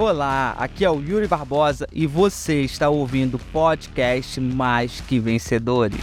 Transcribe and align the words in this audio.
Olá, 0.00 0.54
aqui 0.56 0.84
é 0.84 0.90
o 0.90 1.00
Yuri 1.00 1.26
Barbosa 1.26 1.84
e 1.92 2.06
você 2.06 2.60
está 2.60 2.88
ouvindo 2.88 3.34
o 3.34 3.38
podcast 3.52 4.40
Mais 4.40 5.00
Que 5.00 5.18
Vencedores. 5.18 6.00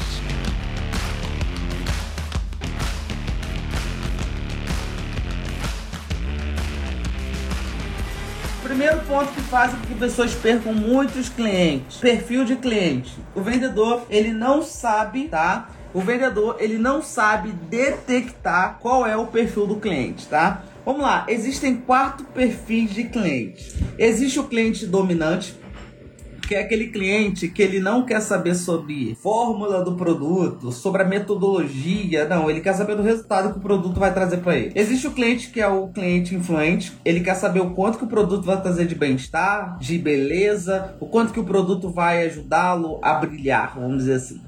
Primeiro 8.62 9.00
ponto 9.04 9.32
que 9.32 9.40
faz 9.44 9.74
com 9.74 9.80
que 9.80 9.96
pessoas 9.96 10.36
percam 10.36 10.74
muitos 10.74 11.30
clientes, 11.30 11.96
perfil 11.96 12.44
de 12.44 12.58
cliente. 12.58 13.18
O 13.34 13.40
vendedor, 13.40 14.06
ele 14.10 14.34
não 14.34 14.62
sabe, 14.62 15.30
tá? 15.30 15.70
O 15.94 16.02
vendedor, 16.02 16.58
ele 16.60 16.78
não 16.78 17.02
sabe 17.02 17.54
detectar 17.54 18.78
qual 18.82 19.08
é 19.08 19.16
o 19.16 19.28
perfil 19.28 19.66
do 19.66 19.78
cliente, 19.78 20.28
tá? 20.28 20.64
Vamos 20.86 21.02
lá, 21.02 21.26
existem 21.28 21.78
quatro 21.78 22.28
perfis 22.28 22.94
de 22.94 23.06
cliente. 23.06 23.74
Existe 23.98 24.40
o 24.40 24.44
cliente 24.44 24.86
dominante, 24.86 25.56
que 26.48 26.54
é 26.54 26.60
aquele 26.60 26.90
cliente 26.90 27.48
que 27.48 27.62
ele 27.62 27.80
não 27.80 28.06
quer 28.06 28.22
saber 28.22 28.54
sobre 28.54 29.16
fórmula 29.16 29.84
do 29.84 29.96
produto, 29.96 30.72
sobre 30.72 31.02
a 31.02 31.06
metodologia, 31.06 32.28
não, 32.28 32.50
ele 32.50 32.62
quer 32.62 32.74
saber 32.74 32.96
do 32.96 33.02
resultado 33.02 33.52
que 33.52 33.58
o 33.58 33.62
produto 33.62 34.00
vai 34.00 34.14
trazer 34.14 34.38
para 34.38 34.56
ele. 34.56 34.72
Existe 34.76 35.08
o 35.08 35.12
cliente 35.12 35.50
que 35.50 35.60
é 35.60 35.68
o 35.68 35.88
cliente 35.88 36.36
influente, 36.36 36.94
ele 37.04 37.22
quer 37.22 37.34
saber 37.34 37.62
o 37.62 37.72
quanto 37.72 37.98
que 37.98 38.04
o 38.04 38.08
produto 38.08 38.46
vai 38.46 38.62
trazer 38.62 38.86
de 38.86 38.94
bem-estar, 38.94 39.80
de 39.80 39.98
beleza, 39.98 40.96
o 41.00 41.08
quanto 41.08 41.34
que 41.34 41.40
o 41.40 41.44
produto 41.44 41.90
vai 41.90 42.28
ajudá-lo 42.28 43.00
a 43.02 43.16
brilhar, 43.16 43.74
vamos 43.80 44.04
dizer 44.04 44.14
assim. 44.14 44.40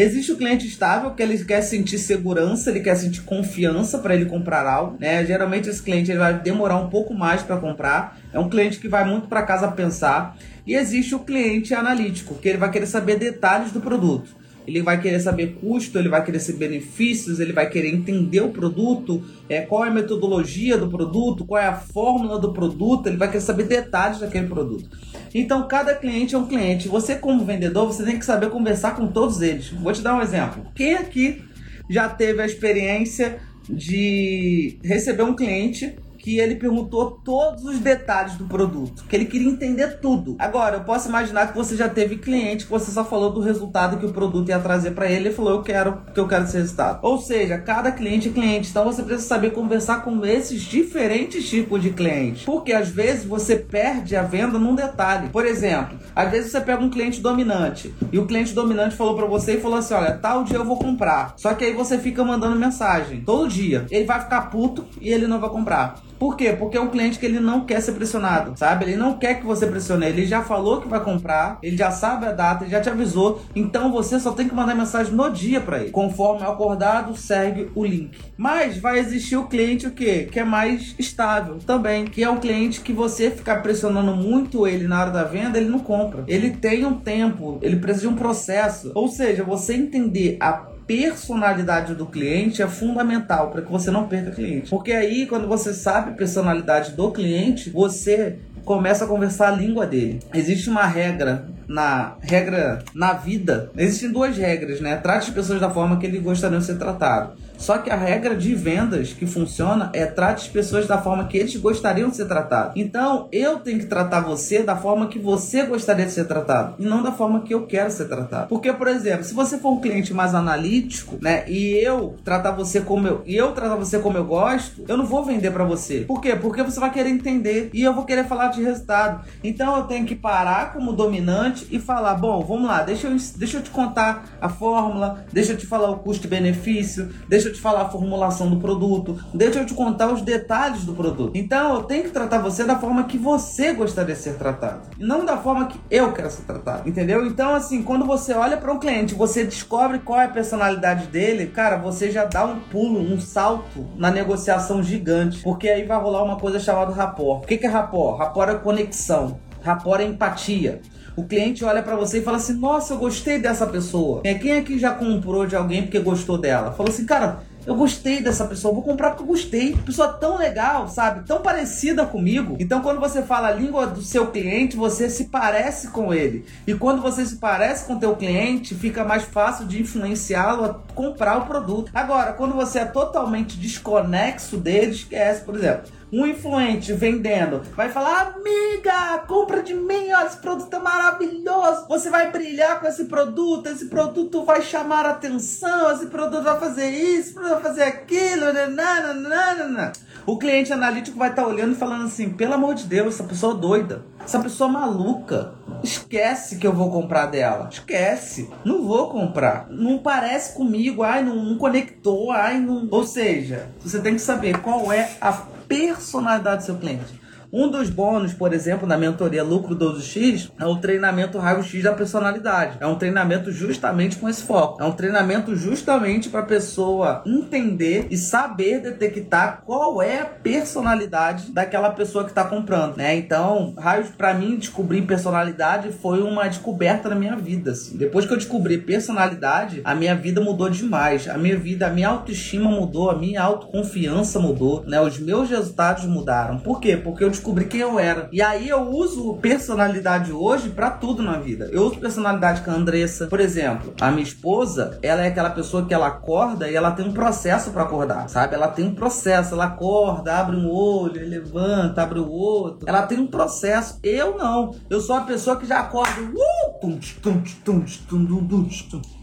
Existe 0.00 0.30
o 0.30 0.36
cliente 0.36 0.64
estável 0.64 1.10
que 1.10 1.20
ele 1.20 1.44
quer 1.44 1.60
sentir 1.60 1.98
segurança, 1.98 2.70
ele 2.70 2.78
quer 2.78 2.94
sentir 2.94 3.22
confiança 3.22 3.98
para 3.98 4.14
ele 4.14 4.26
comprar 4.26 4.64
algo, 4.64 4.96
né? 5.00 5.26
Geralmente 5.26 5.68
esse 5.68 5.82
cliente 5.82 6.08
ele 6.08 6.20
vai 6.20 6.38
demorar 6.38 6.76
um 6.76 6.88
pouco 6.88 7.12
mais 7.12 7.42
para 7.42 7.56
comprar. 7.56 8.16
É 8.32 8.38
um 8.38 8.48
cliente 8.48 8.78
que 8.78 8.86
vai 8.86 9.04
muito 9.04 9.26
para 9.26 9.42
casa 9.42 9.66
pensar. 9.72 10.36
E 10.64 10.76
existe 10.76 11.16
o 11.16 11.18
cliente 11.18 11.74
analítico, 11.74 12.36
que 12.36 12.48
ele 12.48 12.58
vai 12.58 12.70
querer 12.70 12.86
saber 12.86 13.18
detalhes 13.18 13.72
do 13.72 13.80
produto 13.80 14.37
ele 14.68 14.82
vai 14.82 15.00
querer 15.00 15.18
saber 15.18 15.56
custo, 15.58 15.98
ele 15.98 16.10
vai 16.10 16.22
querer 16.22 16.38
saber 16.40 16.68
benefícios, 16.68 17.40
ele 17.40 17.54
vai 17.54 17.70
querer 17.70 17.88
entender 17.88 18.42
o 18.42 18.50
produto, 18.50 19.24
é, 19.48 19.62
qual 19.62 19.82
é 19.82 19.88
a 19.88 19.90
metodologia 19.90 20.76
do 20.76 20.90
produto, 20.90 21.46
qual 21.46 21.58
é 21.58 21.66
a 21.66 21.72
fórmula 21.72 22.38
do 22.38 22.52
produto, 22.52 23.06
ele 23.06 23.16
vai 23.16 23.28
querer 23.28 23.40
saber 23.40 23.62
detalhes 23.62 24.18
daquele 24.18 24.46
produto. 24.46 24.86
Então, 25.34 25.66
cada 25.66 25.94
cliente 25.94 26.34
é 26.34 26.38
um 26.38 26.46
cliente. 26.46 26.86
Você, 26.86 27.14
como 27.14 27.46
vendedor, 27.46 27.86
você 27.86 28.04
tem 28.04 28.18
que 28.18 28.26
saber 28.26 28.50
conversar 28.50 28.94
com 28.94 29.06
todos 29.06 29.40
eles. 29.40 29.70
Vou 29.70 29.90
te 29.90 30.02
dar 30.02 30.14
um 30.14 30.20
exemplo. 30.20 30.66
Quem 30.74 30.96
aqui 30.96 31.42
já 31.88 32.06
teve 32.06 32.42
a 32.42 32.46
experiência 32.46 33.38
de 33.70 34.78
receber 34.84 35.22
um 35.22 35.34
cliente 35.34 35.96
que 36.28 36.38
ele 36.38 36.56
perguntou 36.56 37.22
todos 37.24 37.64
os 37.64 37.78
detalhes 37.78 38.34
do 38.34 38.44
produto, 38.44 39.04
que 39.08 39.16
ele 39.16 39.24
queria 39.24 39.48
entender 39.48 39.98
tudo. 39.98 40.36
Agora, 40.38 40.76
eu 40.76 40.84
posso 40.84 41.08
imaginar 41.08 41.46
que 41.46 41.56
você 41.56 41.74
já 41.74 41.88
teve 41.88 42.18
cliente 42.18 42.66
que 42.66 42.70
você 42.70 42.90
só 42.90 43.02
falou 43.02 43.32
do 43.32 43.40
resultado 43.40 43.96
que 43.96 44.04
o 44.04 44.12
produto 44.12 44.50
ia 44.50 44.58
trazer 44.58 44.90
para 44.90 45.10
ele 45.10 45.30
e 45.30 45.32
falou 45.32 45.54
eu 45.54 45.62
quero 45.62 46.02
que 46.12 46.20
eu 46.20 46.28
quero 46.28 46.44
esse 46.44 46.58
resultado. 46.58 46.98
Ou 47.00 47.16
seja, 47.16 47.56
cada 47.56 47.90
cliente 47.90 48.28
é 48.28 48.32
cliente, 48.32 48.68
então 48.68 48.84
você 48.84 49.02
precisa 49.02 49.26
saber 49.26 49.52
conversar 49.52 50.04
com 50.04 50.22
esses 50.26 50.60
diferentes 50.60 51.48
tipos 51.48 51.80
de 51.80 51.92
clientes, 51.92 52.44
porque 52.44 52.74
às 52.74 52.90
vezes 52.90 53.24
você 53.24 53.56
perde 53.56 54.14
a 54.14 54.22
venda 54.22 54.58
num 54.58 54.74
detalhe. 54.74 55.30
Por 55.30 55.46
exemplo, 55.46 55.98
às 56.14 56.30
vezes 56.30 56.52
você 56.52 56.60
pega 56.60 56.84
um 56.84 56.90
cliente 56.90 57.22
dominante 57.22 57.94
e 58.12 58.18
o 58.18 58.26
cliente 58.26 58.52
dominante 58.52 58.96
falou 58.96 59.16
para 59.16 59.24
você 59.24 59.54
e 59.54 59.60
falou 59.62 59.78
assim, 59.78 59.94
olha, 59.94 60.12
tal 60.12 60.44
dia 60.44 60.58
eu 60.58 60.64
vou 60.66 60.78
comprar. 60.78 61.32
Só 61.38 61.54
que 61.54 61.64
aí 61.64 61.72
você 61.72 61.96
fica 61.96 62.22
mandando 62.22 62.54
mensagem 62.54 63.22
todo 63.22 63.48
dia. 63.48 63.86
Ele 63.90 64.04
vai 64.04 64.20
ficar 64.20 64.42
puto 64.50 64.84
e 65.00 65.08
ele 65.08 65.26
não 65.26 65.40
vai 65.40 65.48
comprar. 65.48 66.06
Por 66.18 66.36
quê? 66.36 66.52
Porque 66.52 66.76
é 66.76 66.80
um 66.80 66.88
cliente 66.88 67.18
que 67.18 67.26
ele 67.26 67.40
não 67.40 67.64
quer 67.64 67.80
ser 67.80 67.92
pressionado, 67.92 68.56
sabe? 68.56 68.86
Ele 68.86 68.96
não 68.96 69.18
quer 69.18 69.34
que 69.34 69.46
você 69.46 69.66
pressione. 69.66 70.06
Ele 70.06 70.26
já 70.26 70.42
falou 70.42 70.80
que 70.80 70.88
vai 70.88 71.02
comprar, 71.02 71.58
ele 71.62 71.76
já 71.76 71.90
sabe 71.90 72.26
a 72.26 72.32
data, 72.32 72.64
ele 72.64 72.70
já 72.70 72.80
te 72.80 72.88
avisou. 72.88 73.40
Então 73.54 73.92
você 73.92 74.18
só 74.18 74.32
tem 74.32 74.48
que 74.48 74.54
mandar 74.54 74.74
mensagem 74.74 75.12
no 75.12 75.30
dia 75.30 75.60
para 75.60 75.80
ele. 75.80 75.90
Conforme 75.90 76.42
acordado, 76.42 77.16
segue 77.16 77.70
o 77.74 77.84
link. 77.84 78.18
Mas 78.36 78.78
vai 78.78 78.98
existir 78.98 79.36
o 79.36 79.46
cliente 79.46 79.86
o 79.86 79.92
quê? 79.92 80.28
Que 80.30 80.40
é 80.40 80.44
mais 80.44 80.94
estável 80.98 81.58
também, 81.66 82.04
que 82.04 82.22
é 82.22 82.30
um 82.30 82.38
cliente 82.38 82.80
que 82.80 82.92
você 82.92 83.30
ficar 83.30 83.62
pressionando 83.62 84.14
muito 84.14 84.66
ele 84.66 84.88
na 84.88 85.00
hora 85.00 85.10
da 85.10 85.24
venda, 85.24 85.58
ele 85.58 85.68
não 85.68 85.78
compra. 85.78 86.24
Ele 86.26 86.50
tem 86.50 86.84
um 86.84 86.94
tempo, 86.94 87.58
ele 87.62 87.76
precisa 87.76 88.08
de 88.08 88.14
um 88.14 88.16
processo. 88.16 88.90
Ou 88.94 89.08
seja, 89.08 89.44
você 89.44 89.74
entender 89.74 90.36
a 90.40 90.66
personalidade 90.88 91.94
do 91.94 92.06
cliente 92.06 92.62
é 92.62 92.66
fundamental 92.66 93.50
para 93.50 93.60
que 93.60 93.70
você 93.70 93.90
não 93.90 94.08
perca 94.08 94.30
cliente. 94.30 94.70
Porque 94.70 94.90
aí, 94.90 95.26
quando 95.26 95.46
você 95.46 95.74
sabe 95.74 96.10
a 96.10 96.14
personalidade 96.14 96.92
do 96.92 97.12
cliente, 97.12 97.68
você 97.68 98.38
começa 98.64 99.04
a 99.04 99.08
conversar 99.08 99.48
a 99.48 99.56
língua 99.56 99.86
dele. 99.86 100.20
Existe 100.32 100.70
uma 100.70 100.86
regra 100.86 101.46
na 101.68 102.16
regra 102.20 102.82
na 102.94 103.12
vida. 103.12 103.70
Existem 103.76 104.10
duas 104.10 104.36
regras, 104.36 104.80
né? 104.80 104.96
Trate 104.96 105.28
as 105.28 105.34
pessoas 105.34 105.60
da 105.60 105.68
forma 105.68 105.98
que 105.98 106.06
ele 106.06 106.18
gostariam 106.18 106.58
de 106.58 106.64
ser 106.64 106.78
tratado. 106.78 107.34
Só 107.58 107.78
que 107.78 107.90
a 107.90 107.96
regra 107.96 108.36
de 108.36 108.54
vendas 108.54 109.12
que 109.12 109.26
funciona 109.26 109.90
é 109.92 110.06
trate 110.06 110.46
as 110.46 110.48
pessoas 110.48 110.86
da 110.86 110.96
forma 110.96 111.26
que 111.26 111.36
eles 111.36 111.56
gostariam 111.56 112.08
de 112.08 112.16
ser 112.16 112.26
tratados. 112.26 112.72
Então, 112.76 113.28
eu 113.32 113.58
tenho 113.58 113.80
que 113.80 113.86
tratar 113.86 114.20
você 114.20 114.62
da 114.62 114.76
forma 114.76 115.08
que 115.08 115.18
você 115.18 115.64
gostaria 115.64 116.06
de 116.06 116.12
ser 116.12 116.24
tratado 116.26 116.76
e 116.78 116.86
não 116.86 117.02
da 117.02 117.10
forma 117.10 117.42
que 117.42 117.52
eu 117.52 117.66
quero 117.66 117.90
ser 117.90 118.06
tratado. 118.06 118.48
Porque, 118.48 118.72
por 118.72 118.86
exemplo, 118.86 119.24
se 119.24 119.34
você 119.34 119.58
for 119.58 119.72
um 119.72 119.80
cliente 119.80 120.14
mais 120.14 120.34
analítico, 120.34 121.18
né, 121.20 121.44
e 121.48 121.74
eu 121.84 122.16
tratar 122.24 122.52
você 122.52 122.80
como 122.80 123.08
eu, 123.08 123.22
e 123.26 123.36
eu 123.36 123.50
tratar 123.50 123.74
você 123.74 123.98
como 123.98 124.16
eu 124.16 124.24
gosto, 124.24 124.84
eu 124.86 124.96
não 124.96 125.04
vou 125.04 125.24
vender 125.24 125.50
para 125.50 125.64
você. 125.64 126.02
Por 126.02 126.20
quê? 126.20 126.36
Porque 126.36 126.62
você 126.62 126.78
vai 126.78 126.92
querer 126.92 127.10
entender 127.10 127.70
e 127.74 127.82
eu 127.82 127.92
vou 127.92 128.04
querer 128.04 128.24
falar 128.24 128.48
de 128.48 128.62
resultado. 128.62 129.26
Então, 129.42 129.76
eu 129.76 129.82
tenho 129.84 130.06
que 130.06 130.14
parar 130.14 130.72
como 130.72 130.92
dominante 130.92 131.66
e 131.70 131.80
falar: 131.80 132.14
"Bom, 132.14 132.40
vamos 132.44 132.68
lá, 132.68 132.82
deixa 132.82 133.08
eu 133.08 133.16
deixa 133.36 133.58
eu 133.58 133.62
te 133.62 133.70
contar 133.70 134.24
a 134.40 134.48
fórmula, 134.48 135.24
deixa 135.32 135.52
eu 135.52 135.56
te 135.56 135.66
falar 135.66 135.90
o 135.90 135.98
custo-benefício, 135.98 137.08
deixa 137.28 137.47
eu 137.48 137.54
te 137.54 137.60
falar 137.60 137.82
a 137.82 137.88
formulação 137.88 138.48
do 138.50 138.56
produto, 138.56 139.18
deixa 139.32 139.60
eu 139.60 139.66
te 139.66 139.74
contar 139.74 140.12
os 140.12 140.22
detalhes 140.22 140.84
do 140.84 140.94
produto. 140.94 141.32
Então 141.34 141.74
eu 141.74 141.82
tenho 141.82 142.04
que 142.04 142.10
tratar 142.10 142.38
você 142.38 142.64
da 142.64 142.78
forma 142.78 143.04
que 143.04 143.18
você 143.18 143.72
gostaria 143.72 144.14
de 144.14 144.20
ser 144.20 144.34
tratado, 144.34 144.82
e 144.98 145.04
não 145.04 145.24
da 145.24 145.36
forma 145.36 145.66
que 145.66 145.78
eu 145.90 146.12
quero 146.12 146.30
ser 146.30 146.42
tratado, 146.42 146.88
entendeu? 146.88 147.26
Então, 147.26 147.54
assim, 147.54 147.82
quando 147.82 148.04
você 148.04 148.32
olha 148.32 148.56
para 148.56 148.72
um 148.72 148.78
cliente, 148.78 149.14
você 149.14 149.44
descobre 149.44 149.98
qual 149.98 150.20
é 150.20 150.24
a 150.24 150.28
personalidade 150.28 151.06
dele, 151.06 151.46
cara, 151.46 151.76
você 151.76 152.10
já 152.10 152.24
dá 152.24 152.44
um 152.44 152.60
pulo, 152.60 153.00
um 153.00 153.20
salto 153.20 153.86
na 153.96 154.10
negociação 154.10 154.82
gigante, 154.82 155.40
porque 155.42 155.68
aí 155.68 155.84
vai 155.84 156.00
rolar 156.00 156.22
uma 156.22 156.36
coisa 156.36 156.58
chamada 156.58 156.92
rapport. 156.92 157.44
O 157.44 157.46
que 157.46 157.66
é 157.66 157.68
rapport? 157.68 158.18
Rapport 158.18 158.50
é 158.50 158.54
conexão. 158.54 159.38
Rapport 159.62 160.00
é 160.00 160.04
empatia. 160.04 160.80
O 161.18 161.24
cliente 161.24 161.64
olha 161.64 161.82
para 161.82 161.96
você 161.96 162.18
e 162.18 162.22
fala 162.22 162.36
assim: 162.36 162.52
Nossa, 162.52 162.94
eu 162.94 162.98
gostei 162.98 163.40
dessa 163.40 163.66
pessoa. 163.66 164.20
É, 164.22 164.34
quem 164.34 164.52
aqui 164.52 164.78
já 164.78 164.92
comprou 164.92 165.46
de 165.46 165.56
alguém 165.56 165.82
porque 165.82 165.98
gostou 165.98 166.38
dela? 166.38 166.70
Falou 166.70 166.92
assim, 166.92 167.04
cara, 167.04 167.42
eu 167.66 167.74
gostei 167.74 168.22
dessa 168.22 168.44
pessoa, 168.44 168.72
vou 168.72 168.84
comprar 168.84 169.10
porque 169.10 169.24
eu 169.24 169.26
gostei. 169.26 169.76
Pessoa 169.84 170.12
tão 170.12 170.38
legal, 170.38 170.86
sabe? 170.86 171.26
Tão 171.26 171.42
parecida 171.42 172.06
comigo. 172.06 172.56
Então, 172.60 172.80
quando 172.80 173.00
você 173.00 173.20
fala 173.20 173.48
a 173.48 173.52
língua 173.52 173.84
do 173.88 174.00
seu 174.00 174.28
cliente, 174.28 174.76
você 174.76 175.10
se 175.10 175.24
parece 175.24 175.88
com 175.88 176.14
ele. 176.14 176.44
E 176.64 176.72
quando 176.74 177.02
você 177.02 177.26
se 177.26 177.34
parece 177.38 177.84
com 177.84 177.94
o 177.94 177.98
teu 177.98 178.14
cliente, 178.14 178.76
fica 178.76 179.04
mais 179.04 179.24
fácil 179.24 179.66
de 179.66 179.82
influenciá-lo 179.82 180.64
a 180.64 180.74
comprar 180.94 181.36
o 181.38 181.46
produto. 181.46 181.90
Agora, 181.92 182.32
quando 182.32 182.54
você 182.54 182.78
é 182.78 182.84
totalmente 182.84 183.58
desconexo 183.58 184.56
dele, 184.56 184.92
esquece, 184.92 185.44
por 185.44 185.56
exemplo 185.56 185.97
um 186.12 186.26
influente 186.26 186.92
vendendo 186.92 187.62
vai 187.76 187.88
falar: 187.88 188.34
Amiga, 188.36 189.18
compra 189.26 189.62
de 189.62 189.74
mim, 189.74 190.12
ó, 190.12 190.24
esse 190.24 190.38
produto 190.38 190.74
é 190.74 190.78
maravilhoso. 190.78 191.86
Você 191.88 192.10
vai 192.10 192.30
brilhar 192.30 192.80
com 192.80 192.86
esse 192.86 193.04
produto, 193.04 193.68
esse 193.68 193.86
produto 193.86 194.44
vai 194.44 194.62
chamar 194.62 195.06
atenção, 195.06 195.92
esse 195.92 196.06
produto 196.06 196.42
vai 196.42 196.58
fazer 196.58 196.90
isso, 196.90 197.34
vai 197.34 197.60
fazer 197.60 197.82
aquilo. 197.82 198.52
Nananana. 198.52 199.92
O 200.26 200.36
cliente 200.36 200.72
analítico 200.72 201.18
vai 201.18 201.30
estar 201.30 201.42
tá 201.42 201.48
olhando 201.48 201.72
e 201.72 201.76
falando 201.78 202.04
assim: 202.04 202.30
pelo 202.30 202.54
amor 202.54 202.74
de 202.74 202.84
Deus, 202.84 203.14
essa 203.14 203.24
pessoa 203.24 203.54
é 203.54 203.58
doida, 203.58 204.04
essa 204.22 204.38
pessoa 204.40 204.68
é 204.68 204.72
maluca. 204.72 205.54
Esquece 205.82 206.56
que 206.56 206.66
eu 206.66 206.72
vou 206.72 206.90
comprar 206.90 207.26
dela. 207.26 207.68
Esquece. 207.70 208.50
Não 208.64 208.86
vou 208.86 209.08
comprar. 209.10 209.68
Não 209.70 209.98
parece 209.98 210.54
comigo. 210.54 211.02
Ai, 211.02 211.22
não, 211.22 211.36
não 211.36 211.56
conectou. 211.56 212.32
Ai, 212.32 212.58
não. 212.58 212.88
Ou 212.90 213.06
seja, 213.06 213.70
você 213.80 214.00
tem 214.00 214.14
que 214.14 214.20
saber 214.20 214.60
qual 214.60 214.92
é 214.92 215.08
a 215.20 215.32
personalidade 215.68 216.62
do 216.62 216.66
seu 216.66 216.78
cliente. 216.78 217.17
Um 217.50 217.70
dos 217.70 217.88
bônus, 217.88 218.34
por 218.34 218.52
exemplo, 218.52 218.86
na 218.86 218.98
mentoria 218.98 219.42
Lucro 219.42 219.74
12X 219.74 220.50
é 220.60 220.66
o 220.66 220.76
treinamento 220.76 221.38
raio-x 221.38 221.82
da 221.82 221.94
personalidade. 221.94 222.76
É 222.78 222.86
um 222.86 222.96
treinamento 222.96 223.50
justamente 223.50 224.16
com 224.16 224.28
esse 224.28 224.42
foco. 224.42 224.82
É 224.82 224.84
um 224.84 224.92
treinamento 224.92 225.56
justamente 225.56 226.28
para 226.28 226.40
a 226.40 226.46
pessoa 226.46 227.22
entender 227.24 228.06
e 228.10 228.18
saber 228.18 228.82
detectar 228.82 229.62
qual 229.64 230.02
é 230.02 230.20
a 230.20 230.26
personalidade 230.26 231.50
daquela 231.50 231.90
pessoa 231.90 232.24
que 232.24 232.30
está 232.30 232.44
comprando, 232.44 232.98
né? 232.98 233.16
Então, 233.16 233.74
raios 233.78 234.08
para 234.10 234.34
mim 234.34 234.56
descobrir 234.56 235.02
personalidade 235.02 235.90
foi 235.90 236.20
uma 236.20 236.46
descoberta 236.48 237.08
na 237.08 237.14
minha 237.14 237.36
vida, 237.36 237.70
assim. 237.70 237.96
Depois 237.96 238.26
que 238.26 238.32
eu 238.32 238.36
descobri 238.36 238.76
personalidade, 238.76 239.80
a 239.84 239.94
minha 239.94 240.14
vida 240.14 240.42
mudou 240.42 240.68
demais. 240.68 241.26
A 241.26 241.38
minha 241.38 241.56
vida, 241.56 241.86
a 241.86 241.90
minha 241.90 242.08
autoestima 242.08 242.70
mudou, 242.70 243.10
a 243.10 243.16
minha 243.16 243.42
autoconfiança 243.42 244.38
mudou, 244.38 244.84
né? 244.86 245.00
Os 245.00 245.18
meus 245.18 245.48
resultados 245.48 246.04
mudaram. 246.04 246.58
Por 246.58 246.78
quê? 246.78 246.94
Porque 246.94 247.24
eu 247.24 247.37
descobri 247.38 247.64
quem 247.64 247.80
eu 247.80 247.98
era. 247.98 248.28
E 248.32 248.42
aí 248.42 248.68
eu 248.68 248.82
uso 248.82 249.34
personalidade 249.36 250.32
hoje 250.32 250.70
para 250.70 250.90
tudo 250.90 251.22
na 251.22 251.38
vida. 251.38 251.68
Eu 251.72 251.82
uso 251.82 251.98
personalidade 251.98 252.62
com 252.62 252.70
a 252.70 252.74
Andressa. 252.74 253.26
Por 253.28 253.40
exemplo, 253.40 253.94
a 254.00 254.10
minha 254.10 254.22
esposa, 254.22 254.98
ela 255.02 255.24
é 255.24 255.28
aquela 255.28 255.50
pessoa 255.50 255.86
que 255.86 255.94
ela 255.94 256.08
acorda 256.08 256.68
e 256.70 256.74
ela 256.74 256.90
tem 256.90 257.06
um 257.06 257.12
processo 257.12 257.70
para 257.70 257.82
acordar, 257.82 258.28
sabe? 258.28 258.54
Ela 258.54 258.68
tem 258.68 258.86
um 258.86 258.94
processo, 258.94 259.54
ela 259.54 259.66
acorda, 259.66 260.36
abre 260.36 260.56
um 260.56 260.68
olho, 260.70 261.26
levanta, 261.28 262.02
abre 262.02 262.18
o 262.18 262.28
outro. 262.28 262.88
Ela 262.88 263.02
tem 263.02 263.18
um 263.18 263.26
processo. 263.26 263.98
Eu 264.02 264.36
não. 264.36 264.74
Eu 264.90 265.00
sou 265.00 265.16
a 265.16 265.22
pessoa 265.22 265.56
que 265.56 265.66
já 265.66 265.80
acorda. 265.80 266.20
Uh, 266.20 266.78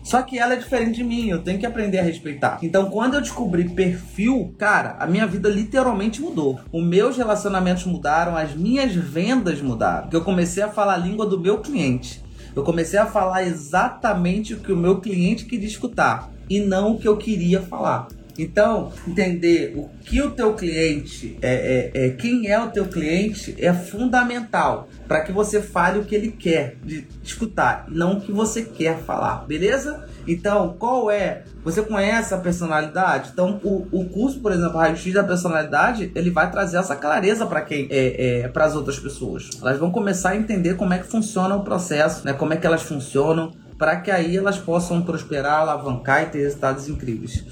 Só 0.05 0.21
que 0.21 0.37
ela 0.37 0.53
é 0.53 0.57
diferente 0.57 0.97
de 0.97 1.03
mim, 1.03 1.29
eu 1.29 1.41
tenho 1.41 1.57
que 1.57 1.65
aprender 1.65 1.97
a 1.97 2.03
respeitar. 2.03 2.59
Então, 2.61 2.91
quando 2.91 3.15
eu 3.15 3.21
descobri 3.21 3.67
perfil, 3.67 4.53
cara, 4.55 4.95
a 4.99 5.07
minha 5.07 5.25
vida 5.25 5.49
literalmente 5.49 6.21
mudou. 6.21 6.59
Os 6.71 6.85
meus 6.85 7.17
relacionamentos 7.17 7.85
mudaram, 7.85 8.37
as 8.37 8.55
minhas 8.55 8.93
vendas 8.93 9.63
mudaram. 9.63 10.03
Porque 10.03 10.15
eu 10.15 10.23
comecei 10.23 10.61
a 10.61 10.69
falar 10.69 10.93
a 10.93 10.97
língua 10.97 11.25
do 11.25 11.39
meu 11.39 11.57
cliente. 11.57 12.23
Eu 12.55 12.61
comecei 12.63 12.99
a 12.99 13.07
falar 13.07 13.47
exatamente 13.47 14.53
o 14.53 14.59
que 14.59 14.71
o 14.71 14.77
meu 14.77 15.01
cliente 15.01 15.45
queria 15.45 15.67
escutar 15.67 16.31
e 16.47 16.59
não 16.59 16.91
o 16.91 16.99
que 16.99 17.07
eu 17.07 17.17
queria 17.17 17.59
falar. 17.63 18.07
Então, 18.37 18.91
entender 19.07 19.73
o 19.75 19.89
que 20.03 20.21
o 20.21 20.31
teu 20.31 20.53
cliente 20.53 21.37
é, 21.41 21.91
é, 21.93 22.05
é 22.05 22.09
quem 22.11 22.47
é 22.47 22.59
o 22.59 22.69
teu 22.69 22.85
cliente 22.85 23.55
é 23.57 23.73
fundamental 23.73 24.89
para 25.07 25.21
que 25.21 25.31
você 25.31 25.61
fale 25.61 25.99
o 25.99 26.03
que 26.03 26.15
ele 26.15 26.31
quer 26.31 26.77
de 26.83 27.07
escutar, 27.23 27.85
não 27.89 28.17
o 28.17 28.21
que 28.21 28.31
você 28.31 28.63
quer 28.63 28.97
falar, 28.99 29.45
beleza? 29.45 30.05
Então, 30.27 30.75
qual 30.79 31.11
é? 31.11 31.43
Você 31.63 31.81
conhece 31.83 32.33
a 32.33 32.37
personalidade? 32.37 33.29
Então, 33.31 33.59
o, 33.63 33.87
o 33.91 34.05
curso, 34.09 34.39
por 34.39 34.51
exemplo, 34.51 34.77
Raio 34.77 34.97
X 34.97 35.13
da 35.13 35.23
personalidade, 35.23 36.11
ele 36.15 36.31
vai 36.31 36.49
trazer 36.49 36.77
essa 36.77 36.95
clareza 36.95 37.45
para 37.45 37.61
quem 37.61 37.87
é, 37.91 38.41
é 38.41 38.47
para 38.47 38.65
as 38.65 38.75
outras 38.75 38.97
pessoas. 38.97 39.49
Elas 39.61 39.77
vão 39.77 39.91
começar 39.91 40.31
a 40.31 40.35
entender 40.35 40.75
como 40.75 40.93
é 40.93 40.97
que 40.97 41.05
funciona 41.05 41.55
o 41.55 41.63
processo, 41.63 42.25
né? 42.25 42.33
Como 42.33 42.53
é 42.53 42.57
que 42.57 42.65
elas 42.65 42.81
funcionam 42.81 43.53
para 43.77 43.97
que 43.97 44.11
aí 44.11 44.37
elas 44.37 44.57
possam 44.57 45.01
prosperar, 45.01 45.61
alavancar 45.61 46.23
e 46.23 46.25
ter 46.27 46.39
resultados 46.39 46.87
incríveis. 46.87 47.43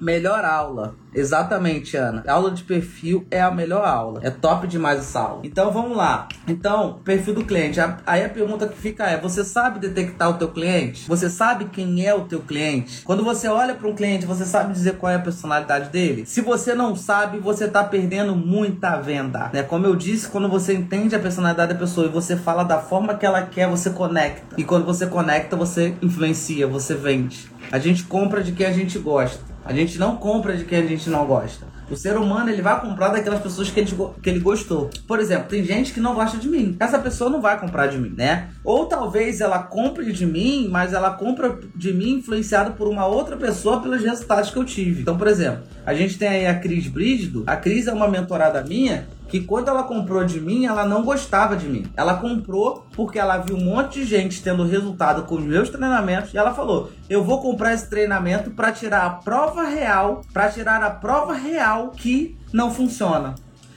Melhor 0.00 0.44
aula. 0.44 0.94
Exatamente, 1.14 1.96
Ana. 1.96 2.24
A 2.26 2.32
aula 2.32 2.50
de 2.50 2.64
perfil 2.64 3.24
é 3.30 3.40
a 3.40 3.50
melhor 3.50 3.84
aula. 3.86 4.20
É 4.22 4.30
top 4.30 4.66
demais 4.66 4.98
essa 4.98 5.20
aula. 5.20 5.40
Então 5.44 5.70
vamos 5.70 5.96
lá. 5.96 6.28
Então, 6.48 7.00
perfil 7.04 7.34
do 7.34 7.44
cliente. 7.44 7.78
Aí 8.04 8.24
a 8.24 8.28
pergunta 8.28 8.66
que 8.66 8.76
fica 8.76 9.04
é: 9.04 9.20
você 9.20 9.44
sabe 9.44 9.78
detectar 9.78 10.30
o 10.30 10.34
teu 10.34 10.48
cliente? 10.48 11.06
Você 11.08 11.30
sabe 11.30 11.66
quem 11.66 12.04
é 12.04 12.12
o 12.12 12.22
teu 12.22 12.40
cliente? 12.40 13.02
Quando 13.04 13.24
você 13.24 13.46
olha 13.46 13.74
para 13.74 13.88
um 13.88 13.94
cliente, 13.94 14.26
você 14.26 14.44
sabe 14.44 14.72
dizer 14.72 14.96
qual 14.96 15.12
é 15.12 15.16
a 15.16 15.20
personalidade 15.20 15.90
dele? 15.90 16.26
Se 16.26 16.40
você 16.40 16.74
não 16.74 16.96
sabe, 16.96 17.38
você 17.38 17.66
está 17.66 17.84
perdendo 17.84 18.34
muita 18.34 19.00
venda. 19.00 19.50
Né? 19.52 19.62
Como 19.62 19.86
eu 19.86 19.94
disse, 19.94 20.28
quando 20.28 20.48
você 20.48 20.74
entende 20.74 21.14
a 21.14 21.20
personalidade 21.20 21.72
da 21.72 21.78
pessoa 21.78 22.06
e 22.06 22.10
você 22.10 22.36
fala 22.36 22.64
da 22.64 22.80
forma 22.80 23.14
que 23.14 23.24
ela 23.24 23.42
quer, 23.42 23.68
você 23.68 23.90
conecta. 23.90 24.56
E 24.58 24.64
quando 24.64 24.84
você 24.84 25.06
conecta, 25.06 25.54
você 25.54 25.63
influencia, 26.02 26.66
você 26.66 26.94
vende. 26.94 27.46
A 27.70 27.78
gente 27.78 28.04
compra 28.04 28.42
de 28.42 28.52
quem 28.52 28.66
a 28.66 28.72
gente 28.72 28.98
gosta. 28.98 29.40
A 29.64 29.72
gente 29.72 29.98
não 29.98 30.16
compra 30.16 30.56
de 30.56 30.64
quem 30.64 30.78
a 30.78 30.86
gente 30.86 31.08
não 31.08 31.26
gosta. 31.26 31.74
O 31.90 31.96
ser 31.96 32.16
humano 32.16 32.48
ele 32.48 32.62
vai 32.62 32.80
comprar 32.80 33.08
daquelas 33.08 33.40
pessoas 33.40 33.70
que 33.70 33.78
ele, 33.78 33.90
que 34.22 34.30
ele 34.30 34.40
gostou. 34.40 34.88
Por 35.06 35.20
exemplo, 35.20 35.48
tem 35.48 35.62
gente 35.64 35.92
que 35.92 36.00
não 36.00 36.14
gosta 36.14 36.38
de 36.38 36.48
mim. 36.48 36.76
Essa 36.80 36.98
pessoa 36.98 37.28
não 37.28 37.40
vai 37.40 37.60
comprar 37.60 37.88
de 37.88 37.98
mim, 37.98 38.14
né? 38.16 38.48
Ou 38.64 38.86
talvez 38.86 39.40
ela 39.40 39.58
compre 39.58 40.10
de 40.12 40.24
mim, 40.24 40.68
mas 40.70 40.94
ela 40.94 41.10
compra 41.10 41.58
de 41.76 41.92
mim 41.92 42.14
influenciado 42.14 42.72
por 42.72 42.88
uma 42.88 43.06
outra 43.06 43.36
pessoa 43.36 43.82
pelos 43.82 44.02
resultados 44.02 44.50
que 44.50 44.56
eu 44.56 44.64
tive. 44.64 45.02
Então, 45.02 45.18
por 45.18 45.26
exemplo, 45.26 45.62
a 45.84 45.92
gente 45.92 46.18
tem 46.18 46.28
aí 46.28 46.46
a 46.46 46.58
Cris 46.58 46.86
Brígido. 46.86 47.44
A 47.46 47.56
Cris 47.56 47.86
é 47.86 47.92
uma 47.92 48.08
mentorada 48.08 48.62
minha 48.62 49.06
que 49.34 49.40
quando 49.40 49.66
ela 49.66 49.82
comprou 49.82 50.24
de 50.24 50.40
mim, 50.40 50.64
ela 50.64 50.86
não 50.86 51.02
gostava 51.02 51.56
de 51.56 51.68
mim. 51.68 51.84
Ela 51.96 52.18
comprou 52.18 52.86
porque 52.94 53.18
ela 53.18 53.38
viu 53.38 53.56
um 53.56 53.64
monte 53.64 53.98
de 53.98 54.06
gente 54.06 54.40
tendo 54.40 54.62
resultado 54.62 55.24
com 55.24 55.34
os 55.34 55.42
meus 55.42 55.68
treinamentos 55.68 56.32
e 56.32 56.38
ela 56.38 56.54
falou: 56.54 56.92
"Eu 57.10 57.24
vou 57.24 57.42
comprar 57.42 57.74
esse 57.74 57.90
treinamento 57.90 58.52
para 58.52 58.70
tirar 58.70 59.04
a 59.04 59.10
prova 59.10 59.64
real, 59.64 60.20
para 60.32 60.50
tirar 60.50 60.84
a 60.84 60.90
prova 60.90 61.32
real 61.32 61.88
que 61.88 62.38
não 62.52 62.70
funciona". 62.70 63.34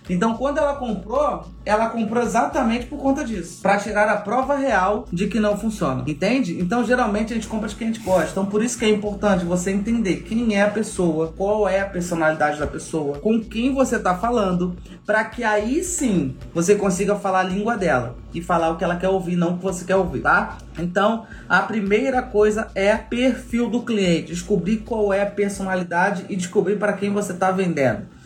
Então, 0.09 0.35
quando 0.35 0.57
ela 0.57 0.75
comprou, 0.75 1.45
ela 1.65 1.89
comprou 1.89 2.23
exatamente 2.23 2.85
por 2.85 2.97
conta 2.97 3.23
disso. 3.23 3.61
para 3.61 3.77
tirar 3.77 4.07
a 4.09 4.17
prova 4.17 4.55
real 4.55 5.05
de 5.11 5.27
que 5.27 5.39
não 5.39 5.57
funciona. 5.57 6.03
Entende? 6.07 6.59
Então, 6.59 6.83
geralmente, 6.83 7.33
a 7.33 7.35
gente 7.35 7.47
compra 7.47 7.67
de 7.67 7.75
quem 7.75 7.89
a 7.89 7.91
gente 7.91 8.03
gosta. 8.03 8.31
Então, 8.31 8.45
por 8.45 8.63
isso 8.63 8.77
que 8.77 8.85
é 8.85 8.89
importante 8.89 9.45
você 9.45 9.71
entender 9.71 10.17
quem 10.17 10.55
é 10.55 10.61
a 10.61 10.69
pessoa, 10.69 11.33
qual 11.35 11.67
é 11.67 11.81
a 11.81 11.85
personalidade 11.85 12.59
da 12.59 12.67
pessoa, 12.67 13.19
com 13.19 13.39
quem 13.39 13.73
você 13.73 13.99
tá 13.99 14.15
falando, 14.15 14.75
para 15.05 15.23
que 15.25 15.43
aí 15.43 15.83
sim 15.83 16.35
você 16.53 16.75
consiga 16.75 17.15
falar 17.15 17.39
a 17.39 17.43
língua 17.43 17.77
dela 17.77 18.15
e 18.33 18.41
falar 18.41 18.69
o 18.69 18.77
que 18.77 18.83
ela 18.83 18.95
quer 18.95 19.09
ouvir, 19.09 19.35
não 19.35 19.53
o 19.53 19.57
que 19.57 19.63
você 19.63 19.85
quer 19.85 19.95
ouvir, 19.95 20.21
tá? 20.21 20.57
Então, 20.77 21.25
a 21.47 21.61
primeira 21.61 22.21
coisa 22.21 22.67
é 22.75 22.95
perfil 22.95 23.69
do 23.69 23.81
cliente, 23.81 24.27
descobrir 24.27 24.77
qual 24.77 25.11
é 25.11 25.23
a 25.23 25.25
personalidade 25.25 26.25
e 26.29 26.35
descobrir 26.35 26.77
para 26.77 26.93
quem 26.93 27.11
você 27.11 27.31
está 27.31 27.51
vendendo. 27.51 28.16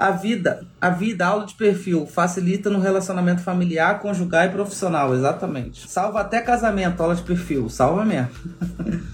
A 0.00 0.12
vida, 0.12 0.66
a 0.80 0.88
vida, 0.88 1.26
aula 1.26 1.44
de 1.44 1.52
perfil, 1.52 2.06
facilita 2.06 2.70
no 2.70 2.80
relacionamento 2.80 3.42
familiar, 3.42 4.00
conjugal 4.00 4.46
e 4.46 4.48
profissional, 4.48 5.14
exatamente. 5.14 5.86
Salva 5.90 6.22
até 6.22 6.40
casamento, 6.40 7.02
aula 7.02 7.14
de 7.14 7.20
perfil, 7.20 7.68
salva 7.68 8.02
mesmo. 8.02 8.30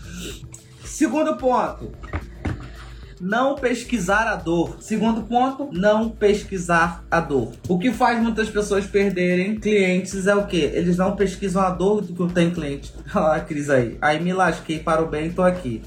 Segundo 0.86 1.34
ponto, 1.38 1.90
não 3.20 3.56
pesquisar 3.56 4.28
a 4.28 4.36
dor. 4.36 4.76
Segundo 4.78 5.22
ponto, 5.22 5.70
não 5.72 6.08
pesquisar 6.08 7.04
a 7.10 7.18
dor. 7.18 7.50
O 7.68 7.80
que 7.80 7.90
faz 7.90 8.22
muitas 8.22 8.48
pessoas 8.48 8.86
perderem 8.86 9.56
clientes 9.56 10.28
é 10.28 10.36
o 10.36 10.46
que? 10.46 10.56
Eles 10.56 10.96
não 10.96 11.16
pesquisam 11.16 11.62
a 11.62 11.70
dor 11.70 12.00
do 12.00 12.28
que 12.28 12.32
tenho 12.32 12.52
cliente. 12.52 12.94
Olha 13.12 13.32
a 13.32 13.40
Cris 13.40 13.68
aí. 13.68 13.98
Aí 14.00 14.22
me 14.22 14.32
lasquei 14.32 14.78
para 14.78 15.02
o 15.02 15.08
bem 15.08 15.32
tô 15.32 15.42
aqui. 15.42 15.82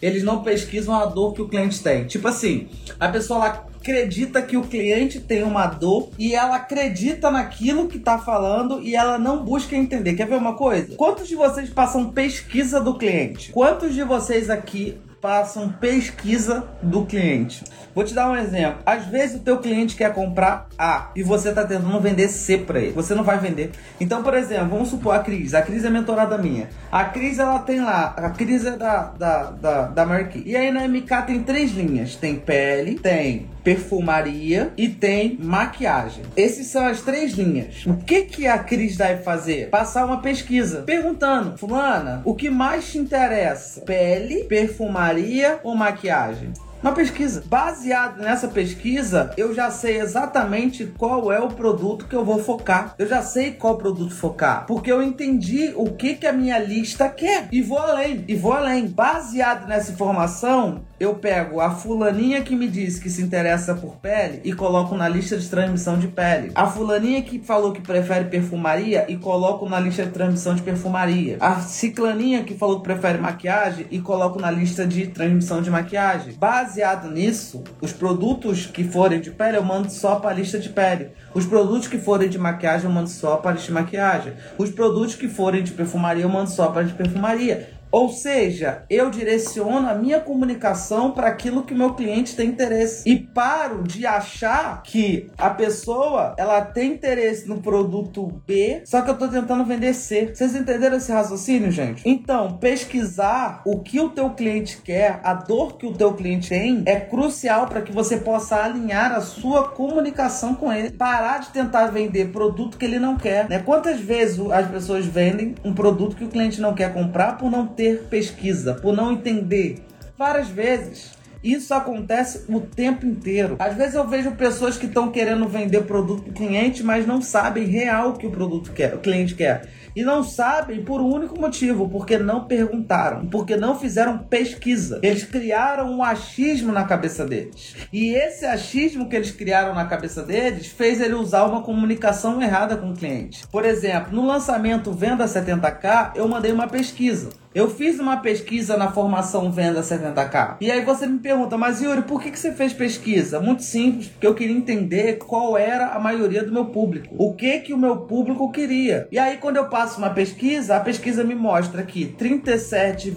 Eles 0.00 0.22
não 0.22 0.42
pesquisam 0.42 0.94
a 0.94 1.04
dor 1.04 1.34
que 1.34 1.42
o 1.42 1.48
cliente 1.48 1.82
tem. 1.82 2.06
Tipo 2.06 2.28
assim, 2.28 2.68
a 2.98 3.08
pessoa 3.08 3.40
lá 3.40 3.67
acredita 3.78 4.42
que 4.42 4.56
o 4.56 4.62
cliente 4.62 5.20
tem 5.20 5.42
uma 5.42 5.66
dor 5.66 6.10
e 6.18 6.34
ela 6.34 6.56
acredita 6.56 7.30
naquilo 7.30 7.88
que 7.88 7.98
tá 7.98 8.18
falando 8.18 8.82
e 8.82 8.94
ela 8.94 9.18
não 9.18 9.44
busca 9.44 9.76
entender. 9.76 10.14
Quer 10.14 10.26
ver 10.26 10.36
uma 10.36 10.54
coisa? 10.54 10.96
Quantos 10.96 11.28
de 11.28 11.36
vocês 11.36 11.70
passam 11.70 12.10
pesquisa 12.10 12.80
do 12.80 12.98
cliente? 12.98 13.52
Quantos 13.52 13.94
de 13.94 14.02
vocês 14.02 14.50
aqui 14.50 14.98
passam 15.20 15.68
pesquisa 15.68 16.68
do 16.82 17.04
cliente. 17.04 17.64
Vou 17.94 18.04
te 18.04 18.14
dar 18.14 18.30
um 18.30 18.36
exemplo. 18.36 18.80
Às 18.86 19.06
vezes 19.06 19.36
o 19.36 19.42
teu 19.42 19.58
cliente 19.58 19.96
quer 19.96 20.12
comprar 20.14 20.68
A 20.78 21.10
e 21.16 21.22
você 21.22 21.48
está 21.48 21.64
tentando 21.64 22.00
vender 22.00 22.28
C 22.28 22.58
para 22.58 22.78
ele. 22.78 22.92
Você 22.92 23.14
não 23.14 23.24
vai 23.24 23.38
vender. 23.38 23.72
Então, 24.00 24.22
por 24.22 24.34
exemplo, 24.34 24.68
vamos 24.68 24.88
supor 24.88 25.16
a 25.16 25.18
Cris. 25.18 25.54
A 25.54 25.62
Cris 25.62 25.84
é 25.84 25.90
mentorada 25.90 26.38
minha. 26.38 26.68
A 26.90 27.04
Cris, 27.04 27.38
ela 27.38 27.58
tem 27.60 27.80
lá, 27.80 28.14
a 28.16 28.30
Cris 28.30 28.64
é 28.64 28.76
da, 28.76 29.04
da, 29.18 29.50
da, 29.50 29.82
da 29.88 30.06
Marquis. 30.06 30.42
E 30.46 30.56
aí 30.56 30.70
na 30.70 30.86
MK 30.86 31.22
tem 31.26 31.42
três 31.42 31.72
linhas. 31.72 32.14
Tem 32.14 32.36
pele, 32.36 32.94
tem 32.94 33.48
perfumaria 33.68 34.72
e 34.78 34.88
tem 34.88 35.36
maquiagem. 35.38 36.24
Essas 36.34 36.68
são 36.68 36.86
as 36.86 37.02
três 37.02 37.32
linhas. 37.32 37.84
O 37.84 37.98
que 37.98 38.22
que 38.22 38.46
a 38.46 38.58
Cris 38.58 38.96
deve 38.96 39.22
fazer? 39.22 39.68
Passar 39.68 40.06
uma 40.06 40.22
pesquisa 40.22 40.84
perguntando, 40.86 41.58
fulana, 41.58 42.22
o 42.24 42.34
que 42.34 42.48
mais 42.48 42.90
te 42.90 42.96
interessa? 42.96 43.82
Pele, 43.82 44.44
perfumaria 44.44 45.60
ou 45.62 45.74
maquiagem? 45.74 46.50
Uma 46.80 46.92
pesquisa. 46.92 47.42
Baseado 47.44 48.20
nessa 48.20 48.46
pesquisa, 48.46 49.32
eu 49.36 49.52
já 49.52 49.68
sei 49.68 50.00
exatamente 50.00 50.86
qual 50.96 51.32
é 51.32 51.40
o 51.40 51.48
produto 51.48 52.06
que 52.06 52.14
eu 52.14 52.24
vou 52.24 52.38
focar. 52.38 52.94
Eu 52.96 53.08
já 53.08 53.20
sei 53.20 53.52
qual 53.52 53.76
produto 53.76 54.14
focar. 54.14 54.64
Porque 54.64 54.90
eu 54.90 55.02
entendi 55.02 55.72
o 55.74 55.86
que, 55.90 56.14
que 56.14 56.26
a 56.26 56.32
minha 56.32 56.58
lista 56.58 57.08
quer. 57.08 57.48
E 57.50 57.60
vou 57.60 57.78
além. 57.78 58.24
E 58.28 58.36
vou 58.36 58.52
além. 58.52 58.86
Baseado 58.86 59.66
nessa 59.66 59.90
informação, 59.90 60.82
eu 61.00 61.14
pego 61.14 61.60
a 61.60 61.70
fulaninha 61.70 62.42
que 62.42 62.56
me 62.56 62.68
disse 62.68 63.00
que 63.00 63.10
se 63.10 63.22
interessa 63.22 63.74
por 63.74 63.96
pele 63.96 64.40
e 64.44 64.52
coloco 64.52 64.96
na 64.96 65.08
lista 65.08 65.36
de 65.36 65.48
transmissão 65.48 65.98
de 65.98 66.08
pele. 66.08 66.50
A 66.54 66.66
fulaninha 66.66 67.22
que 67.22 67.38
falou 67.38 67.72
que 67.72 67.80
prefere 67.80 68.24
perfumaria 68.26 69.04
e 69.08 69.16
coloco 69.16 69.68
na 69.68 69.78
lista 69.78 70.04
de 70.04 70.10
transmissão 70.10 70.54
de 70.54 70.62
perfumaria. 70.62 71.36
A 71.40 71.60
ciclaninha 71.60 72.42
que 72.42 72.54
falou 72.54 72.78
que 72.78 72.84
prefere 72.84 73.18
maquiagem 73.18 73.86
e 73.90 74.00
coloco 74.00 74.40
na 74.40 74.50
lista 74.50 74.86
de 74.86 75.06
transmissão 75.08 75.62
de 75.62 75.70
maquiagem. 75.70 76.34
Baseado 76.68 77.10
nisso, 77.10 77.64
os 77.80 77.94
produtos 77.94 78.66
que 78.66 78.84
forem 78.84 79.22
de 79.22 79.30
pele 79.30 79.56
eu 79.56 79.64
mando 79.64 79.90
só 79.90 80.16
para 80.16 80.32
a 80.32 80.34
lista 80.34 80.58
de 80.58 80.68
pele. 80.68 81.12
Os 81.32 81.46
produtos 81.46 81.88
que 81.88 81.96
forem 81.96 82.28
de 82.28 82.36
maquiagem 82.36 82.86
eu 82.86 82.92
mando 82.92 83.08
só 83.08 83.38
para 83.38 83.52
a 83.52 83.54
lista 83.54 83.68
de 83.68 83.72
maquiagem. 83.72 84.34
Os 84.58 84.70
produtos 84.70 85.14
que 85.14 85.28
forem 85.28 85.62
de 85.62 85.72
perfumaria 85.72 86.24
eu 86.24 86.28
mando 86.28 86.50
só 86.50 86.68
para 86.68 86.80
a 86.80 86.82
lista 86.82 86.98
de 86.98 87.04
perfumaria 87.04 87.70
Ou 87.90 88.10
seja, 88.10 88.84
eu 88.90 89.10
direciono 89.10 89.88
a 89.88 89.94
minha 89.94 90.20
comunicação 90.20 91.12
para 91.12 91.28
aquilo 91.28 91.62
que 91.62 91.72
o 91.72 91.76
meu 91.76 91.94
cliente 91.94 92.36
tem 92.36 92.50
interesse 92.50 93.08
e 93.08 93.16
paro 93.16 93.82
de 93.82 94.06
achar 94.06 94.82
que 94.82 95.30
a 95.38 95.50
pessoa 95.50 96.34
ela 96.36 96.60
tem 96.60 96.92
interesse 96.92 97.48
no 97.48 97.62
produto 97.62 98.26
B, 98.46 98.82
só 98.84 99.00
que 99.00 99.08
eu 99.08 99.14
estou 99.14 99.28
tentando 99.28 99.64
vender 99.64 99.94
C. 99.94 100.30
Vocês 100.34 100.54
entenderam 100.54 100.96
esse 100.96 101.10
raciocínio, 101.10 101.70
gente? 101.70 102.02
Então, 102.04 102.58
pesquisar 102.58 103.62
o 103.64 103.80
que 103.80 103.98
o 104.00 104.10
teu 104.10 104.30
cliente 104.30 104.80
quer, 104.82 105.20
a 105.24 105.32
dor 105.32 105.78
que 105.78 105.86
o 105.86 105.94
teu 105.94 106.12
cliente 106.12 106.50
tem, 106.50 106.82
é 106.84 106.96
crucial 106.96 107.66
para 107.66 107.80
que 107.80 107.92
você 107.92 108.18
possa 108.18 108.56
alinhar 108.56 109.12
a 109.12 109.20
sua 109.20 109.68
comunicação 109.68 110.54
com 110.54 110.72
ele. 110.72 110.90
Parar 110.90 111.38
de 111.38 111.48
tentar 111.48 111.86
vender 111.86 112.32
produto 112.32 112.76
que 112.76 112.84
ele 112.84 112.98
não 112.98 113.16
quer, 113.16 113.48
né? 113.48 113.58
Quantas 113.60 114.00
vezes 114.00 114.38
as 114.50 114.68
pessoas 114.68 115.06
vendem 115.06 115.54
um 115.64 115.72
produto 115.72 116.16
que 116.16 116.24
o 116.24 116.28
cliente 116.28 116.60
não 116.60 116.74
quer 116.74 116.92
comprar 116.92 117.38
por 117.38 117.50
não 117.50 117.77
ter 117.78 118.08
pesquisa, 118.10 118.74
por 118.74 118.92
não 118.94 119.12
entender. 119.12 119.78
Várias 120.18 120.48
vezes. 120.48 121.16
Isso 121.44 121.72
acontece 121.72 122.44
o 122.48 122.60
tempo 122.60 123.06
inteiro. 123.06 123.54
Às 123.60 123.76
vezes 123.76 123.94
eu 123.94 124.04
vejo 124.04 124.32
pessoas 124.32 124.76
que 124.76 124.86
estão 124.86 125.12
querendo 125.12 125.46
vender 125.46 125.82
produto 125.82 126.24
para 126.24 126.32
cliente, 126.32 126.82
mas 126.82 127.06
não 127.06 127.22
sabem 127.22 127.64
real 127.64 128.10
o 128.10 128.12
que 128.14 128.26
o 128.26 128.30
produto 128.32 128.72
quer, 128.72 128.94
o 128.94 128.98
cliente 128.98 129.36
quer. 129.36 129.68
E 129.94 130.02
não 130.02 130.24
sabem 130.24 130.82
por 130.82 131.00
um 131.00 131.12
único 131.12 131.40
motivo, 131.40 131.88
porque 131.88 132.18
não 132.18 132.44
perguntaram, 132.46 133.26
porque 133.26 133.56
não 133.56 133.78
fizeram 133.78 134.18
pesquisa. 134.18 134.98
Eles 135.02 135.22
criaram 135.22 135.90
um 135.90 136.02
achismo 136.02 136.72
na 136.72 136.84
cabeça 136.84 137.24
deles. 137.24 137.76
E 137.92 138.10
esse 138.14 138.44
achismo 138.44 139.08
que 139.08 139.14
eles 139.14 139.30
criaram 139.30 139.74
na 139.74 139.86
cabeça 139.86 140.24
deles 140.24 140.66
fez 140.66 141.00
ele 141.00 141.14
usar 141.14 141.44
uma 141.44 141.62
comunicação 141.62 142.42
errada 142.42 142.76
com 142.76 142.90
o 142.90 142.96
cliente. 142.96 143.46
Por 143.46 143.64
exemplo, 143.64 144.12
no 144.12 144.26
lançamento 144.26 144.92
Venda 144.92 145.24
70k, 145.24 146.12
eu 146.16 146.26
mandei 146.26 146.50
uma 146.50 146.66
pesquisa. 146.66 147.30
Eu 147.54 147.70
fiz 147.70 147.98
uma 147.98 148.18
pesquisa 148.18 148.76
na 148.76 148.92
formação 148.92 149.50
Venda 149.50 149.80
70k. 149.80 150.56
E 150.60 150.70
aí 150.70 150.84
você 150.84 151.06
me 151.06 151.18
pergunta, 151.18 151.56
mas 151.56 151.80
Yuri, 151.80 152.02
por 152.02 152.20
que, 152.20 152.30
que 152.30 152.38
você 152.38 152.52
fez 152.52 152.74
pesquisa? 152.74 153.40
Muito 153.40 153.62
simples, 153.62 154.08
porque 154.08 154.26
eu 154.26 154.34
queria 154.34 154.56
entender 154.56 155.18
qual 155.18 155.56
era 155.56 155.88
a 155.88 155.98
maioria 155.98 156.44
do 156.44 156.52
meu 156.52 156.66
público. 156.66 157.14
O 157.18 157.34
que 157.34 157.60
que 157.60 157.72
o 157.72 157.78
meu 157.78 158.02
público 158.02 158.52
queria. 158.52 159.08
E 159.10 159.18
aí 159.18 159.38
quando 159.38 159.56
eu 159.56 159.68
passo 159.68 159.98
uma 159.98 160.10
pesquisa, 160.10 160.76
a 160.76 160.80
pesquisa 160.80 161.24
me 161.24 161.34
mostra 161.34 161.82
que 161.82 162.06
37, 162.06 163.14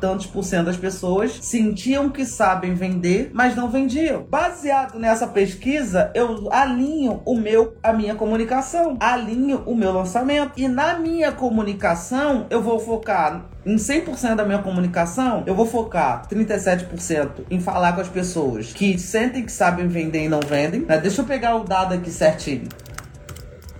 tantos 0.00 0.26
por 0.26 0.42
cento 0.42 0.66
das 0.66 0.76
pessoas 0.76 1.38
sentiam 1.42 2.08
que 2.08 2.24
sabem 2.24 2.74
vender, 2.74 3.30
mas 3.34 3.54
não 3.54 3.68
vendiam. 3.68 4.22
Baseado 4.28 4.98
nessa 4.98 5.26
pesquisa, 5.26 6.10
eu 6.14 6.50
alinho 6.50 7.20
o 7.26 7.36
meu 7.36 7.76
a 7.82 7.92
minha 7.92 8.14
comunicação, 8.14 8.96
alinho 8.98 9.62
o 9.66 9.74
meu 9.74 9.92
lançamento 9.92 10.52
e 10.56 10.66
na 10.66 10.98
minha 10.98 11.30
comunicação 11.30 12.46
eu 12.48 12.62
vou 12.62 12.78
focar 12.78 13.55
em 13.66 13.74
100% 13.74 14.36
da 14.36 14.44
minha 14.44 14.60
comunicação, 14.60 15.42
eu 15.44 15.52
vou 15.52 15.66
focar 15.66 16.28
37% 16.28 17.46
em 17.50 17.60
falar 17.60 17.94
com 17.94 18.00
as 18.00 18.08
pessoas 18.08 18.72
que 18.72 18.96
sentem 18.96 19.44
que 19.44 19.50
sabem 19.50 19.88
vender 19.88 20.24
e 20.24 20.28
não 20.28 20.38
vendem. 20.38 20.82
Né? 20.82 20.96
Deixa 20.98 21.20
eu 21.20 21.26
pegar 21.26 21.56
o 21.56 21.64
dado 21.64 21.92
aqui 21.92 22.10
certinho. 22.10 22.68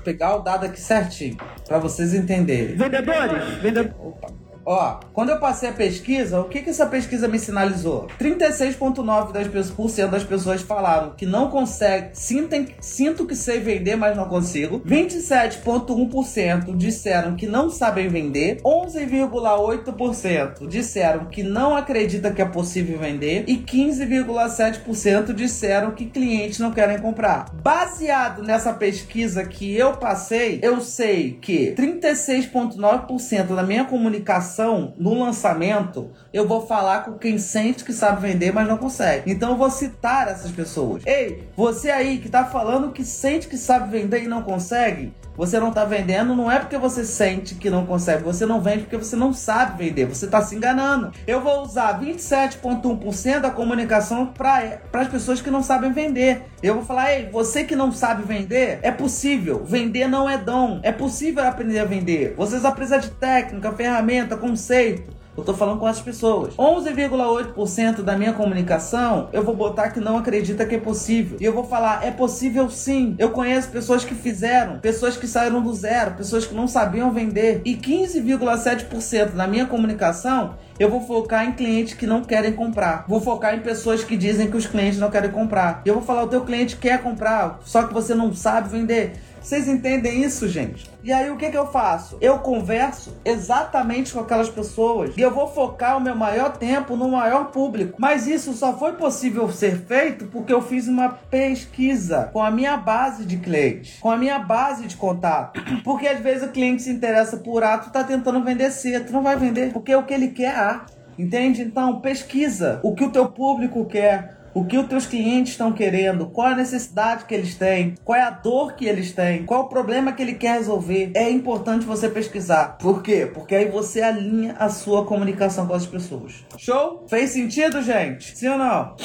Pegar 0.05 0.35
o 0.37 0.40
dado 0.40 0.66
aqui 0.66 0.81
certinho, 0.81 1.37
para 1.66 1.78
vocês 1.78 2.14
entenderem. 2.14 2.75
Vendedores, 2.76 3.55
vendedores. 3.62 4.36
Ó, 4.68 4.99
quando 5.12 5.30
eu 5.30 5.38
passei 5.38 5.68
a 5.68 5.73
pesquisa, 5.73 6.40
o 6.40 6.49
que, 6.49 6.61
que 6.61 6.70
essa 6.70 6.87
pesquisa 6.87 7.28
me 7.28 7.38
sinalizou? 7.38 8.08
36,9% 8.18 10.11
das 10.11 10.25
pessoas 10.25 10.61
falaram 10.61 11.11
que 11.11 11.25
não 11.25 11.49
consegue, 11.49 12.08
sintem, 12.14 12.75
sinto 12.80 13.25
que 13.25 13.37
sei 13.37 13.61
vender, 13.61 13.94
mas 13.94 14.16
não 14.16 14.28
consigo. 14.28 14.80
27,1% 14.80 16.76
disseram 16.76 17.37
que 17.37 17.46
não 17.46 17.70
sabem 17.70 18.08
vender. 18.08 18.61
11,8% 18.64 20.66
disseram 20.66 21.26
que 21.26 21.44
não 21.44 21.76
acredita 21.76 22.32
que 22.32 22.42
é 22.42 22.44
possível 22.44 22.99
vender. 22.99 23.44
E 23.46 23.58
15,7% 23.58 25.32
disseram 25.32 25.92
que 25.92 26.06
clientes 26.06 26.58
não 26.58 26.73
querem 26.73 26.99
comprar. 26.99 27.54
Baseado 27.54 28.42
nessa 28.42 28.73
pesquisa 28.73 29.44
que 29.44 29.76
eu 29.76 29.92
passei, 29.92 30.58
eu 30.61 30.80
sei 30.80 31.38
que 31.40 31.73
36,9% 31.76 33.54
da 33.54 33.62
minha 33.62 33.85
comunicação 33.85 34.55
no 34.64 35.18
lançamento, 35.18 36.10
eu 36.32 36.46
vou 36.46 36.66
falar 36.66 37.04
com 37.04 37.18
quem 37.18 37.38
sente 37.38 37.84
que 37.84 37.92
sabe 37.92 38.20
vender, 38.20 38.52
mas 38.52 38.68
não 38.68 38.78
consegue. 38.78 39.30
Então 39.30 39.50
eu 39.50 39.56
vou 39.56 39.70
citar 39.70 40.28
essas 40.28 40.50
pessoas. 40.50 41.02
Ei, 41.06 41.48
você 41.56 41.90
aí 41.90 42.18
que 42.18 42.28
tá 42.28 42.44
falando 42.44 42.92
que 42.92 43.04
sente 43.04 43.48
que 43.48 43.56
sabe 43.56 43.90
vender 43.90 44.22
e 44.22 44.28
não 44.28 44.42
consegue, 44.42 45.12
você 45.37 45.59
não 45.61 45.69
está 45.69 45.85
vendendo 45.85 46.35
não 46.35 46.50
é 46.50 46.59
porque 46.59 46.78
você 46.78 47.05
sente 47.05 47.55
que 47.55 47.71
não 47.71 47.87
consegue, 47.87 48.23
você 48.23 48.47
não 48.47 48.61
vende 48.61 48.83
porque 48.85 48.97
você 48.97 49.16
não 49.16 49.33
sabe 49.33 49.85
vender, 49.85 50.07
você 50.07 50.26
está 50.26 50.40
se 50.43 50.55
enganando. 50.55 51.12
Eu 51.26 51.40
vou 51.40 51.62
usar 51.62 52.00
27,1% 52.00 53.40
da 53.40 53.50
comunicação 53.50 54.26
para 54.26 54.81
as 54.93 55.09
pessoas 55.09 55.40
que 55.40 55.50
não 55.50 55.62
sabem 55.62 55.93
vender. 55.93 56.43
Eu 56.62 56.75
vou 56.75 56.85
falar, 56.85 57.12
ei, 57.12 57.28
você 57.31 57.64
que 57.64 57.76
não 57.76 57.93
sabe 57.93 58.23
vender, 58.23 58.78
é 58.83 58.90
possível. 58.90 59.64
Vender 59.64 60.09
não 60.09 60.28
é 60.28 60.38
dom. 60.38 60.81
É 60.83 60.93
possível 60.93 61.45
aprender 61.45 61.78
a 61.78 61.85
vender. 61.85 62.35
Vocês 62.37 62.62
precisam 62.75 63.00
de 63.00 63.11
técnica, 63.11 63.73
ferramenta, 63.73 64.37
conceito. 64.37 65.15
Eu 65.37 65.45
tô 65.45 65.52
falando 65.55 65.78
com 65.78 65.87
as 65.87 66.00
pessoas. 66.00 66.55
11,8% 66.55 68.02
da 68.02 68.16
minha 68.16 68.33
comunicação 68.33 69.28
eu 69.33 69.43
vou 69.43 69.55
botar 69.55 69.90
que 69.90 70.00
não 70.00 70.16
acredita 70.16 70.64
que 70.64 70.76
é 70.76 70.81
possível. 70.81 71.37
E 71.40 71.45
eu 71.45 71.52
vou 71.52 71.64
falar, 71.64 72.05
é 72.05 72.11
possível 72.11 72.71
sim. 72.71 73.14
Eu 73.19 73.31
conheço 73.31 73.69
pessoas 73.69 74.05
que 74.05 74.14
fizeram, 74.14 74.78
pessoas 74.78 75.16
que 75.16 75.26
saíram 75.26 75.62
do 75.62 75.75
zero, 75.75 76.12
pessoas 76.12 76.47
que 76.47 76.55
não 76.55 76.66
sabiam 76.66 77.11
vender. 77.12 77.61
E 77.64 77.75
15,7% 77.75 79.33
da 79.33 79.47
minha 79.47 79.66
comunicação 79.66 80.55
eu 80.78 80.90
vou 80.90 81.00
focar 81.00 81.47
em 81.47 81.52
clientes 81.52 81.95
que 81.95 82.07
não 82.07 82.23
querem 82.23 82.52
comprar. 82.52 83.07
Vou 83.09 83.21
focar 83.21 83.55
em 83.55 83.61
pessoas 83.61 84.05
que 84.05 84.16
dizem 84.16 84.50
que 84.50 84.57
os 84.57 84.66
clientes 84.66 84.99
não 84.99 85.11
querem 85.11 85.31
comprar. 85.31 85.81
Eu 85.87 85.95
vou 85.95 86.02
falar, 86.02 86.25
o 86.25 86.28
teu 86.28 86.43
cliente 86.43 86.76
quer 86.76 87.02
comprar, 87.02 87.61
só 87.64 87.85
que 87.85 87.95
você 87.95 88.14
não 88.14 88.35
sabe 88.35 88.69
vender. 88.69 89.14
Vocês 89.47 89.69
entendem 89.69 90.25
isso, 90.25 90.49
gente? 90.49 90.91
E 91.05 91.12
aí 91.12 91.31
o 91.31 91.37
que, 91.37 91.49
que 91.49 91.57
eu 91.57 91.69
faço? 91.69 92.19
Eu 92.21 92.41
converso 92.41 93.17
exatamente 93.25 94.12
com 94.12 94.19
aquelas 94.19 94.49
pessoas 94.49 95.17
e 95.17 95.21
eu 95.21 95.31
vou 95.31 95.47
focar 95.47 95.97
o 95.97 96.00
meu 96.00 96.17
maior 96.17 96.57
tempo 96.57 96.97
no 96.97 97.09
maior 97.09 97.53
público. 97.53 97.95
Mas 97.97 98.26
isso 98.26 98.53
só 98.55 98.76
foi 98.76 98.95
possível 98.95 99.49
ser 99.53 99.87
feito 99.87 100.26
porque 100.26 100.53
eu 100.53 100.61
fiz 100.61 100.88
uma 100.88 101.11
pesquisa 101.11 102.29
com 102.33 102.43
a 102.43 102.50
minha 102.50 102.76
base 102.76 103.25
de 103.25 103.37
clientes, 103.37 104.00
com 104.00 104.11
a 104.11 104.17
minha 104.17 104.41
base 104.41 104.85
de 104.88 104.97
contato. 104.97 105.62
Porque 105.85 106.09
às 106.09 106.19
vezes 106.19 106.49
o 106.49 106.50
cliente 106.50 106.83
se 106.83 106.91
interessa 106.91 107.37
por 107.37 107.62
A, 107.62 107.79
tu 107.79 107.93
tá 107.93 108.03
tentando 108.03 108.43
vender 108.43 108.73
C, 108.73 108.99
tu 108.99 109.12
não 109.12 109.23
vai 109.23 109.37
vender, 109.37 109.73
porque 109.73 109.95
o 109.95 110.03
que 110.03 110.12
ele 110.12 110.29
quer 110.29 110.55
é 110.55 110.59
A. 110.59 110.87
Entende? 111.19 111.62
Então, 111.62 112.00
pesquisa 112.00 112.81
o 112.83 112.95
que 112.95 113.05
o 113.05 113.11
teu 113.11 113.26
público 113.26 113.85
quer, 113.87 114.36
o 114.56 114.64
que 114.64 114.78
os 114.78 114.86
teus 114.86 115.04
clientes 115.04 115.52
estão 115.52 115.70
querendo, 115.70 116.28
qual 116.28 116.48
a 116.48 116.54
necessidade 116.54 117.26
que 117.26 117.34
eles 117.34 117.54
têm, 117.56 117.94
qual 118.02 118.18
é 118.18 118.22
a 118.22 118.30
dor 118.30 118.72
que 118.72 118.86
eles 118.86 119.12
têm, 119.12 119.44
qual 119.44 119.64
o 119.64 119.68
problema 119.68 120.14
que 120.14 120.22
ele 120.22 120.32
quer 120.32 120.56
resolver. 120.56 121.12
É 121.14 121.30
importante 121.30 121.84
você 121.84 122.08
pesquisar. 122.08 122.78
Por 122.78 123.02
quê? 123.02 123.30
Porque 123.30 123.54
aí 123.54 123.68
você 123.68 124.00
alinha 124.00 124.56
a 124.58 124.70
sua 124.70 125.04
comunicação 125.04 125.66
com 125.66 125.75
as 125.75 125.84
pessoas. 125.84 126.42
Show? 126.56 127.04
Fez 127.06 127.32
sentido, 127.32 127.82
gente? 127.82 128.34
Sim 128.34 128.48
ou 128.48 128.56
não? 128.56 128.96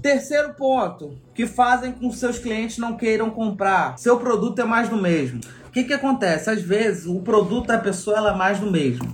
Terceiro 0.00 0.54
ponto, 0.54 1.18
que 1.34 1.46
fazem 1.46 1.92
com 1.92 2.08
que 2.08 2.16
seus 2.16 2.38
clientes 2.38 2.78
não 2.78 2.96
queiram 2.96 3.28
comprar. 3.28 3.98
Seu 3.98 4.18
produto 4.18 4.58
é 4.62 4.64
mais 4.64 4.88
do 4.88 4.96
mesmo. 4.96 5.38
O 5.66 5.70
que, 5.70 5.84
que 5.84 5.92
acontece? 5.92 6.48
Às 6.48 6.62
vezes, 6.62 7.04
o 7.04 7.20
produto 7.20 7.66
da 7.66 7.76
pessoa 7.76 8.30
é 8.30 8.34
mais 8.34 8.58
do 8.58 8.70
mesmo. 8.70 9.12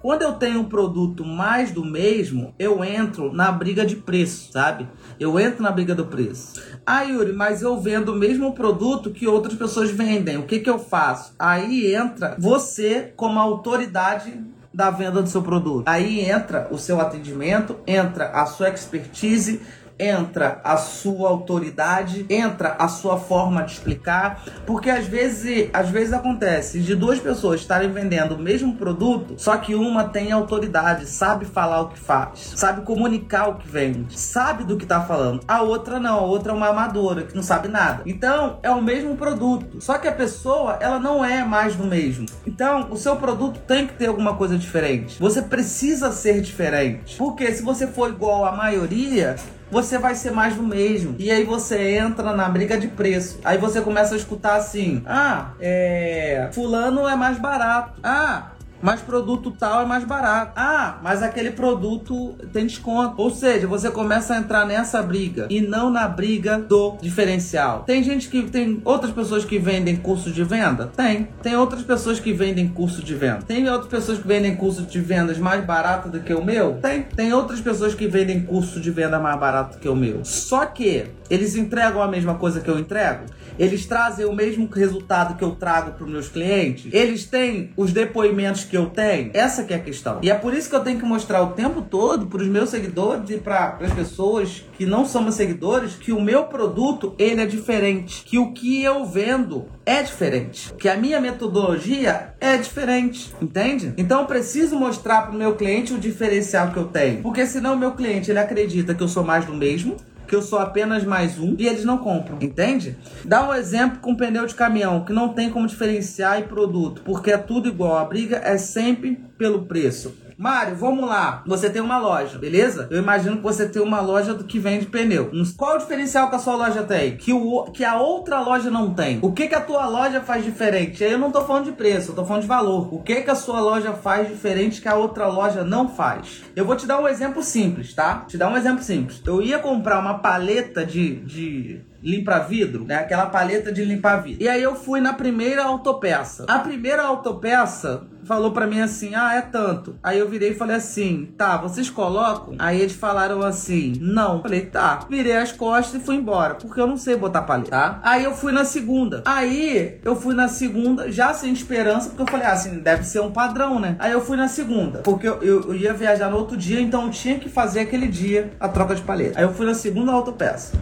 Quando 0.00 0.22
eu 0.22 0.32
tenho 0.32 0.60
um 0.60 0.64
produto 0.64 1.24
mais 1.24 1.72
do 1.72 1.84
mesmo, 1.84 2.54
eu 2.58 2.82
entro 2.82 3.30
na 3.32 3.52
briga 3.52 3.84
de 3.84 3.96
preço, 3.96 4.50
sabe? 4.50 4.88
Eu 5.18 5.38
entro 5.38 5.62
na 5.62 5.70
briga 5.70 5.94
do 5.94 6.06
preço. 6.06 6.62
Ah, 6.86 7.02
Yuri, 7.02 7.34
mas 7.34 7.60
eu 7.60 7.78
vendo 7.78 8.12
o 8.12 8.16
mesmo 8.16 8.54
produto 8.54 9.10
que 9.10 9.26
outras 9.26 9.54
pessoas 9.54 9.90
vendem. 9.90 10.38
O 10.38 10.44
que, 10.44 10.60
que 10.60 10.70
eu 10.70 10.78
faço? 10.78 11.34
Aí 11.38 11.94
entra 11.94 12.34
você 12.38 13.12
como 13.14 13.38
autoridade 13.38 14.32
da 14.72 14.90
venda 14.90 15.20
do 15.20 15.28
seu 15.28 15.42
produto. 15.42 15.86
Aí 15.86 16.20
entra 16.20 16.68
o 16.70 16.78
seu 16.78 17.00
atendimento, 17.00 17.76
entra 17.86 18.30
a 18.30 18.46
sua 18.46 18.70
expertise, 18.70 19.60
entra 20.00 20.60
a 20.64 20.76
sua 20.76 21.28
autoridade, 21.28 22.24
entra 22.28 22.76
a 22.78 22.88
sua 22.88 23.18
forma 23.18 23.62
de 23.62 23.72
explicar, 23.72 24.42
porque 24.66 24.88
às 24.88 25.06
vezes, 25.06 25.68
às 25.72 25.90
vezes 25.90 26.12
acontece 26.12 26.80
de 26.80 26.94
duas 26.94 27.18
pessoas 27.18 27.60
estarem 27.60 27.90
vendendo 27.90 28.34
o 28.34 28.38
mesmo 28.38 28.76
produto, 28.76 29.34
só 29.36 29.56
que 29.58 29.74
uma 29.74 30.04
tem 30.04 30.32
autoridade, 30.32 31.06
sabe 31.06 31.44
falar 31.44 31.82
o 31.82 31.88
que 31.88 31.98
faz, 31.98 32.54
sabe 32.56 32.82
comunicar 32.82 33.48
o 33.48 33.54
que 33.56 33.68
vende, 33.68 34.18
sabe 34.18 34.64
do 34.64 34.76
que 34.76 34.84
está 34.84 35.02
falando. 35.02 35.40
A 35.46 35.62
outra 35.62 36.00
não, 36.00 36.18
a 36.18 36.22
outra 36.22 36.52
é 36.52 36.54
uma 36.54 36.68
amadora 36.68 37.22
que 37.22 37.34
não 37.34 37.42
sabe 37.42 37.68
nada. 37.68 38.02
Então, 38.06 38.58
é 38.62 38.70
o 38.70 38.82
mesmo 38.82 39.16
produto, 39.16 39.80
só 39.80 39.98
que 39.98 40.08
a 40.08 40.12
pessoa, 40.12 40.78
ela 40.80 40.98
não 40.98 41.24
é 41.24 41.44
mais 41.44 41.76
do 41.76 41.84
mesmo. 41.84 42.26
Então, 42.46 42.88
o 42.90 42.96
seu 42.96 43.16
produto 43.16 43.60
tem 43.60 43.86
que 43.86 43.94
ter 43.94 44.06
alguma 44.06 44.34
coisa 44.34 44.56
diferente. 44.56 45.20
Você 45.20 45.42
precisa 45.42 46.12
ser 46.12 46.40
diferente. 46.40 47.16
Porque 47.16 47.52
se 47.52 47.62
você 47.62 47.86
for 47.86 48.10
igual 48.10 48.44
à 48.44 48.52
maioria, 48.52 49.36
você 49.70 49.98
vai 49.98 50.14
ser 50.14 50.32
mais 50.32 50.54
do 50.54 50.62
mesmo. 50.62 51.14
E 51.18 51.30
aí 51.30 51.44
você 51.44 51.96
entra 51.96 52.34
na 52.34 52.48
briga 52.48 52.78
de 52.78 52.88
preço. 52.88 53.38
Aí 53.44 53.58
você 53.58 53.80
começa 53.80 54.14
a 54.14 54.18
escutar 54.18 54.56
assim: 54.56 55.02
ah, 55.06 55.50
é. 55.60 56.48
Fulano 56.52 57.08
é 57.08 57.16
mais 57.16 57.38
barato. 57.38 57.98
Ah, 58.02 58.52
mas 58.80 59.00
produto 59.00 59.50
tal 59.50 59.82
é 59.82 59.86
mais 59.86 60.04
barato. 60.04 60.52
Ah, 60.56 60.98
mas 61.02 61.22
aquele 61.22 61.50
produto 61.50 62.36
tem 62.52 62.66
desconto. 62.66 63.14
Ou 63.18 63.30
seja, 63.30 63.66
você 63.66 63.90
começa 63.90 64.34
a 64.34 64.38
entrar 64.38 64.66
nessa 64.66 65.02
briga 65.02 65.46
e 65.50 65.60
não 65.60 65.90
na 65.90 66.08
briga 66.08 66.58
do 66.58 66.96
diferencial. 67.00 67.84
Tem 67.84 68.02
gente 68.02 68.28
que 68.28 68.42
tem 68.42 68.80
outras 68.84 69.12
pessoas 69.12 69.44
que 69.44 69.58
vendem 69.58 69.96
curso 69.96 70.30
de 70.30 70.44
venda? 70.44 70.90
Tem. 70.96 71.28
Tem 71.42 71.56
outras 71.56 71.82
pessoas 71.82 72.20
que 72.20 72.32
vendem 72.32 72.68
curso 72.68 73.02
de 73.02 73.14
venda. 73.14 73.42
Tem 73.46 73.68
outras 73.68 73.90
pessoas 73.90 74.18
que 74.18 74.26
vendem 74.26 74.56
curso 74.56 74.82
de 74.82 75.00
vendas 75.00 75.38
mais 75.38 75.64
barato 75.64 76.08
do 76.08 76.20
que 76.20 76.32
o 76.32 76.44
meu? 76.44 76.78
Tem. 76.80 77.02
Tem 77.02 77.32
outras 77.32 77.60
pessoas 77.60 77.94
que 77.94 78.06
vendem 78.06 78.42
curso 78.42 78.80
de 78.80 78.90
venda 78.90 79.18
mais 79.18 79.38
barato 79.38 79.78
que 79.78 79.88
o 79.88 79.96
meu. 79.96 80.24
Só 80.24 80.66
que 80.66 81.06
eles 81.30 81.54
entregam 81.54 82.02
a 82.02 82.08
mesma 82.08 82.34
coisa 82.34 82.60
que 82.60 82.68
eu 82.68 82.78
entrego? 82.78 83.24
Eles 83.58 83.86
trazem 83.86 84.26
o 84.26 84.34
mesmo 84.34 84.68
resultado 84.72 85.36
que 85.36 85.44
eu 85.44 85.52
trago 85.52 85.92
para 85.92 86.04
os 86.04 86.10
meus 86.10 86.28
clientes? 86.28 86.92
Eles 86.92 87.24
têm 87.24 87.70
os 87.76 87.92
depoimentos 87.92 88.64
que 88.64 88.76
eu 88.76 88.86
tenho? 88.86 89.30
Essa 89.34 89.64
que 89.64 89.72
é 89.72 89.76
a 89.76 89.80
questão. 89.80 90.18
E 90.22 90.30
é 90.30 90.34
por 90.34 90.54
isso 90.54 90.68
que 90.68 90.74
eu 90.74 90.80
tenho 90.80 90.98
que 90.98 91.04
mostrar 91.04 91.42
o 91.42 91.48
tempo 91.48 91.82
todo 91.82 92.26
para 92.26 92.42
os 92.42 92.48
meus 92.48 92.70
seguidores 92.70 93.28
e 93.30 93.36
para 93.36 93.78
as 93.80 93.92
pessoas 93.92 94.64
que 94.76 94.86
não 94.86 95.04
são 95.04 95.22
meus 95.22 95.34
seguidores 95.34 95.94
que 95.94 96.10
o 96.10 96.20
meu 96.20 96.44
produto 96.44 97.14
ele 97.18 97.42
é 97.42 97.46
diferente, 97.46 98.24
que 98.24 98.38
o 98.38 98.52
que 98.52 98.82
eu 98.82 99.04
vendo 99.04 99.66
é 99.84 100.02
diferente, 100.02 100.72
que 100.78 100.88
a 100.88 100.96
minha 100.96 101.20
metodologia 101.20 102.34
é 102.40 102.56
diferente, 102.56 103.30
entende? 103.42 103.92
Então 103.98 104.20
eu 104.20 104.26
preciso 104.26 104.76
mostrar 104.76 105.22
para 105.22 105.34
o 105.34 105.38
meu 105.38 105.54
cliente 105.54 105.92
o 105.92 105.98
diferencial 105.98 106.70
que 106.72 106.78
eu 106.78 106.86
tenho, 106.86 107.22
porque 107.22 107.44
senão 107.46 107.74
o 107.74 107.78
meu 107.78 107.92
cliente 107.92 108.30
ele 108.30 108.38
acredita 108.38 108.94
que 108.94 109.02
eu 109.02 109.08
sou 109.08 109.22
mais 109.22 109.44
do 109.44 109.52
mesmo, 109.52 109.96
que 110.30 110.36
eu 110.36 110.42
sou 110.42 110.60
apenas 110.60 111.02
mais 111.02 111.40
um 111.40 111.56
e 111.58 111.66
eles 111.66 111.84
não 111.84 111.98
compram, 111.98 112.38
entende? 112.40 112.96
Dá 113.24 113.48
um 113.48 113.52
exemplo 113.52 113.98
com 113.98 114.14
pneu 114.14 114.46
de 114.46 114.54
caminhão 114.54 115.04
que 115.04 115.12
não 115.12 115.30
tem 115.30 115.50
como 115.50 115.66
diferenciar 115.66 116.38
e 116.38 116.44
produto, 116.44 117.02
porque 117.04 117.32
é 117.32 117.36
tudo 117.36 117.68
igual. 117.68 117.98
A 117.98 118.04
briga 118.04 118.36
é 118.36 118.56
sempre 118.56 119.18
pelo 119.36 119.62
preço. 119.62 120.14
Mário, 120.40 120.74
vamos 120.74 121.06
lá. 121.06 121.42
Você 121.46 121.68
tem 121.68 121.82
uma 121.82 121.98
loja, 121.98 122.38
beleza? 122.38 122.88
Eu 122.90 122.96
imagino 122.96 123.36
que 123.36 123.42
você 123.42 123.68
tem 123.68 123.82
uma 123.82 124.00
loja 124.00 124.34
que 124.36 124.58
vende 124.58 124.86
pneu. 124.86 125.30
Qual 125.54 125.76
o 125.76 125.78
diferencial 125.78 126.30
que 126.30 126.36
a 126.36 126.38
sua 126.38 126.56
loja 126.56 126.82
tem? 126.82 127.14
Que, 127.18 127.30
o, 127.30 127.64
que 127.64 127.84
a 127.84 128.00
outra 128.00 128.40
loja 128.40 128.70
não 128.70 128.94
tem? 128.94 129.18
O 129.20 129.32
que, 129.32 129.48
que 129.48 129.54
a 129.54 129.60
tua 129.60 129.86
loja 129.86 130.22
faz 130.22 130.42
diferente? 130.42 131.04
Eu 131.04 131.18
não 131.18 131.30
tô 131.30 131.44
falando 131.44 131.66
de 131.66 131.72
preço, 131.72 132.12
eu 132.12 132.14
tô 132.14 132.24
falando 132.24 132.40
de 132.40 132.48
valor. 132.48 132.88
O 132.90 133.02
que, 133.02 133.20
que 133.20 133.30
a 133.30 133.34
sua 133.34 133.60
loja 133.60 133.92
faz 133.92 134.28
diferente 134.28 134.80
que 134.80 134.88
a 134.88 134.94
outra 134.94 135.26
loja 135.26 135.62
não 135.62 135.90
faz? 135.90 136.40
Eu 136.56 136.64
vou 136.64 136.74
te 136.74 136.86
dar 136.86 136.98
um 136.98 137.06
exemplo 137.06 137.42
simples, 137.42 137.92
tá? 137.92 138.24
Te 138.26 138.38
dar 138.38 138.48
um 138.48 138.56
exemplo 138.56 138.82
simples. 138.82 139.20
Eu 139.26 139.42
ia 139.42 139.58
comprar 139.58 139.98
uma 139.98 140.20
paleta 140.20 140.86
de, 140.86 141.16
de 141.16 141.82
limpa 142.02 142.38
vidro, 142.38 142.84
né? 142.84 142.96
Aquela 142.96 143.26
paleta 143.26 143.72
de 143.72 143.84
limpar 143.84 144.22
vidro. 144.22 144.42
E 144.42 144.48
aí 144.48 144.62
eu 144.62 144.74
fui 144.74 145.00
na 145.00 145.12
primeira 145.12 145.62
autopeça. 145.62 146.44
A 146.48 146.58
primeira 146.58 147.02
autopeça 147.02 148.02
falou 148.24 148.52
para 148.52 148.66
mim 148.66 148.80
assim: 148.80 149.14
"Ah, 149.14 149.34
é 149.34 149.40
tanto". 149.40 149.96
Aí 150.02 150.18
eu 150.18 150.28
virei 150.28 150.50
e 150.50 150.54
falei 150.54 150.76
assim: 150.76 151.32
"Tá, 151.36 151.56
vocês 151.56 151.90
colocam?". 151.90 152.54
Aí 152.58 152.80
eles 152.80 152.94
falaram 152.94 153.42
assim: 153.42 153.94
"Não". 154.00 154.42
Falei: 154.42 154.66
"Tá". 154.66 155.00
Virei 155.08 155.36
as 155.36 155.52
costas 155.52 156.00
e 156.00 156.04
fui 156.04 156.16
embora, 156.16 156.54
porque 156.54 156.80
eu 156.80 156.86
não 156.86 156.96
sei 156.96 157.16
botar 157.16 157.42
paleta, 157.42 157.70
tá? 157.70 158.00
Aí 158.02 158.24
eu 158.24 158.34
fui 158.34 158.52
na 158.52 158.64
segunda. 158.64 159.22
Aí 159.24 160.00
eu 160.04 160.16
fui 160.16 160.34
na 160.34 160.48
segunda 160.48 161.10
já 161.10 161.32
sem 161.34 161.52
esperança, 161.52 162.10
porque 162.10 162.22
eu 162.22 162.26
falei: 162.26 162.46
"Ah, 162.46 162.52
assim, 162.52 162.78
deve 162.78 163.04
ser 163.04 163.20
um 163.20 163.30
padrão, 163.30 163.78
né?". 163.78 163.96
Aí 163.98 164.12
eu 164.12 164.20
fui 164.20 164.36
na 164.36 164.48
segunda, 164.48 165.00
porque 165.00 165.28
eu, 165.28 165.42
eu, 165.42 165.62
eu 165.62 165.74
ia 165.74 165.92
viajar 165.92 166.30
no 166.30 166.36
outro 166.36 166.56
dia, 166.56 166.80
então 166.80 167.04
eu 167.04 167.10
tinha 167.10 167.38
que 167.38 167.48
fazer 167.48 167.80
aquele 167.80 168.06
dia 168.06 168.52
a 168.58 168.68
troca 168.68 168.94
de 168.94 169.02
paleta. 169.02 169.38
Aí 169.38 169.44
eu 169.44 169.52
fui 169.52 169.66
na 169.66 169.74
segunda 169.74 170.12
autopeça. 170.12 170.72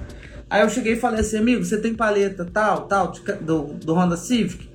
Aí 0.50 0.62
eu 0.62 0.70
cheguei 0.70 0.94
e 0.94 1.00
falei 1.00 1.20
assim, 1.20 1.38
amigo, 1.38 1.64
você 1.64 1.78
tem 1.78 1.94
paleta 1.94 2.44
tal, 2.44 2.82
tal, 2.82 3.12
do, 3.40 3.74
do 3.74 3.94
Honda 3.94 4.16
Civic? 4.16 4.68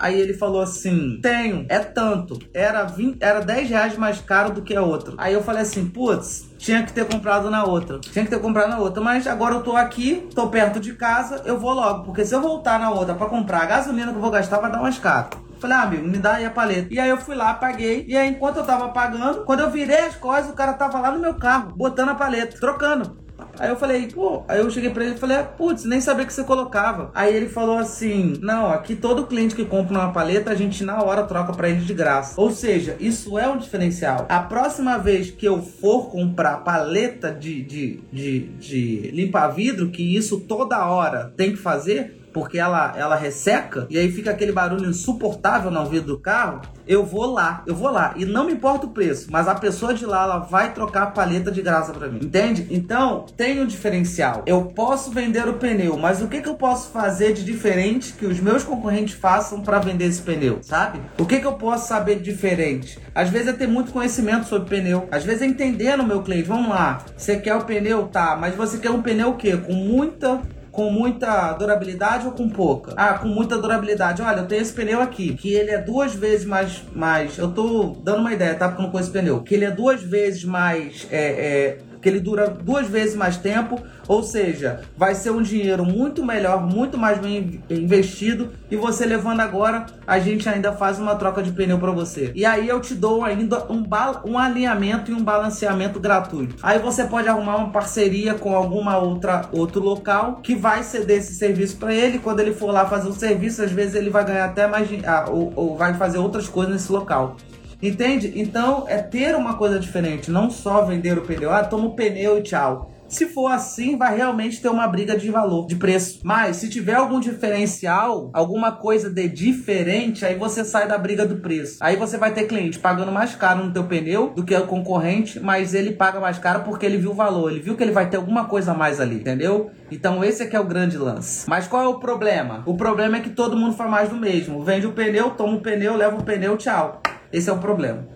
Aí 0.00 0.18
ele 0.18 0.32
falou 0.32 0.62
assim: 0.62 1.20
tenho, 1.20 1.66
é 1.68 1.78
tanto. 1.78 2.38
Era, 2.54 2.84
20, 2.84 3.18
era 3.20 3.40
10 3.40 3.68
reais 3.68 3.98
mais 3.98 4.18
caro 4.18 4.50
do 4.50 4.62
que 4.62 4.74
a 4.74 4.80
outra. 4.80 5.12
Aí 5.18 5.34
eu 5.34 5.42
falei 5.42 5.60
assim: 5.60 5.86
putz, 5.86 6.48
tinha 6.56 6.82
que 6.82 6.92
ter 6.92 7.04
comprado 7.04 7.50
na 7.50 7.64
outra. 7.64 7.98
Tinha 7.98 8.24
que 8.24 8.30
ter 8.30 8.40
comprado 8.40 8.70
na 8.70 8.78
outra. 8.78 9.02
Mas 9.02 9.26
agora 9.26 9.56
eu 9.56 9.62
tô 9.62 9.76
aqui, 9.76 10.26
tô 10.34 10.48
perto 10.48 10.80
de 10.80 10.94
casa, 10.94 11.42
eu 11.44 11.58
vou 11.58 11.74
logo. 11.74 12.04
Porque 12.04 12.24
se 12.24 12.34
eu 12.34 12.40
voltar 12.40 12.80
na 12.80 12.90
outra 12.90 13.14
para 13.14 13.28
comprar 13.28 13.62
a 13.62 13.66
gasolina 13.66 14.10
que 14.10 14.16
eu 14.16 14.22
vou 14.22 14.30
gastar, 14.30 14.58
vai 14.58 14.72
dar 14.72 14.80
mais 14.80 14.98
caro. 14.98 15.28
Falei, 15.60 15.76
ah, 15.76 15.82
amigo, 15.82 16.08
me 16.08 16.16
dá 16.16 16.36
aí 16.36 16.46
a 16.46 16.50
paleta. 16.50 16.88
E 16.90 16.98
aí 16.98 17.10
eu 17.10 17.18
fui 17.18 17.34
lá, 17.34 17.52
paguei. 17.52 18.06
E 18.08 18.16
aí, 18.16 18.30
enquanto 18.30 18.56
eu 18.56 18.64
tava 18.64 18.88
pagando, 18.88 19.44
quando 19.44 19.60
eu 19.60 19.70
virei 19.70 20.06
as 20.06 20.16
coisas, 20.16 20.50
o 20.50 20.54
cara 20.54 20.72
tava 20.72 20.98
lá 20.98 21.10
no 21.10 21.18
meu 21.18 21.34
carro, 21.34 21.74
botando 21.76 22.08
a 22.08 22.14
paleta, 22.14 22.56
trocando. 22.58 23.18
Aí 23.60 23.68
eu 23.68 23.76
falei, 23.76 24.08
pô, 24.08 24.42
aí 24.48 24.58
eu 24.58 24.70
cheguei 24.70 24.88
pra 24.88 25.04
ele 25.04 25.16
e 25.16 25.18
falei, 25.18 25.36
putz, 25.58 25.84
nem 25.84 26.00
sabia 26.00 26.24
que 26.24 26.32
você 26.32 26.42
colocava. 26.42 27.10
Aí 27.14 27.36
ele 27.36 27.46
falou 27.46 27.76
assim: 27.76 28.38
não, 28.40 28.70
aqui 28.70 28.96
todo 28.96 29.26
cliente 29.26 29.54
que 29.54 29.66
compra 29.66 29.98
uma 29.98 30.12
paleta, 30.12 30.50
a 30.50 30.54
gente 30.54 30.82
na 30.82 31.02
hora 31.02 31.24
troca 31.24 31.52
pra 31.52 31.68
ele 31.68 31.80
de 31.80 31.92
graça. 31.92 32.40
Ou 32.40 32.50
seja, 32.50 32.96
isso 32.98 33.38
é 33.38 33.46
um 33.46 33.58
diferencial. 33.58 34.24
A 34.30 34.40
próxima 34.40 34.96
vez 34.96 35.30
que 35.30 35.44
eu 35.44 35.60
for 35.60 36.10
comprar 36.10 36.64
paleta 36.64 37.30
de, 37.30 37.62
de, 37.62 38.00
de, 38.10 38.40
de 38.58 39.10
limpar 39.12 39.48
vidro, 39.48 39.90
que 39.90 40.16
isso 40.16 40.40
toda 40.40 40.86
hora 40.86 41.30
tem 41.36 41.50
que 41.50 41.58
fazer, 41.58 42.19
porque 42.32 42.58
ela, 42.58 42.92
ela 42.96 43.16
resseca 43.16 43.86
e 43.90 43.98
aí 43.98 44.10
fica 44.10 44.30
aquele 44.30 44.52
barulho 44.52 44.88
insuportável 44.88 45.70
no 45.70 45.80
ouvido 45.80 46.06
do 46.06 46.18
carro, 46.18 46.60
eu 46.86 47.04
vou 47.04 47.26
lá, 47.32 47.62
eu 47.66 47.74
vou 47.74 47.90
lá. 47.90 48.14
E 48.16 48.24
não 48.24 48.44
me 48.44 48.52
importa 48.52 48.86
o 48.86 48.90
preço, 48.90 49.28
mas 49.30 49.46
a 49.46 49.54
pessoa 49.54 49.94
de 49.94 50.04
lá, 50.04 50.24
ela 50.24 50.38
vai 50.38 50.72
trocar 50.72 51.04
a 51.04 51.06
paleta 51.06 51.50
de 51.50 51.62
graça 51.62 51.92
para 51.92 52.08
mim. 52.08 52.20
Entende? 52.22 52.66
Então, 52.70 53.26
tem 53.36 53.60
um 53.60 53.66
diferencial. 53.66 54.42
Eu 54.46 54.64
posso 54.66 55.10
vender 55.10 55.48
o 55.48 55.54
pneu, 55.54 55.96
mas 55.96 56.20
o 56.20 56.28
que, 56.28 56.40
que 56.40 56.48
eu 56.48 56.54
posso 56.54 56.90
fazer 56.90 57.32
de 57.32 57.44
diferente 57.44 58.12
que 58.14 58.26
os 58.26 58.40
meus 58.40 58.64
concorrentes 58.64 59.14
façam 59.14 59.60
para 59.60 59.78
vender 59.78 60.06
esse 60.06 60.22
pneu, 60.22 60.58
sabe? 60.62 61.00
O 61.18 61.24
que, 61.24 61.38
que 61.38 61.46
eu 61.46 61.52
posso 61.52 61.86
saber 61.86 62.16
de 62.16 62.24
diferente? 62.24 62.98
Às 63.14 63.28
vezes 63.28 63.48
é 63.48 63.52
ter 63.52 63.66
muito 63.66 63.92
conhecimento 63.92 64.46
sobre 64.46 64.68
pneu. 64.68 65.08
Às 65.10 65.24
vezes 65.24 65.42
é 65.42 65.46
entender 65.46 65.96
no 65.96 66.04
meu 66.04 66.22
cliente. 66.22 66.48
Vamos 66.48 66.70
lá, 66.70 67.04
você 67.16 67.36
quer 67.36 67.54
o 67.54 67.64
pneu? 67.64 68.08
Tá, 68.08 68.36
mas 68.36 68.54
você 68.54 68.78
quer 68.78 68.90
um 68.90 69.02
pneu 69.02 69.30
o 69.30 69.36
quê? 69.36 69.56
Com 69.56 69.74
muita 69.74 70.40
com 70.80 70.90
muita 70.90 71.52
durabilidade 71.52 72.26
ou 72.26 72.32
com 72.32 72.48
pouca? 72.48 72.94
Ah, 72.96 73.12
com 73.12 73.28
muita 73.28 73.58
durabilidade. 73.58 74.22
Olha, 74.22 74.38
eu 74.38 74.46
tenho 74.46 74.62
esse 74.62 74.72
pneu 74.72 75.02
aqui, 75.02 75.34
que 75.34 75.52
ele 75.52 75.70
é 75.70 75.76
duas 75.76 76.14
vezes 76.14 76.46
mais. 76.46 76.82
mais 76.94 77.36
eu 77.36 77.52
tô 77.52 77.96
dando 78.02 78.20
uma 78.20 78.32
ideia, 78.32 78.54
tá? 78.54 78.66
Porque 78.66 78.80
eu 78.80 78.84
não 78.84 78.90
conheço 78.90 79.12
pneu. 79.12 79.42
Que 79.42 79.54
ele 79.54 79.66
é 79.66 79.70
duas 79.70 80.02
vezes 80.02 80.42
mais. 80.42 81.06
É, 81.10 81.18
é, 81.18 81.78
que 82.00 82.08
ele 82.08 82.20
dura 82.20 82.48
duas 82.48 82.86
vezes 82.88 83.14
mais 83.14 83.36
tempo, 83.36 83.80
ou 84.08 84.22
seja, 84.22 84.80
vai 84.96 85.14
ser 85.14 85.30
um 85.30 85.42
dinheiro 85.42 85.84
muito 85.84 86.24
melhor, 86.24 86.66
muito 86.66 86.98
mais 86.98 87.18
bem 87.18 87.62
investido 87.70 88.50
e 88.70 88.76
você 88.76 89.04
levando 89.04 89.40
agora, 89.40 89.86
a 90.06 90.18
gente 90.18 90.48
ainda 90.48 90.72
faz 90.72 90.98
uma 90.98 91.14
troca 91.14 91.42
de 91.42 91.52
pneu 91.52 91.78
para 91.78 91.90
você. 91.92 92.32
E 92.34 92.44
aí 92.44 92.68
eu 92.68 92.80
te 92.80 92.94
dou 92.94 93.24
ainda 93.24 93.64
um, 93.70 93.84
um 94.24 94.38
alinhamento 94.38 95.10
e 95.10 95.14
um 95.14 95.22
balanceamento 95.22 96.00
gratuito. 96.00 96.56
Aí 96.62 96.78
você 96.78 97.04
pode 97.04 97.28
arrumar 97.28 97.56
uma 97.56 97.70
parceria 97.70 98.34
com 98.34 98.54
alguma 98.54 98.98
outra 98.98 99.42
outro 99.52 99.82
local 99.82 100.40
que 100.42 100.54
vai 100.54 100.82
ceder 100.82 101.18
esse 101.18 101.34
serviço 101.34 101.76
para 101.76 101.94
ele. 101.94 102.18
Quando 102.18 102.40
ele 102.40 102.52
for 102.52 102.72
lá 102.72 102.86
fazer 102.86 103.08
o 103.08 103.12
serviço, 103.12 103.62
às 103.62 103.70
vezes 103.70 103.94
ele 103.94 104.10
vai 104.10 104.24
ganhar 104.24 104.44
até 104.44 104.66
mais 104.66 104.88
ah, 105.04 105.26
ou, 105.28 105.52
ou 105.54 105.76
vai 105.76 105.94
fazer 105.94 106.18
outras 106.18 106.48
coisas 106.48 106.72
nesse 106.72 106.92
local. 106.92 107.36
Entende? 107.82 108.32
Então 108.36 108.84
é 108.88 108.98
ter 108.98 109.34
uma 109.34 109.54
coisa 109.54 109.78
diferente, 109.78 110.30
não 110.30 110.50
só 110.50 110.84
vender 110.84 111.16
o 111.16 111.22
pneu. 111.22 111.52
Ah, 111.52 111.64
toma 111.64 111.86
o 111.86 111.94
pneu 111.94 112.38
e 112.38 112.42
tchau. 112.42 112.90
Se 113.10 113.26
for 113.26 113.48
assim, 113.48 113.98
vai 113.98 114.16
realmente 114.16 114.62
ter 114.62 114.68
uma 114.68 114.86
briga 114.86 115.18
de 115.18 115.28
valor, 115.32 115.66
de 115.66 115.74
preço. 115.74 116.20
Mas 116.22 116.58
se 116.58 116.70
tiver 116.70 116.94
algum 116.94 117.18
diferencial, 117.18 118.30
alguma 118.32 118.70
coisa 118.70 119.10
de 119.10 119.26
diferente, 119.28 120.24
aí 120.24 120.36
você 120.36 120.64
sai 120.64 120.86
da 120.86 120.96
briga 120.96 121.26
do 121.26 121.38
preço. 121.38 121.78
Aí 121.80 121.96
você 121.96 122.16
vai 122.16 122.32
ter 122.32 122.44
cliente 122.44 122.78
pagando 122.78 123.10
mais 123.10 123.34
caro 123.34 123.64
no 123.64 123.72
teu 123.72 123.82
pneu 123.82 124.30
do 124.30 124.44
que 124.44 124.54
o 124.54 124.64
concorrente, 124.64 125.40
mas 125.40 125.74
ele 125.74 125.90
paga 125.90 126.20
mais 126.20 126.38
caro 126.38 126.62
porque 126.62 126.86
ele 126.86 126.98
viu 126.98 127.10
o 127.10 127.14
valor, 127.14 127.50
ele 127.50 127.60
viu 127.60 127.76
que 127.76 127.82
ele 127.82 127.90
vai 127.90 128.08
ter 128.08 128.16
alguma 128.16 128.44
coisa 128.44 128.70
a 128.70 128.74
mais 128.74 129.00
ali, 129.00 129.16
entendeu? 129.16 129.72
Então 129.90 130.22
esse 130.22 130.44
é, 130.44 130.54
é 130.54 130.60
o 130.60 130.64
grande 130.64 130.96
lance. 130.96 131.50
Mas 131.50 131.66
qual 131.66 131.82
é 131.82 131.88
o 131.88 131.98
problema? 131.98 132.62
O 132.64 132.76
problema 132.76 133.16
é 133.16 133.20
que 133.20 133.30
todo 133.30 133.56
mundo 133.56 133.74
faz 133.74 133.90
mais 133.90 134.08
do 134.08 134.16
mesmo. 134.16 134.62
Vende 134.62 134.86
o 134.86 134.92
pneu, 134.92 135.30
toma 135.30 135.56
o 135.56 135.60
pneu, 135.60 135.96
leva 135.96 136.16
o 136.16 136.22
pneu, 136.22 136.56
tchau. 136.56 137.02
Esse 137.32 137.48
é 137.48 137.52
o 137.52 137.58
problema, 137.58 138.06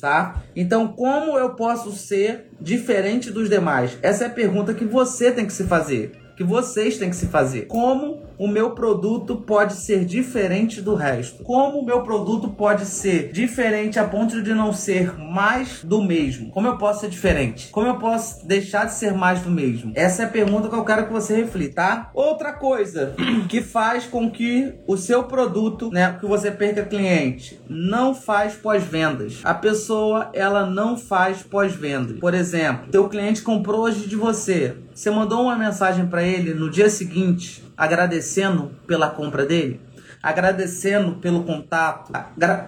tá? 0.00 0.42
Então, 0.54 0.88
como 0.88 1.38
eu 1.38 1.50
posso 1.50 1.92
ser 1.92 2.48
diferente 2.60 3.30
dos 3.30 3.48
demais? 3.48 3.98
Essa 4.02 4.24
é 4.24 4.26
a 4.28 4.30
pergunta 4.30 4.74
que 4.74 4.84
você 4.84 5.32
tem 5.32 5.46
que 5.46 5.52
se 5.52 5.64
fazer, 5.64 6.12
que 6.36 6.44
vocês 6.44 6.98
têm 6.98 7.10
que 7.10 7.16
se 7.16 7.26
fazer. 7.26 7.66
Como 7.66 8.22
o 8.38 8.48
meu 8.48 8.70
produto 8.70 9.36
pode 9.36 9.74
ser 9.74 10.04
diferente 10.04 10.80
do 10.80 10.94
resto? 10.94 11.42
Como 11.42 11.78
o 11.78 11.84
meu 11.84 12.02
produto 12.02 12.48
pode 12.48 12.86
ser 12.86 13.32
diferente 13.32 13.98
a 13.98 14.04
ponto 14.04 14.42
de 14.42 14.54
não 14.54 14.72
ser 14.72 15.16
mais 15.18 15.82
do 15.84 16.02
mesmo? 16.02 16.50
Como 16.50 16.66
eu 16.66 16.76
posso 16.76 17.00
ser 17.00 17.08
diferente? 17.08 17.68
Como 17.70 17.86
eu 17.86 17.96
posso 17.96 18.46
deixar 18.46 18.86
de 18.86 18.94
ser 18.94 19.12
mais 19.14 19.40
do 19.40 19.50
mesmo? 19.50 19.92
Essa 19.94 20.22
é 20.22 20.26
a 20.26 20.28
pergunta 20.28 20.68
que 20.68 20.74
eu 20.74 20.84
quero 20.84 21.06
que 21.06 21.12
você 21.12 21.36
reflita, 21.36 21.74
tá? 21.74 22.10
Outra 22.14 22.52
coisa 22.52 23.14
que 23.48 23.60
faz 23.60 24.04
com 24.06 24.30
que 24.30 24.74
o 24.86 24.96
seu 24.96 25.24
produto, 25.24 25.90
né, 25.90 26.16
que 26.18 26.26
você 26.26 26.50
perca 26.50 26.84
cliente, 26.84 27.60
não 27.68 28.14
faz 28.14 28.54
pós-vendas. 28.54 29.40
A 29.44 29.54
pessoa, 29.54 30.30
ela 30.32 30.66
não 30.66 30.96
faz 30.96 31.42
pós-venda. 31.42 32.14
Por 32.14 32.34
exemplo, 32.34 32.90
teu 32.90 33.08
cliente 33.08 33.42
comprou 33.42 33.82
hoje 33.82 34.08
de 34.08 34.16
você, 34.16 34.76
você 34.94 35.10
mandou 35.10 35.42
uma 35.42 35.56
mensagem 35.56 36.06
para 36.06 36.22
ele 36.22 36.54
no 36.54 36.70
dia 36.70 36.90
seguinte, 36.90 37.64
agradecendo 37.82 38.70
pela 38.86 39.10
compra 39.10 39.44
dele? 39.44 39.80
Agradecendo 40.22 41.16
pelo 41.16 41.42
contato, 41.42 42.12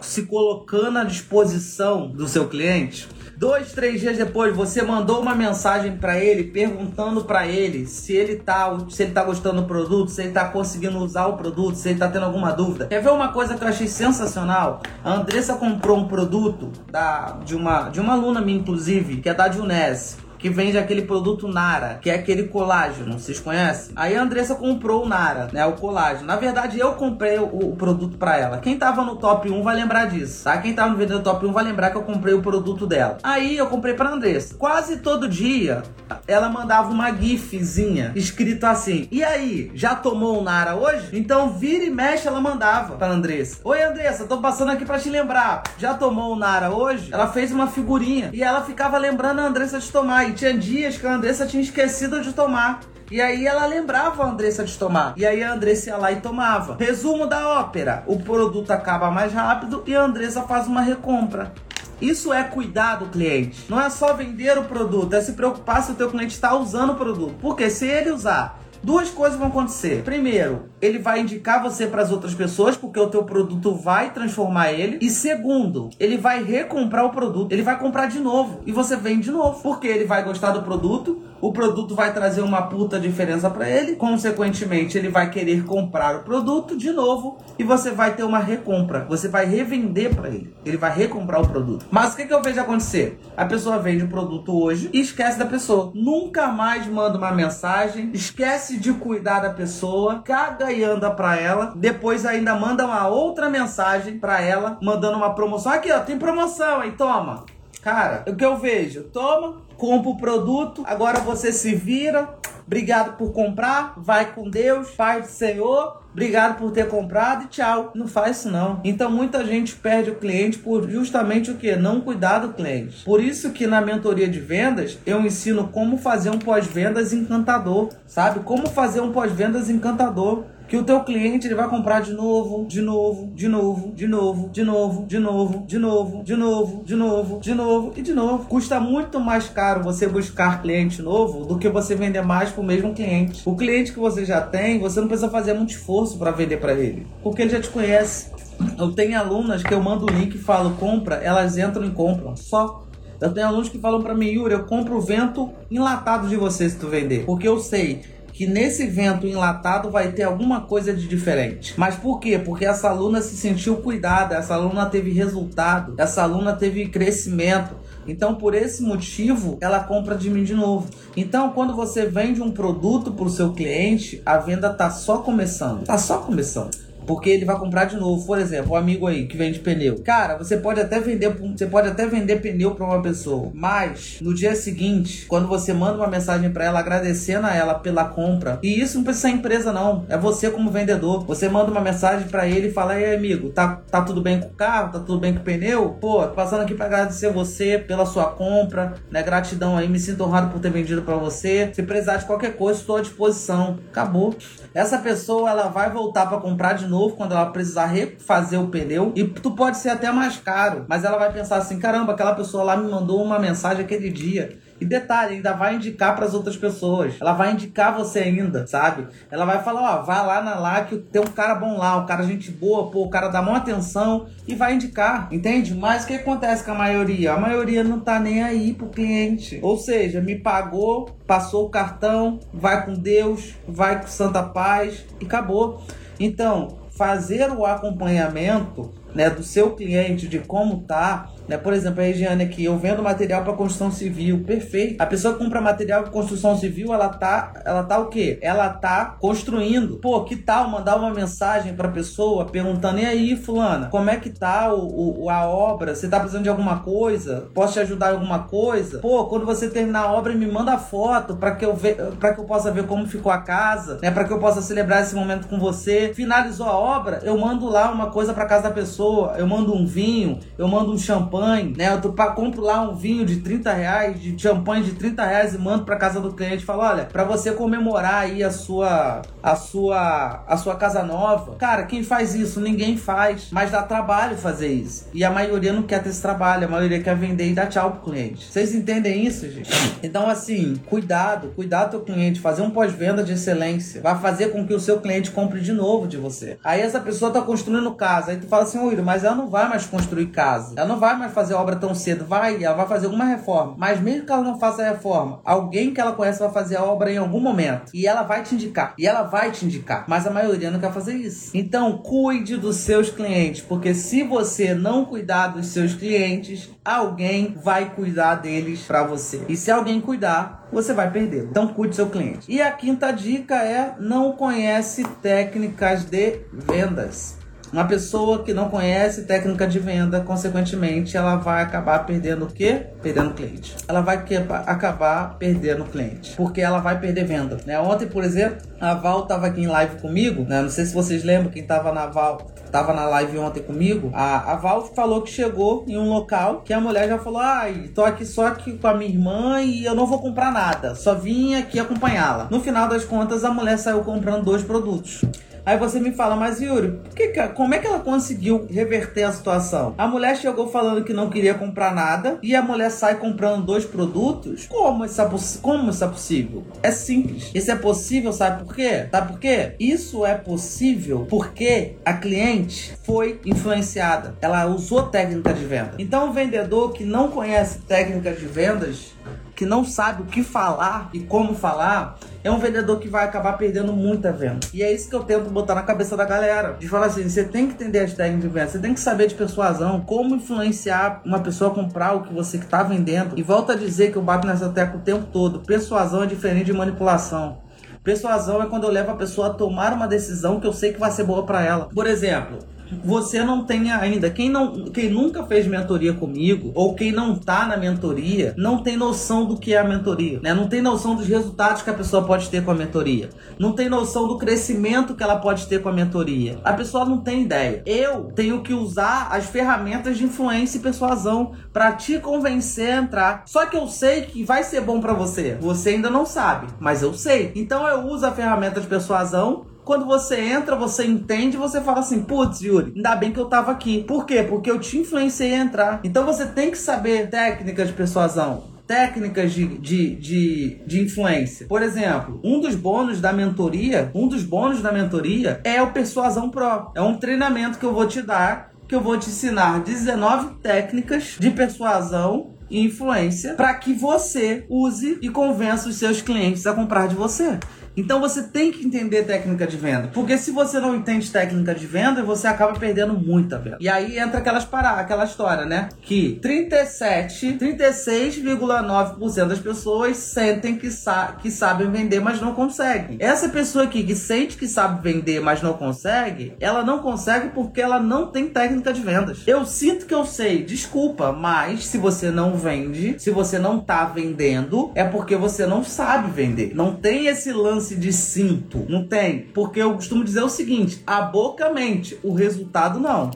se 0.00 0.22
colocando 0.22 0.98
à 0.98 1.04
disposição 1.04 2.08
do 2.08 2.26
seu 2.26 2.48
cliente? 2.48 3.08
Dois, 3.36 3.72
três 3.72 4.00
dias 4.00 4.16
depois, 4.16 4.54
você 4.56 4.82
mandou 4.82 5.20
uma 5.20 5.34
mensagem 5.34 5.96
para 5.96 6.18
ele 6.18 6.44
perguntando 6.44 7.24
para 7.24 7.46
ele 7.46 7.86
se 7.86 8.12
ele 8.12 8.36
tá, 8.36 8.76
se 8.90 9.04
ele 9.04 9.12
tá 9.12 9.22
gostando 9.22 9.62
do 9.62 9.68
produto, 9.68 10.10
se 10.10 10.22
ele 10.22 10.32
tá 10.32 10.48
conseguindo 10.48 10.98
usar 10.98 11.26
o 11.26 11.36
produto, 11.36 11.76
se 11.76 11.90
ele 11.90 11.98
tá 11.98 12.08
tendo 12.08 12.24
alguma 12.24 12.50
dúvida. 12.50 12.86
Quer 12.86 13.00
ver 13.00 13.10
uma 13.10 13.32
coisa 13.32 13.54
que 13.54 13.62
eu 13.62 13.68
achei 13.68 13.86
sensacional? 13.86 14.82
A 15.04 15.14
Andressa 15.14 15.54
comprou 15.54 15.98
um 15.98 16.08
produto 16.08 16.72
da, 16.90 17.38
de, 17.44 17.54
uma, 17.54 17.88
de 17.88 18.00
uma 18.00 18.14
aluna 18.14 18.40
minha, 18.40 18.58
inclusive, 18.58 19.18
que 19.18 19.28
é 19.28 19.34
da 19.34 19.48
Junese 19.48 20.23
que 20.44 20.50
vende 20.50 20.76
aquele 20.76 21.00
produto 21.00 21.48
Nara, 21.48 21.98
que 22.02 22.10
é 22.10 22.16
aquele 22.16 22.42
colágeno, 22.42 23.18
vocês 23.18 23.40
conhecem? 23.40 23.94
Aí 23.96 24.14
a 24.14 24.20
Andressa 24.20 24.54
comprou 24.54 25.02
o 25.02 25.08
Nara, 25.08 25.48
né, 25.50 25.64
o 25.64 25.72
colágeno. 25.72 26.26
Na 26.26 26.36
verdade, 26.36 26.78
eu 26.78 26.92
comprei 26.92 27.38
o, 27.38 27.44
o 27.46 27.76
produto 27.76 28.18
para 28.18 28.36
ela. 28.36 28.58
Quem 28.58 28.76
tava 28.76 29.02
no 29.02 29.16
top 29.16 29.48
1 29.48 29.62
vai 29.62 29.74
lembrar 29.74 30.04
disso, 30.04 30.44
tá? 30.44 30.58
Quem 30.58 30.74
tava 30.74 30.90
no 30.90 30.98
vídeo 30.98 31.16
do 31.16 31.24
top 31.24 31.46
1 31.46 31.50
vai 31.50 31.64
lembrar 31.64 31.88
que 31.88 31.96
eu 31.96 32.02
comprei 32.02 32.34
o 32.34 32.42
produto 32.42 32.86
dela. 32.86 33.16
Aí 33.22 33.56
eu 33.56 33.68
comprei 33.68 33.94
pra 33.94 34.10
Andressa. 34.10 34.54
Quase 34.56 34.98
todo 34.98 35.26
dia 35.26 35.82
ela 36.28 36.50
mandava 36.50 36.90
uma 36.90 37.10
gifzinha 37.10 38.12
escrito 38.14 38.64
assim: 38.64 39.08
"E 39.10 39.24
aí, 39.24 39.72
já 39.74 39.94
tomou 39.94 40.38
o 40.38 40.42
Nara 40.42 40.74
hoje?" 40.74 41.08
Então 41.14 41.54
vira 41.54 41.84
e 41.84 41.90
mexe 41.90 42.28
ela 42.28 42.38
mandava 42.38 42.96
para 42.96 43.10
Andressa. 43.14 43.60
"Oi 43.64 43.82
Andressa, 43.82 44.26
tô 44.26 44.36
passando 44.36 44.72
aqui 44.72 44.84
para 44.84 44.98
te 44.98 45.08
lembrar. 45.08 45.62
Já 45.78 45.94
tomou 45.94 46.34
o 46.34 46.36
Nara 46.36 46.68
hoje?" 46.68 47.08
Ela 47.10 47.28
fez 47.28 47.50
uma 47.50 47.66
figurinha 47.66 48.28
e 48.30 48.42
ela 48.42 48.60
ficava 48.60 48.98
lembrando 48.98 49.40
a 49.40 49.44
Andressa 49.44 49.78
de 49.78 49.90
tomar. 49.90 50.33
Tinha 50.34 50.52
dias 50.56 50.98
que 50.98 51.06
a 51.06 51.14
Andressa 51.14 51.46
tinha 51.46 51.62
esquecido 51.62 52.20
de 52.20 52.32
tomar. 52.32 52.80
E 53.10 53.20
aí 53.20 53.46
ela 53.46 53.66
lembrava 53.66 54.24
a 54.24 54.28
Andressa 54.28 54.64
de 54.64 54.76
tomar. 54.76 55.14
E 55.16 55.24
aí 55.24 55.42
a 55.42 55.52
Andressa 55.52 55.90
ia 55.90 55.96
lá 55.96 56.10
e 56.10 56.16
tomava. 56.16 56.76
Resumo 56.78 57.26
da 57.26 57.48
ópera: 57.60 58.02
o 58.06 58.18
produto 58.18 58.70
acaba 58.70 59.10
mais 59.10 59.32
rápido 59.32 59.82
e 59.86 59.94
a 59.94 60.02
Andressa 60.02 60.42
faz 60.42 60.66
uma 60.66 60.80
recompra. 60.80 61.52
Isso 62.00 62.32
é 62.32 62.42
cuidar 62.42 62.96
do 62.96 63.06
cliente. 63.06 63.64
Não 63.68 63.80
é 63.80 63.88
só 63.88 64.12
vender 64.14 64.58
o 64.58 64.64
produto, 64.64 65.14
é 65.14 65.20
se 65.20 65.32
preocupar 65.32 65.82
se 65.82 65.92
o 65.92 65.94
teu 65.94 66.10
cliente 66.10 66.34
está 66.34 66.54
usando 66.54 66.90
o 66.90 66.96
produto. 66.96 67.36
Porque 67.40 67.70
se 67.70 67.86
ele 67.86 68.10
usar 68.10 68.63
duas 68.84 69.10
coisas 69.10 69.38
vão 69.38 69.48
acontecer. 69.48 70.02
Primeiro, 70.02 70.66
ele 70.80 70.98
vai 70.98 71.20
indicar 71.20 71.62
você 71.62 71.86
para 71.86 72.02
as 72.02 72.12
outras 72.12 72.34
pessoas 72.34 72.76
porque 72.76 73.00
o 73.00 73.08
teu 73.08 73.24
produto 73.24 73.74
vai 73.74 74.12
transformar 74.12 74.72
ele. 74.72 74.98
E 75.00 75.08
segundo, 75.08 75.90
ele 75.98 76.18
vai 76.18 76.42
recomprar 76.42 77.06
o 77.06 77.10
produto. 77.10 77.52
Ele 77.52 77.62
vai 77.62 77.78
comprar 77.78 78.06
de 78.06 78.20
novo 78.20 78.60
e 78.66 78.72
você 78.72 78.96
vende 78.96 79.24
de 79.24 79.30
novo, 79.30 79.62
porque 79.62 79.86
ele 79.86 80.04
vai 80.04 80.22
gostar 80.22 80.50
do 80.50 80.62
produto 80.62 81.22
o 81.44 81.52
produto 81.52 81.94
vai 81.94 82.10
trazer 82.10 82.40
uma 82.40 82.62
puta 82.62 82.98
diferença 82.98 83.50
para 83.50 83.68
ele, 83.68 83.96
consequentemente 83.96 84.96
ele 84.96 85.10
vai 85.10 85.28
querer 85.28 85.62
comprar 85.64 86.16
o 86.16 86.22
produto 86.22 86.74
de 86.74 86.90
novo 86.90 87.36
e 87.58 87.62
você 87.62 87.90
vai 87.90 88.14
ter 88.14 88.22
uma 88.22 88.38
recompra, 88.38 89.04
você 89.06 89.28
vai 89.28 89.44
revender 89.44 90.14
para 90.14 90.28
ele, 90.28 90.56
ele 90.64 90.78
vai 90.78 90.90
recomprar 90.90 91.42
o 91.42 91.46
produto. 91.46 91.84
Mas 91.90 92.14
o 92.14 92.16
que, 92.16 92.24
que 92.24 92.32
eu 92.32 92.40
vejo 92.40 92.58
acontecer? 92.58 93.20
A 93.36 93.44
pessoa 93.44 93.78
vende 93.78 94.04
o 94.04 94.08
produto 94.08 94.58
hoje 94.58 94.88
e 94.90 95.00
esquece 95.00 95.38
da 95.38 95.44
pessoa, 95.44 95.92
nunca 95.94 96.46
mais 96.46 96.86
manda 96.86 97.18
uma 97.18 97.32
mensagem, 97.32 98.10
esquece 98.14 98.78
de 98.78 98.94
cuidar 98.94 99.40
da 99.40 99.50
pessoa, 99.50 100.22
caga 100.24 100.72
e 100.72 100.82
anda 100.82 101.10
para 101.10 101.38
ela, 101.38 101.74
depois 101.76 102.24
ainda 102.24 102.54
manda 102.54 102.86
uma 102.86 103.06
outra 103.08 103.50
mensagem 103.50 104.18
para 104.18 104.40
ela, 104.40 104.78
mandando 104.82 105.18
uma 105.18 105.34
promoção. 105.34 105.72
Aqui 105.72 105.92
ó, 105.92 106.00
tem 106.00 106.16
promoção, 106.16 106.82
hein? 106.82 106.94
Toma. 106.96 107.44
Cara, 107.84 108.24
o 108.26 108.34
que 108.34 108.42
eu 108.42 108.56
vejo? 108.56 109.02
Toma, 109.12 109.56
compra 109.76 110.10
o 110.10 110.16
produto, 110.16 110.82
agora 110.86 111.20
você 111.20 111.52
se 111.52 111.74
vira. 111.74 112.28
Obrigado 112.66 113.18
por 113.18 113.32
comprar, 113.32 113.92
vai 113.98 114.32
com 114.32 114.48
Deus, 114.48 114.90
Pai 114.92 115.20
do 115.20 115.26
Senhor. 115.26 116.02
Obrigado 116.14 116.56
por 116.58 116.70
ter 116.70 116.88
comprado 116.88 117.44
e 117.44 117.48
tchau. 117.48 117.90
Não 117.92 118.06
faz 118.06 118.38
isso 118.38 118.50
não. 118.50 118.80
Então 118.84 119.10
muita 119.10 119.44
gente 119.44 119.74
perde 119.74 120.10
o 120.10 120.14
cliente 120.14 120.58
por 120.58 120.88
justamente 120.88 121.50
o 121.50 121.56
que? 121.56 121.74
Não 121.74 122.00
cuidar 122.00 122.38
do 122.38 122.52
cliente. 122.52 123.04
Por 123.04 123.20
isso 123.20 123.50
que 123.50 123.66
na 123.66 123.80
mentoria 123.80 124.28
de 124.28 124.38
vendas 124.38 124.96
eu 125.04 125.20
ensino 125.20 125.68
como 125.68 125.98
fazer 125.98 126.30
um 126.30 126.38
pós-vendas 126.38 127.12
encantador, 127.12 127.90
sabe? 128.06 128.40
Como 128.40 128.68
fazer 128.68 129.00
um 129.00 129.10
pós-vendas 129.10 129.68
encantador 129.68 130.44
que 130.68 130.76
o 130.76 130.82
teu 130.82 131.00
cliente 131.00 131.46
ele 131.46 131.54
vai 131.54 131.68
comprar 131.68 132.00
de 132.00 132.12
novo, 132.12 132.66
de 132.66 132.80
novo, 132.80 133.30
de 133.34 133.48
novo, 133.48 133.92
de 133.94 134.08
novo, 134.08 134.48
de 134.50 134.64
novo, 134.64 135.06
de 135.06 135.18
novo, 135.18 135.64
de 135.66 135.78
novo, 135.78 136.22
de 136.24 136.36
novo, 136.36 136.82
de 136.84 136.96
novo, 136.96 137.40
de 137.40 137.54
novo 137.54 137.92
e 137.96 138.02
de 138.02 138.12
novo. 138.14 138.46
Custa 138.46 138.80
muito 138.80 139.20
mais 139.20 139.48
caro 139.48 139.82
você 139.82 140.06
buscar 140.06 140.62
cliente 140.62 141.02
novo 141.02 141.44
do 141.44 141.58
que 141.58 141.68
você 141.68 141.94
vender 141.94 142.22
mais 142.22 142.50
para 142.50 142.62
o 142.62 142.64
mesmo 142.64 142.94
cliente. 142.94 143.42
O 143.44 143.54
cliente 143.54 143.92
que 143.92 143.98
você 143.98 144.24
já 144.24 144.40
tem, 144.40 144.78
você 144.78 145.00
não 145.00 145.08
precisa 145.08 145.30
fazer 145.30 145.52
muito 145.54 145.70
esforço 145.70 146.18
para 146.18 146.30
vender 146.30 146.56
para 146.56 146.72
ele, 146.72 147.06
porque 147.22 147.42
ele 147.42 147.50
já 147.50 147.60
te 147.60 147.68
conhece. 147.68 148.32
Eu 148.78 148.92
tenho 148.92 149.18
alunas 149.18 149.62
que 149.62 149.74
eu 149.74 149.82
mando 149.82 150.06
o 150.06 150.10
link 150.10 150.34
e 150.34 150.38
falo 150.38 150.76
compra, 150.76 151.16
elas 151.16 151.58
entram 151.58 151.84
e 151.84 151.90
compram. 151.90 152.36
Só 152.36 152.84
eu 153.20 153.32
tenho 153.32 153.46
alunos 153.46 153.68
que 153.68 153.78
falam 153.78 154.02
para 154.02 154.14
mim, 154.14 154.26
Yuri, 154.26 154.54
eu 154.54 154.64
compro 154.64 154.96
o 154.96 155.00
vento 155.00 155.50
enlatado 155.70 156.28
de 156.28 156.36
você 156.36 156.68
se 156.68 156.78
tu 156.78 156.88
vender. 156.88 157.24
Porque 157.24 157.46
eu 157.48 157.58
sei 157.58 158.02
que 158.34 158.48
nesse 158.48 158.84
vento 158.84 159.28
enlatado 159.28 159.90
vai 159.90 160.10
ter 160.10 160.24
alguma 160.24 160.62
coisa 160.62 160.92
de 160.92 161.06
diferente. 161.06 161.72
Mas 161.76 161.94
por 161.94 162.18
quê? 162.18 162.36
Porque 162.36 162.66
essa 162.66 162.90
aluna 162.90 163.22
se 163.22 163.36
sentiu 163.36 163.76
cuidada, 163.76 164.34
essa 164.34 164.56
aluna 164.56 164.86
teve 164.86 165.12
resultado, 165.12 165.94
essa 165.96 166.20
aluna 166.24 166.52
teve 166.52 166.88
crescimento. 166.88 167.76
Então, 168.08 168.34
por 168.34 168.52
esse 168.52 168.82
motivo, 168.82 169.56
ela 169.60 169.84
compra 169.84 170.16
de 170.16 170.28
mim 170.28 170.42
de 170.42 170.52
novo. 170.52 170.88
Então, 171.16 171.52
quando 171.52 171.76
você 171.76 172.06
vende 172.06 172.42
um 172.42 172.50
produto 172.50 173.12
para 173.12 173.24
o 173.24 173.30
seu 173.30 173.52
cliente, 173.52 174.20
a 174.26 174.36
venda 174.36 174.68
tá 174.68 174.90
só 174.90 175.18
começando. 175.18 175.84
Tá 175.84 175.96
só 175.96 176.18
começando 176.18 176.83
porque 177.06 177.30
ele 177.30 177.44
vai 177.44 177.58
comprar 177.58 177.84
de 177.84 177.96
novo. 177.96 178.26
Por 178.26 178.38
exemplo, 178.38 178.72
um 178.72 178.76
amigo 178.76 179.06
aí 179.06 179.26
que 179.26 179.36
vende 179.36 179.58
pneu. 179.58 180.00
Cara, 180.04 180.36
você 180.36 180.56
pode 180.56 180.80
até 180.80 181.00
vender, 181.00 181.28
você 181.30 181.66
pode 181.66 181.88
até 181.88 182.06
vender 182.06 182.40
pneu 182.40 182.74
para 182.74 182.86
uma 182.86 183.02
pessoa, 183.02 183.50
mas 183.54 184.18
no 184.20 184.34
dia 184.34 184.54
seguinte, 184.54 185.26
quando 185.26 185.46
você 185.46 185.72
manda 185.72 185.98
uma 185.98 186.06
mensagem 186.06 186.50
para 186.50 186.64
ela 186.64 186.80
agradecendo 186.80 187.46
a 187.46 187.54
ela 187.54 187.74
pela 187.74 188.04
compra, 188.04 188.58
e 188.62 188.80
isso 188.80 188.96
não 188.96 189.04
precisa 189.04 189.28
ser 189.28 189.34
empresa 189.34 189.72
não, 189.72 190.04
é 190.08 190.16
você 190.16 190.50
como 190.50 190.70
vendedor. 190.70 191.24
Você 191.26 191.48
manda 191.48 191.70
uma 191.70 191.80
mensagem 191.80 192.28
para 192.28 192.46
ele 192.46 192.68
e 192.68 192.72
fala: 192.72 192.98
"Ei, 192.98 193.14
amigo, 193.14 193.50
tá 193.50 193.80
tá 193.90 194.02
tudo 194.02 194.20
bem 194.20 194.40
com 194.40 194.48
o 194.48 194.54
carro? 194.54 194.92
Tá 194.92 194.98
tudo 194.98 195.18
bem 195.20 195.34
com 195.34 195.40
o 195.40 195.44
pneu? 195.44 195.96
Pô, 196.00 196.26
passando 196.28 196.62
aqui 196.62 196.74
para 196.74 196.86
agradecer 196.86 197.32
você 197.32 197.78
pela 197.78 198.06
sua 198.06 198.26
compra, 198.26 198.94
né? 199.10 199.22
Gratidão 199.22 199.76
aí, 199.76 199.88
me 199.88 199.98
sinto 199.98 200.24
honrado 200.24 200.50
por 200.50 200.60
ter 200.60 200.70
vendido 200.70 201.02
para 201.02 201.16
você. 201.16 201.70
Se 201.72 201.82
precisar 201.82 202.16
de 202.16 202.26
qualquer 202.26 202.56
coisa, 202.56 202.80
estou 202.80 202.96
à 202.96 203.00
disposição." 203.00 203.78
Acabou. 203.90 204.34
Essa 204.74 204.98
pessoa 204.98 205.50
ela 205.50 205.68
vai 205.68 205.90
voltar 205.90 206.26
para 206.26 206.38
comprar 206.38 206.72
de 206.72 206.86
novo 206.86 206.93
quando 207.16 207.32
ela 207.32 207.46
precisar 207.46 207.86
refazer 207.86 208.60
o 208.60 208.68
pneu 208.68 209.12
e 209.14 209.24
tu 209.24 209.50
pode 209.50 209.76
ser 209.78 209.90
até 209.90 210.10
mais 210.10 210.36
caro, 210.36 210.84
mas 210.88 211.04
ela 211.04 211.18
vai 211.18 211.32
pensar 211.32 211.56
assim: 211.56 211.78
caramba, 211.78 212.12
aquela 212.12 212.34
pessoa 212.34 212.64
lá 212.64 212.76
me 212.76 212.90
mandou 212.90 213.22
uma 213.22 213.38
mensagem 213.38 213.84
aquele 213.84 214.10
dia. 214.10 214.58
E 214.80 214.84
detalhe, 214.84 215.36
ainda 215.36 215.52
vai 215.52 215.76
indicar 215.76 216.16
para 216.16 216.24
as 216.24 216.34
outras 216.34 216.56
pessoas. 216.56 217.14
Ela 217.20 217.32
vai 217.32 217.52
indicar 217.52 217.94
você 217.94 218.18
ainda, 218.18 218.66
sabe? 218.66 219.06
Ela 219.30 219.44
vai 219.44 219.62
falar, 219.62 220.00
ó, 220.00 220.02
vai 220.02 220.26
lá 220.26 220.42
na 220.42 220.56
lá 220.56 220.84
que 220.84 220.96
tem 220.96 221.22
um 221.22 221.26
cara 221.26 221.54
bom 221.54 221.78
lá, 221.78 221.96
um 221.96 222.06
cara 222.06 222.24
gente 222.24 222.50
boa, 222.50 222.90
pô, 222.90 223.04
o 223.04 223.10
cara 223.10 223.28
dá 223.28 223.40
maior 223.40 223.58
atenção 223.58 224.26
e 224.46 224.54
vai 224.54 224.74
indicar, 224.74 225.28
entende? 225.32 225.74
Mas 225.74 226.04
o 226.04 226.08
que 226.08 226.14
acontece 226.14 226.64
com 226.64 226.72
a 226.72 226.74
maioria? 226.74 227.32
A 227.32 227.40
maioria 227.40 227.84
não 227.84 228.00
tá 228.00 228.18
nem 228.18 228.42
aí 228.42 228.74
pro 228.74 228.88
cliente. 228.88 229.60
Ou 229.62 229.78
seja, 229.78 230.20
me 230.20 230.36
pagou, 230.36 231.08
passou 231.26 231.66
o 231.66 231.70
cartão, 231.70 232.40
vai 232.52 232.84
com 232.84 232.94
Deus, 232.94 233.54
vai 233.66 234.00
com 234.00 234.08
Santa 234.08 234.42
Paz 234.42 235.04
e 235.20 235.24
acabou. 235.24 235.82
Então, 236.18 236.83
fazer 236.94 237.50
o 237.50 237.66
acompanhamento 237.66 238.92
né, 239.14 239.28
do 239.28 239.42
seu 239.42 239.74
cliente, 239.74 240.28
de 240.28 240.38
como 240.38 240.82
tá, 240.82 241.30
né? 241.48 241.56
Por 241.56 241.72
exemplo, 241.72 242.00
a 242.00 242.04
Regiane 242.04 242.44
aqui, 242.44 242.64
eu 242.64 242.78
vendo 242.78 243.02
material 243.02 243.42
para 243.42 243.52
construção 243.52 243.90
civil, 243.90 244.44
perfeito. 244.44 245.00
A 245.00 245.06
pessoa 245.06 245.34
que 245.34 245.42
compra 245.42 245.60
material 245.60 246.02
para 246.02 246.10
construção 246.10 246.56
civil, 246.56 246.92
ela 246.92 247.08
tá, 247.08 247.52
ela 247.64 247.82
tá 247.82 247.98
o 247.98 248.06
quê? 248.06 248.38
Ela 248.42 248.68
tá 248.68 249.16
construindo. 249.20 249.96
Pô, 249.96 250.24
que 250.24 250.36
tal 250.36 250.68
mandar 250.68 250.96
uma 250.96 251.10
mensagem 251.10 251.74
para 251.74 251.88
pessoa 251.88 252.46
perguntando: 252.46 252.98
"E 252.98 253.04
aí, 253.04 253.36
fulana, 253.36 253.88
como 253.88 254.10
é 254.10 254.16
que 254.16 254.30
tá 254.30 254.72
o, 254.72 255.24
o, 255.24 255.30
a 255.30 255.46
obra? 255.46 255.94
Você 255.94 256.08
tá 256.08 256.18
precisando 256.18 256.44
de 256.44 256.48
alguma 256.48 256.80
coisa? 256.80 257.48
Posso 257.54 257.74
te 257.74 257.80
ajudar 257.80 258.10
em 258.10 258.14
alguma 258.14 258.40
coisa? 258.44 258.98
Pô, 258.98 259.26
quando 259.26 259.44
você 259.44 259.68
terminar 259.68 260.04
a 260.04 260.12
obra, 260.12 260.34
me 260.34 260.46
manda 260.46 260.78
foto 260.78 261.36
para 261.36 261.54
que 261.54 261.64
eu 261.64 261.74
para 262.18 262.34
que 262.34 262.40
eu 262.40 262.44
possa 262.44 262.70
ver 262.70 262.86
como 262.86 263.06
ficou 263.06 263.30
a 263.30 263.38
casa, 263.38 263.98
né? 264.02 264.10
Para 264.10 264.24
que 264.24 264.32
eu 264.32 264.38
possa 264.38 264.62
celebrar 264.62 265.02
esse 265.02 265.14
momento 265.14 265.48
com 265.48 265.58
você. 265.58 266.12
Finalizou 266.14 266.66
a 266.66 266.76
obra, 266.76 267.20
eu 267.22 267.36
mando 267.38 267.68
lá 267.68 267.90
uma 267.90 268.10
coisa 268.10 268.32
para 268.32 268.46
casa 268.46 268.64
da 268.64 268.70
pessoa 268.70 269.34
eu 269.36 269.46
mando 269.46 269.74
um 269.74 269.86
vinho, 269.86 270.38
eu 270.58 270.68
mando 270.68 270.92
um 270.92 270.98
champanhe, 271.34 271.74
né? 271.76 272.00
Eu 272.02 272.12
compro 272.34 272.62
lá 272.62 272.80
um 272.82 272.94
vinho 272.94 273.24
de 273.24 273.36
30 273.36 273.72
reais, 273.72 274.20
de 274.20 274.40
champanhe 274.40 274.84
de 274.84 274.92
30 274.92 275.24
reais 275.24 275.54
e 275.54 275.58
mando 275.58 275.84
pra 275.84 275.96
casa 275.96 276.20
do 276.20 276.32
cliente 276.32 276.62
e 276.62 276.66
falo, 276.66 276.82
olha, 276.82 277.04
pra 277.04 277.24
você 277.24 277.52
comemorar 277.52 278.22
aí 278.22 278.42
a 278.42 278.50
sua, 278.50 279.22
a 279.42 279.56
sua, 279.56 280.44
a 280.46 280.56
sua 280.56 280.76
casa 280.76 281.02
nova. 281.02 281.56
Cara, 281.56 281.84
quem 281.84 282.02
faz 282.02 282.34
isso? 282.34 282.60
Ninguém 282.60 282.96
faz, 282.96 283.48
mas 283.50 283.70
dá 283.70 283.82
trabalho 283.82 284.36
fazer 284.36 284.68
isso. 284.68 285.08
E 285.12 285.24
a 285.24 285.30
maioria 285.30 285.72
não 285.72 285.82
quer 285.82 286.02
ter 286.02 286.10
esse 286.10 286.22
trabalho, 286.22 286.66
a 286.66 286.70
maioria 286.70 287.02
quer 287.02 287.16
vender 287.16 287.50
e 287.50 287.54
dar 287.54 287.66
tchau 287.66 287.90
pro 287.90 288.12
cliente. 288.12 288.46
Vocês 288.50 288.74
entendem 288.74 289.26
isso, 289.26 289.50
gente? 289.50 289.70
Então, 290.02 290.28
assim, 290.28 290.76
cuidado, 290.86 291.48
cuidado 291.56 291.90
teu 291.90 292.00
cliente, 292.00 292.40
fazer 292.40 292.62
um 292.62 292.70
pós-venda 292.70 293.22
de 293.22 293.32
excelência 293.32 294.00
vai 294.00 294.18
fazer 294.18 294.48
com 294.48 294.66
que 294.66 294.74
o 294.74 294.80
seu 294.80 295.00
cliente 295.00 295.30
compre 295.30 295.60
de 295.60 295.72
novo 295.72 296.06
de 296.06 296.16
você. 296.16 296.58
Aí 296.62 296.80
essa 296.80 297.00
pessoa 297.00 297.30
tá 297.30 297.40
construindo 297.40 297.92
casa, 297.94 298.32
aí 298.32 298.36
tu 298.36 298.46
fala 298.46 298.64
assim, 298.64 298.78
Will, 298.78 299.02
mas 299.02 299.24
ela 299.24 299.34
não 299.34 299.48
vai 299.48 299.68
mais 299.68 299.86
construir 299.86 300.26
casa, 300.26 300.74
ela 300.76 300.88
não 300.88 300.98
vai 300.98 301.16
mais 301.16 301.23
fazer 301.28 301.54
obra 301.54 301.76
tão 301.76 301.94
cedo, 301.94 302.24
vai, 302.24 302.62
ela 302.62 302.74
vai 302.74 302.86
fazer 302.86 303.06
alguma 303.06 303.24
reforma, 303.24 303.74
mas 303.78 304.00
mesmo 304.00 304.26
que 304.26 304.32
ela 304.32 304.42
não 304.42 304.58
faça 304.58 304.82
a 304.82 304.90
reforma, 304.90 305.40
alguém 305.44 305.92
que 305.92 306.00
ela 306.00 306.12
conhece 306.12 306.40
vai 306.40 306.50
fazer 306.50 306.76
a 306.76 306.84
obra 306.84 307.12
em 307.12 307.18
algum 307.18 307.40
momento 307.40 307.90
e 307.94 308.06
ela 308.06 308.22
vai 308.22 308.42
te 308.42 308.54
indicar, 308.54 308.94
e 308.98 309.06
ela 309.06 309.22
vai 309.22 309.50
te 309.50 309.64
indicar, 309.64 310.04
mas 310.08 310.26
a 310.26 310.30
maioria 310.30 310.70
não 310.70 310.80
quer 310.80 310.92
fazer 310.92 311.14
isso. 311.14 311.50
Então, 311.54 311.98
cuide 311.98 312.56
dos 312.56 312.76
seus 312.76 313.10
clientes, 313.10 313.62
porque 313.62 313.94
se 313.94 314.22
você 314.22 314.74
não 314.74 315.04
cuidar 315.04 315.48
dos 315.48 315.68
seus 315.68 315.94
clientes, 315.94 316.70
alguém 316.84 317.56
vai 317.62 317.94
cuidar 317.94 318.36
deles 318.36 318.82
para 318.82 319.04
você. 319.04 319.42
E 319.48 319.56
se 319.56 319.70
alguém 319.70 320.00
cuidar, 320.00 320.68
você 320.72 320.92
vai 320.92 321.10
perder. 321.10 321.44
Então 321.44 321.68
cuide 321.68 321.96
seu 321.96 322.08
cliente. 322.08 322.46
E 322.48 322.60
a 322.60 322.70
quinta 322.70 323.10
dica 323.12 323.56
é 323.56 323.94
não 323.98 324.32
conhece 324.32 325.04
técnicas 325.22 326.04
de 326.04 326.40
vendas. 326.52 327.38
Uma 327.74 327.86
pessoa 327.86 328.44
que 328.44 328.54
não 328.54 328.68
conhece 328.68 329.22
técnica 329.22 329.66
de 329.66 329.80
venda, 329.80 330.20
consequentemente, 330.20 331.16
ela 331.16 331.34
vai 331.34 331.60
acabar 331.60 332.06
perdendo 332.06 332.44
o 332.44 332.46
quê? 332.46 332.86
Perdendo 333.02 333.34
cliente. 333.34 333.74
Ela 333.88 334.00
vai 334.00 334.24
acabar 334.64 335.34
perdendo 335.40 335.84
cliente, 335.84 336.36
porque 336.36 336.60
ela 336.60 336.78
vai 336.78 337.00
perder 337.00 337.24
venda. 337.24 337.58
Né? 337.66 337.76
Ontem, 337.80 338.06
por 338.06 338.22
exemplo, 338.22 338.58
a 338.80 338.94
Val 338.94 339.24
estava 339.24 339.48
aqui 339.48 339.62
em 339.62 339.66
live 339.66 340.00
comigo, 340.00 340.44
né? 340.44 340.62
Não 340.62 340.70
sei 340.70 340.84
se 340.84 340.94
vocês 340.94 341.24
lembram 341.24 341.50
quem 341.50 341.62
estava 341.62 341.90
na 341.90 342.06
Val, 342.06 342.46
tava 342.70 342.92
na 342.92 343.06
live 343.06 343.38
ontem 343.38 343.60
comigo. 343.60 344.12
A, 344.14 344.52
a 344.52 344.54
Val 344.54 344.94
falou 344.94 345.22
que 345.22 345.32
chegou 345.32 345.84
em 345.88 345.98
um 345.98 346.08
local 346.10 346.60
que 346.60 346.72
a 346.72 346.80
mulher 346.80 347.08
já 347.08 347.18
falou: 347.18 347.40
"Ai, 347.40 347.90
tô 347.92 348.04
aqui 348.04 348.24
só 348.24 348.46
aqui 348.46 348.78
com 348.78 348.86
a 348.86 348.94
minha 348.94 349.10
irmã 349.10 349.60
e 349.60 349.84
eu 349.84 349.96
não 349.96 350.06
vou 350.06 350.20
comprar 350.20 350.52
nada, 350.52 350.94
só 350.94 351.12
vim 351.12 351.56
aqui 351.56 351.80
acompanhá-la". 351.80 352.46
No 352.52 352.60
final 352.60 352.88
das 352.88 353.04
contas, 353.04 353.42
a 353.42 353.50
mulher 353.50 353.78
saiu 353.78 354.04
comprando 354.04 354.44
dois 354.44 354.62
produtos. 354.62 355.24
Aí 355.66 355.78
você 355.78 355.98
me 355.98 356.12
fala, 356.12 356.36
mas 356.36 356.60
Yuri, 356.60 357.00
que, 357.16 357.28
como 357.54 357.74
é 357.74 357.78
que 357.78 357.86
ela 357.86 358.00
conseguiu 358.00 358.66
reverter 358.68 359.22
a 359.22 359.32
situação? 359.32 359.94
A 359.96 360.06
mulher 360.06 360.36
chegou 360.36 360.68
falando 360.68 361.04
que 361.04 361.12
não 361.14 361.30
queria 361.30 361.54
comprar 361.54 361.94
nada 361.94 362.38
e 362.42 362.54
a 362.54 362.60
mulher 362.60 362.90
sai 362.90 363.16
comprando 363.16 363.64
dois 363.64 363.84
produtos? 363.84 364.66
Como 364.66 365.04
isso 365.04 365.20
é, 365.22 365.30
como 365.62 365.90
isso 365.90 366.04
é 366.04 366.08
possível? 366.08 366.64
É 366.82 366.90
simples. 366.90 367.50
Isso 367.54 367.70
é 367.70 367.76
possível, 367.76 368.32
sabe 368.32 368.64
por 368.64 368.74
quê? 368.74 369.08
Sabe 369.10 369.32
por 369.32 369.38
quê? 369.38 369.72
Isso 369.80 370.26
é 370.26 370.34
possível 370.34 371.26
porque 371.30 371.96
a 372.04 372.12
cliente 372.12 372.94
foi 373.02 373.40
influenciada. 373.46 374.34
Ela 374.42 374.66
usou 374.66 375.04
técnica 375.04 375.54
de 375.54 375.64
venda. 375.64 375.92
Então, 375.98 376.28
o 376.28 376.32
vendedor 376.32 376.92
que 376.92 377.04
não 377.04 377.30
conhece 377.30 377.78
técnica 377.80 378.32
de 378.32 378.46
vendas 378.46 379.14
que 379.54 379.64
não 379.64 379.84
sabe 379.84 380.22
o 380.22 380.26
que 380.26 380.42
falar 380.42 381.10
e 381.12 381.20
como 381.20 381.54
falar, 381.54 382.18
é 382.44 382.50
um 382.50 382.58
vendedor 382.58 383.00
que 383.00 383.08
vai 383.08 383.24
acabar 383.24 383.54
perdendo 383.54 383.90
muita 383.90 384.30
venda. 384.30 384.60
E 384.74 384.82
é 384.82 384.92
isso 384.92 385.08
que 385.08 385.16
eu 385.16 385.24
tento 385.24 385.48
botar 385.48 385.74
na 385.74 385.82
cabeça 385.82 386.14
da 386.14 386.26
galera. 386.26 386.76
De 386.78 386.86
falar 386.86 387.06
assim, 387.06 387.26
você 387.26 387.42
tem 387.42 387.66
que 387.66 387.72
entender 387.72 388.00
as 388.00 388.12
técnicas 388.12 388.42
de 388.42 388.48
venda, 388.48 388.68
você 388.68 388.78
tem 388.78 388.92
que 388.92 389.00
saber 389.00 389.28
de 389.28 389.34
persuasão, 389.34 390.02
como 390.02 390.36
influenciar 390.36 391.22
uma 391.24 391.40
pessoa 391.40 391.70
a 391.70 391.74
comprar 391.74 392.12
o 392.12 392.22
que 392.22 392.34
você 392.34 392.58
está 392.58 392.82
vendendo. 392.82 393.38
E 393.38 393.42
volto 393.42 393.72
a 393.72 393.74
dizer 393.74 394.12
que 394.12 394.16
eu 394.16 394.22
bato 394.22 394.46
nessa 394.46 394.68
tecla 394.68 395.00
o 395.00 395.02
tempo 395.02 395.24
todo. 395.32 395.60
Persuasão 395.60 396.22
é 396.22 396.26
diferente 396.26 396.66
de 396.66 396.74
manipulação. 396.74 397.64
Persuasão 398.02 398.62
é 398.62 398.66
quando 398.66 398.84
eu 398.84 398.90
levo 398.90 399.12
a 399.12 399.16
pessoa 399.16 399.46
a 399.46 399.54
tomar 399.54 399.94
uma 399.94 400.06
decisão 400.06 400.60
que 400.60 400.66
eu 400.66 400.72
sei 400.74 400.92
que 400.92 401.00
vai 401.00 401.10
ser 401.10 401.24
boa 401.24 401.46
para 401.46 401.64
ela. 401.64 401.88
Por 401.94 402.06
exemplo, 402.06 402.58
você 403.04 403.42
não 403.42 403.64
tem 403.64 403.90
ainda. 403.90 404.30
Quem, 404.30 404.48
não, 404.48 404.84
quem 404.86 405.10
nunca 405.10 405.44
fez 405.44 405.66
mentoria 405.66 406.12
comigo, 406.12 406.72
ou 406.74 406.94
quem 406.94 407.12
não 407.12 407.36
tá 407.36 407.66
na 407.66 407.76
mentoria, 407.76 408.54
não 408.56 408.82
tem 408.82 408.96
noção 408.96 409.46
do 409.46 409.56
que 409.56 409.74
é 409.74 409.78
a 409.78 409.84
mentoria. 409.84 410.40
Né? 410.42 410.52
Não 410.54 410.68
tem 410.68 410.82
noção 410.82 411.14
dos 411.14 411.26
resultados 411.26 411.82
que 411.82 411.90
a 411.90 411.94
pessoa 411.94 412.24
pode 412.24 412.48
ter 412.48 412.64
com 412.64 412.70
a 412.70 412.74
mentoria. 412.74 413.30
Não 413.58 413.72
tem 413.72 413.88
noção 413.88 414.28
do 414.28 414.38
crescimento 414.38 415.14
que 415.14 415.22
ela 415.22 415.36
pode 415.36 415.66
ter 415.66 415.82
com 415.82 415.88
a 415.88 415.92
mentoria. 415.92 416.58
A 416.64 416.72
pessoa 416.72 417.04
não 417.04 417.18
tem 417.18 417.42
ideia. 417.42 417.82
Eu 417.86 418.32
tenho 418.34 418.62
que 418.62 418.72
usar 418.72 419.28
as 419.30 419.46
ferramentas 419.46 420.18
de 420.18 420.24
influência 420.24 420.78
e 420.78 420.80
persuasão 420.80 421.52
para 421.72 421.92
te 421.92 422.18
convencer 422.18 422.92
a 422.92 423.02
entrar. 423.02 423.42
Só 423.46 423.66
que 423.66 423.76
eu 423.76 423.86
sei 423.88 424.22
que 424.22 424.44
vai 424.44 424.62
ser 424.62 424.80
bom 424.80 425.00
para 425.00 425.12
você. 425.12 425.56
Você 425.60 425.90
ainda 425.90 426.10
não 426.10 426.26
sabe, 426.26 426.68
mas 426.78 427.02
eu 427.02 427.14
sei. 427.14 427.52
Então 427.54 427.86
eu 427.86 428.06
uso 428.06 428.26
a 428.26 428.32
ferramenta 428.32 428.80
de 428.80 428.86
persuasão 428.86 429.66
quando 429.84 430.06
você 430.06 430.40
entra, 430.40 430.74
você 430.74 431.04
entende, 431.04 431.56
você 431.56 431.80
fala 431.80 432.00
assim, 432.00 432.22
putz, 432.22 432.60
Yuri, 432.60 432.92
ainda 432.96 433.14
bem 433.16 433.32
que 433.32 433.38
eu 433.38 433.46
tava 433.46 433.70
aqui. 433.70 434.02
Por 434.04 434.24
quê? 434.24 434.42
Porque 434.42 434.70
eu 434.70 434.80
te 434.80 434.98
influenciei 434.98 435.54
a 435.54 435.58
entrar. 435.58 436.00
Então 436.02 436.24
você 436.24 436.46
tem 436.46 436.70
que 436.70 436.78
saber 436.78 437.28
técnicas 437.28 437.88
de 437.88 437.94
persuasão 437.94 438.74
técnicas 438.86 439.52
de, 439.52 439.66
de, 439.78 440.14
de, 440.16 440.78
de, 440.86 441.00
influência. 441.00 441.66
Por 441.66 441.82
exemplo, 441.82 442.38
um 442.44 442.60
dos 442.60 442.74
bônus 442.74 443.18
da 443.18 443.32
mentoria, 443.32 444.10
um 444.14 444.28
dos 444.28 444.42
bônus 444.42 444.82
da 444.82 444.92
mentoria 444.92 445.58
é 445.64 445.80
o 445.80 445.90
Persuasão 445.90 446.50
Pro. 446.50 446.92
É 446.94 447.00
um 447.00 447.16
treinamento 447.16 447.78
que 447.78 447.84
eu 447.86 447.94
vou 447.94 448.06
te 448.06 448.20
dar, 448.20 448.72
que 448.86 448.94
eu 448.94 449.00
vou 449.00 449.18
te 449.18 449.30
ensinar 449.30 449.80
19 449.80 450.56
técnicas 450.56 451.36
de 451.40 451.50
persuasão 451.50 452.50
e 452.70 452.84
influência 452.84 453.54
para 453.54 453.72
que 453.74 453.92
você 453.92 454.66
use 454.68 455.18
e 455.22 455.28
convença 455.28 455.88
os 455.88 455.96
seus 455.96 456.20
clientes 456.20 456.66
a 456.66 456.74
comprar 456.74 457.08
de 457.08 457.14
você. 457.14 457.58
Então 457.96 458.20
você 458.20 458.42
tem 458.42 458.72
que 458.72 458.84
entender 458.84 459.24
técnica 459.24 459.66
de 459.66 459.76
venda. 459.76 460.10
Porque 460.12 460.36
se 460.36 460.50
você 460.50 460.80
não 460.80 460.94
entende 460.94 461.30
técnica 461.30 461.74
de 461.74 461.86
venda, 461.86 462.22
você 462.22 462.46
acaba 462.46 462.78
perdendo 462.78 463.14
muita 463.14 463.58
venda. 463.58 463.78
E 463.80 463.88
aí 463.88 464.18
entra 464.18 464.38
aquelas 464.38 464.64
paradas, 464.64 465.00
aquela 465.00 465.24
história, 465.24 465.64
né? 465.64 465.88
Que 466.02 466.38
37, 466.42 467.56
36,9% 467.60 469.46
das 469.46 469.58
pessoas 469.58 470.16
sentem 470.16 470.76
que, 470.76 470.90
sa 470.90 471.36
que 471.40 471.50
sabem 471.50 471.90
vender, 471.90 472.20
mas 472.20 472.40
não 472.40 472.54
conseguem. 472.54 473.16
Essa 473.20 473.48
pessoa 473.48 473.84
aqui 473.84 474.02
que 474.02 474.16
sente 474.16 474.56
que 474.56 474.66
sabe 474.66 475.02
vender, 475.02 475.40
mas 475.40 475.62
não 475.62 475.74
consegue, 475.74 476.54
ela 476.58 476.82
não 476.82 476.98
consegue 476.98 477.50
porque 477.50 477.80
ela 477.80 478.00
não 478.00 478.26
tem 478.26 478.48
técnica 478.48 478.92
de 478.92 479.00
vendas. 479.00 479.42
Eu 479.46 479.64
sinto 479.64 480.06
que 480.06 480.14
eu 480.14 480.24
sei, 480.24 480.64
desculpa, 480.64 481.32
mas 481.32 481.86
se 481.86 481.98
você 481.98 482.30
não 482.30 482.56
vende, 482.56 483.16
se 483.18 483.30
você 483.30 483.58
não 483.58 483.78
tá 483.78 484.04
vendendo, 484.04 484.90
é 484.94 485.04
porque 485.04 485.36
você 485.36 485.66
não 485.66 485.84
sabe 485.84 486.30
vender. 486.30 486.72
Não 486.74 486.94
tem 486.94 487.26
esse 487.26 487.52
lance 487.52 487.83
lance 487.84 487.96
de 487.96 488.12
cinto. 488.12 488.86
Não 488.88 489.06
tem. 489.06 489.40
Porque 489.52 489.80
eu 489.80 489.94
costumo 489.94 490.24
dizer 490.24 490.42
o 490.42 490.48
seguinte: 490.48 491.02
a 491.06 491.20
boca 491.20 491.70
mente, 491.70 492.18
o 492.22 492.32
resultado 492.32 492.98
não. 492.98 493.30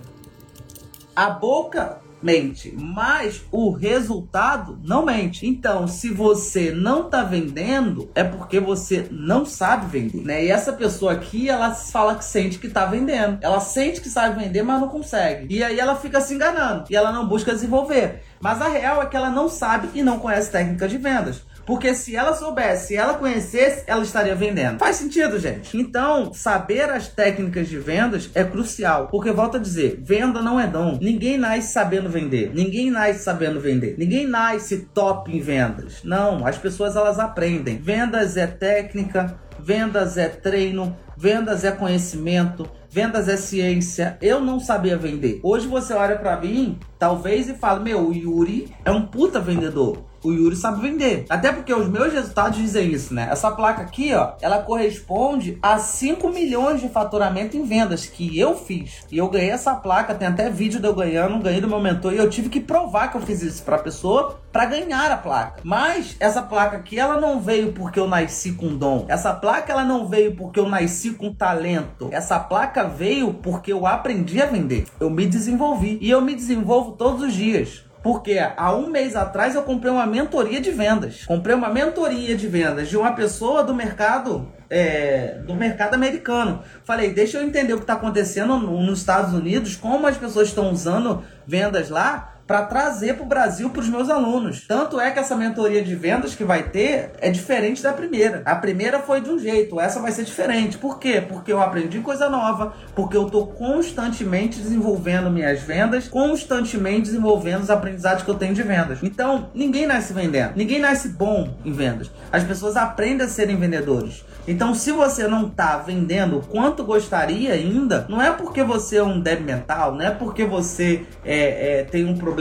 A 1.14 1.30
boca 1.30 2.00
mente, 2.20 2.74
mas 2.76 3.44
o 3.52 3.70
resultado 3.70 4.78
não 4.82 5.04
mente. 5.04 5.46
Então, 5.46 5.86
se 5.86 6.10
você 6.10 6.72
não 6.72 7.06
está 7.06 7.22
vendendo, 7.22 8.10
é 8.14 8.24
porque 8.24 8.58
você 8.58 9.06
não 9.10 9.44
sabe 9.44 9.86
vender, 9.86 10.24
né? 10.24 10.44
E 10.44 10.50
essa 10.50 10.72
pessoa 10.72 11.12
aqui, 11.12 11.48
ela 11.48 11.74
fala 11.74 12.16
que 12.16 12.24
sente 12.24 12.58
que 12.58 12.66
está 12.66 12.86
vendendo. 12.86 13.38
Ela 13.40 13.60
sente 13.60 14.00
que 14.00 14.08
sabe 14.08 14.42
vender, 14.42 14.62
mas 14.62 14.80
não 14.80 14.88
consegue. 14.88 15.54
E 15.54 15.62
aí 15.62 15.78
ela 15.78 15.96
fica 15.96 16.20
se 16.20 16.34
enganando 16.34 16.84
e 16.90 16.96
ela 16.96 17.12
não 17.12 17.28
busca 17.28 17.52
desenvolver. 17.52 18.22
Mas 18.40 18.60
a 18.62 18.68
real 18.68 19.02
é 19.02 19.06
que 19.06 19.16
ela 19.16 19.30
não 19.30 19.48
sabe 19.48 19.88
e 19.94 20.02
não 20.02 20.18
conhece 20.18 20.50
técnica 20.50 20.88
de 20.88 20.98
vendas. 20.98 21.42
Porque 21.68 21.94
se 21.94 22.16
ela 22.16 22.34
soubesse, 22.34 22.86
se 22.86 22.96
ela 22.96 23.12
conhecesse, 23.12 23.84
ela 23.86 24.02
estaria 24.02 24.34
vendendo. 24.34 24.78
Faz 24.78 24.96
sentido, 24.96 25.38
gente? 25.38 25.76
Então, 25.76 26.32
saber 26.32 26.88
as 26.88 27.08
técnicas 27.08 27.68
de 27.68 27.78
vendas 27.78 28.30
é 28.34 28.42
crucial. 28.42 29.08
Porque, 29.08 29.30
volto 29.30 29.58
a 29.58 29.60
dizer, 29.60 30.00
venda 30.02 30.40
não 30.40 30.58
é 30.58 30.66
dom. 30.66 30.98
Ninguém 30.98 31.36
nasce 31.36 31.70
sabendo 31.70 32.08
vender. 32.08 32.52
Ninguém 32.54 32.90
nasce 32.90 33.22
sabendo 33.22 33.60
vender. 33.60 33.96
Ninguém 33.98 34.26
nasce 34.26 34.88
top 34.94 35.30
em 35.30 35.42
vendas. 35.42 36.02
Não, 36.02 36.46
as 36.46 36.56
pessoas 36.56 36.96
elas 36.96 37.18
aprendem. 37.18 37.76
Vendas 37.76 38.38
é 38.38 38.46
técnica, 38.46 39.38
vendas 39.60 40.16
é 40.16 40.26
treino, 40.26 40.96
vendas 41.18 41.64
é 41.64 41.70
conhecimento, 41.70 42.66
vendas 42.88 43.28
é 43.28 43.36
ciência. 43.36 44.16
Eu 44.22 44.40
não 44.40 44.58
sabia 44.58 44.96
vender. 44.96 45.38
Hoje 45.42 45.66
você 45.66 45.92
olha 45.92 46.16
para 46.16 46.40
mim, 46.40 46.78
talvez, 46.98 47.46
e 47.46 47.52
fala: 47.52 47.78
Meu, 47.78 48.08
o 48.08 48.14
Yuri 48.14 48.74
é 48.86 48.90
um 48.90 49.04
puta 49.04 49.38
vendedor. 49.38 50.07
O 50.22 50.32
Yuri 50.32 50.56
sabe 50.56 50.82
vender. 50.82 51.24
Até 51.28 51.52
porque 51.52 51.72
os 51.72 51.88
meus 51.88 52.12
resultados 52.12 52.58
dizem 52.58 52.90
isso, 52.90 53.14
né? 53.14 53.28
Essa 53.30 53.50
placa 53.50 53.82
aqui, 53.82 54.14
ó, 54.14 54.32
ela 54.40 54.62
corresponde 54.62 55.58
a 55.62 55.78
5 55.78 56.28
milhões 56.30 56.80
de 56.80 56.88
faturamento 56.88 57.56
em 57.56 57.64
vendas 57.64 58.06
que 58.06 58.38
eu 58.38 58.54
fiz. 58.54 59.04
E 59.10 59.18
eu 59.18 59.28
ganhei 59.28 59.50
essa 59.50 59.74
placa, 59.74 60.14
tem 60.14 60.28
até 60.28 60.50
vídeo 60.50 60.80
de 60.80 60.86
eu 60.86 60.94
ganhando, 60.94 61.42
ganhei 61.42 61.60
do 61.60 61.68
meu 61.68 61.80
mentor 61.80 62.12
e 62.12 62.16
eu 62.16 62.28
tive 62.28 62.48
que 62.48 62.60
provar 62.60 63.10
que 63.10 63.16
eu 63.16 63.20
fiz 63.20 63.42
isso 63.42 63.62
pra 63.62 63.78
pessoa 63.78 64.38
para 64.52 64.64
ganhar 64.64 65.10
a 65.10 65.16
placa. 65.16 65.60
Mas 65.62 66.16
essa 66.18 66.42
placa 66.42 66.76
aqui, 66.76 66.98
ela 66.98 67.20
não 67.20 67.40
veio 67.40 67.72
porque 67.72 68.00
eu 68.00 68.08
nasci 68.08 68.52
com 68.52 68.76
dom. 68.76 69.04
Essa 69.08 69.32
placa 69.32 69.72
ela 69.72 69.84
não 69.84 70.08
veio 70.08 70.34
porque 70.34 70.58
eu 70.58 70.68
nasci 70.68 71.10
com 71.10 71.32
talento. 71.32 72.08
Essa 72.10 72.38
placa 72.40 72.84
veio 72.84 73.34
porque 73.34 73.72
eu 73.72 73.86
aprendi 73.86 74.40
a 74.40 74.46
vender. 74.46 74.86
Eu 74.98 75.10
me 75.10 75.26
desenvolvi 75.26 75.98
e 76.00 76.10
eu 76.10 76.20
me 76.20 76.34
desenvolvo 76.34 76.92
todos 76.92 77.22
os 77.22 77.32
dias. 77.32 77.87
Porque 78.02 78.38
há 78.38 78.74
um 78.74 78.88
mês 78.88 79.16
atrás 79.16 79.54
eu 79.54 79.62
comprei 79.62 79.92
uma 79.92 80.06
mentoria 80.06 80.60
de 80.60 80.70
vendas. 80.70 81.24
Comprei 81.24 81.54
uma 81.54 81.68
mentoria 81.68 82.36
de 82.36 82.46
vendas 82.46 82.88
de 82.88 82.96
uma 82.96 83.12
pessoa 83.12 83.64
do 83.64 83.74
mercado 83.74 84.48
é, 84.70 85.38
do 85.46 85.54
mercado 85.54 85.94
americano. 85.94 86.62
Falei, 86.84 87.12
deixa 87.12 87.38
eu 87.38 87.44
entender 87.44 87.72
o 87.72 87.78
que 87.78 87.84
está 87.84 87.94
acontecendo 87.94 88.58
nos 88.58 89.00
Estados 89.00 89.32
Unidos, 89.32 89.76
como 89.76 90.06
as 90.06 90.16
pessoas 90.16 90.48
estão 90.48 90.70
usando 90.70 91.24
vendas 91.46 91.88
lá 91.88 92.37
para 92.48 92.62
trazer 92.62 93.14
para 93.14 93.24
o 93.24 93.28
Brasil 93.28 93.68
para 93.68 93.82
os 93.82 93.88
meus 93.90 94.08
alunos. 94.08 94.66
Tanto 94.66 94.98
é 94.98 95.10
que 95.10 95.18
essa 95.18 95.36
mentoria 95.36 95.84
de 95.84 95.94
vendas 95.94 96.34
que 96.34 96.44
vai 96.44 96.62
ter 96.62 97.10
é 97.20 97.28
diferente 97.28 97.82
da 97.82 97.92
primeira. 97.92 98.40
A 98.46 98.56
primeira 98.56 99.00
foi 99.00 99.20
de 99.20 99.28
um 99.28 99.38
jeito, 99.38 99.78
essa 99.78 100.00
vai 100.00 100.10
ser 100.12 100.24
diferente. 100.24 100.78
Por 100.78 100.98
quê? 100.98 101.20
Porque 101.20 101.52
eu 101.52 101.60
aprendi 101.60 102.00
coisa 102.00 102.30
nova, 102.30 102.72
porque 102.94 103.14
eu 103.14 103.26
estou 103.26 103.48
constantemente 103.48 104.60
desenvolvendo 104.60 105.30
minhas 105.30 105.60
vendas, 105.60 106.08
constantemente 106.08 107.02
desenvolvendo 107.02 107.64
os 107.64 107.70
aprendizados 107.70 108.22
que 108.22 108.30
eu 108.30 108.34
tenho 108.34 108.54
de 108.54 108.62
vendas. 108.62 109.00
Então, 109.02 109.50
ninguém 109.54 109.86
nasce 109.86 110.14
vendendo, 110.14 110.56
ninguém 110.56 110.80
nasce 110.80 111.10
bom 111.10 111.54
em 111.62 111.72
vendas. 111.72 112.10
As 112.32 112.44
pessoas 112.44 112.78
aprendem 112.78 113.26
a 113.26 113.28
serem 113.28 113.56
vendedores. 113.56 114.24
Então, 114.48 114.74
se 114.74 114.90
você 114.92 115.28
não 115.28 115.48
está 115.48 115.76
vendendo 115.76 116.42
quanto 116.48 116.82
gostaria 116.82 117.52
ainda, 117.52 118.06
não 118.08 118.20
é 118.20 118.32
porque 118.32 118.62
você 118.62 118.96
é 118.96 119.02
um 119.02 119.20
débil 119.20 119.44
mental, 119.44 119.94
não 119.94 120.00
é 120.00 120.10
porque 120.10 120.42
você 120.42 121.04
é, 121.22 121.80
é, 121.80 121.84
tem 121.84 122.06
um 122.06 122.16
problema, 122.16 122.37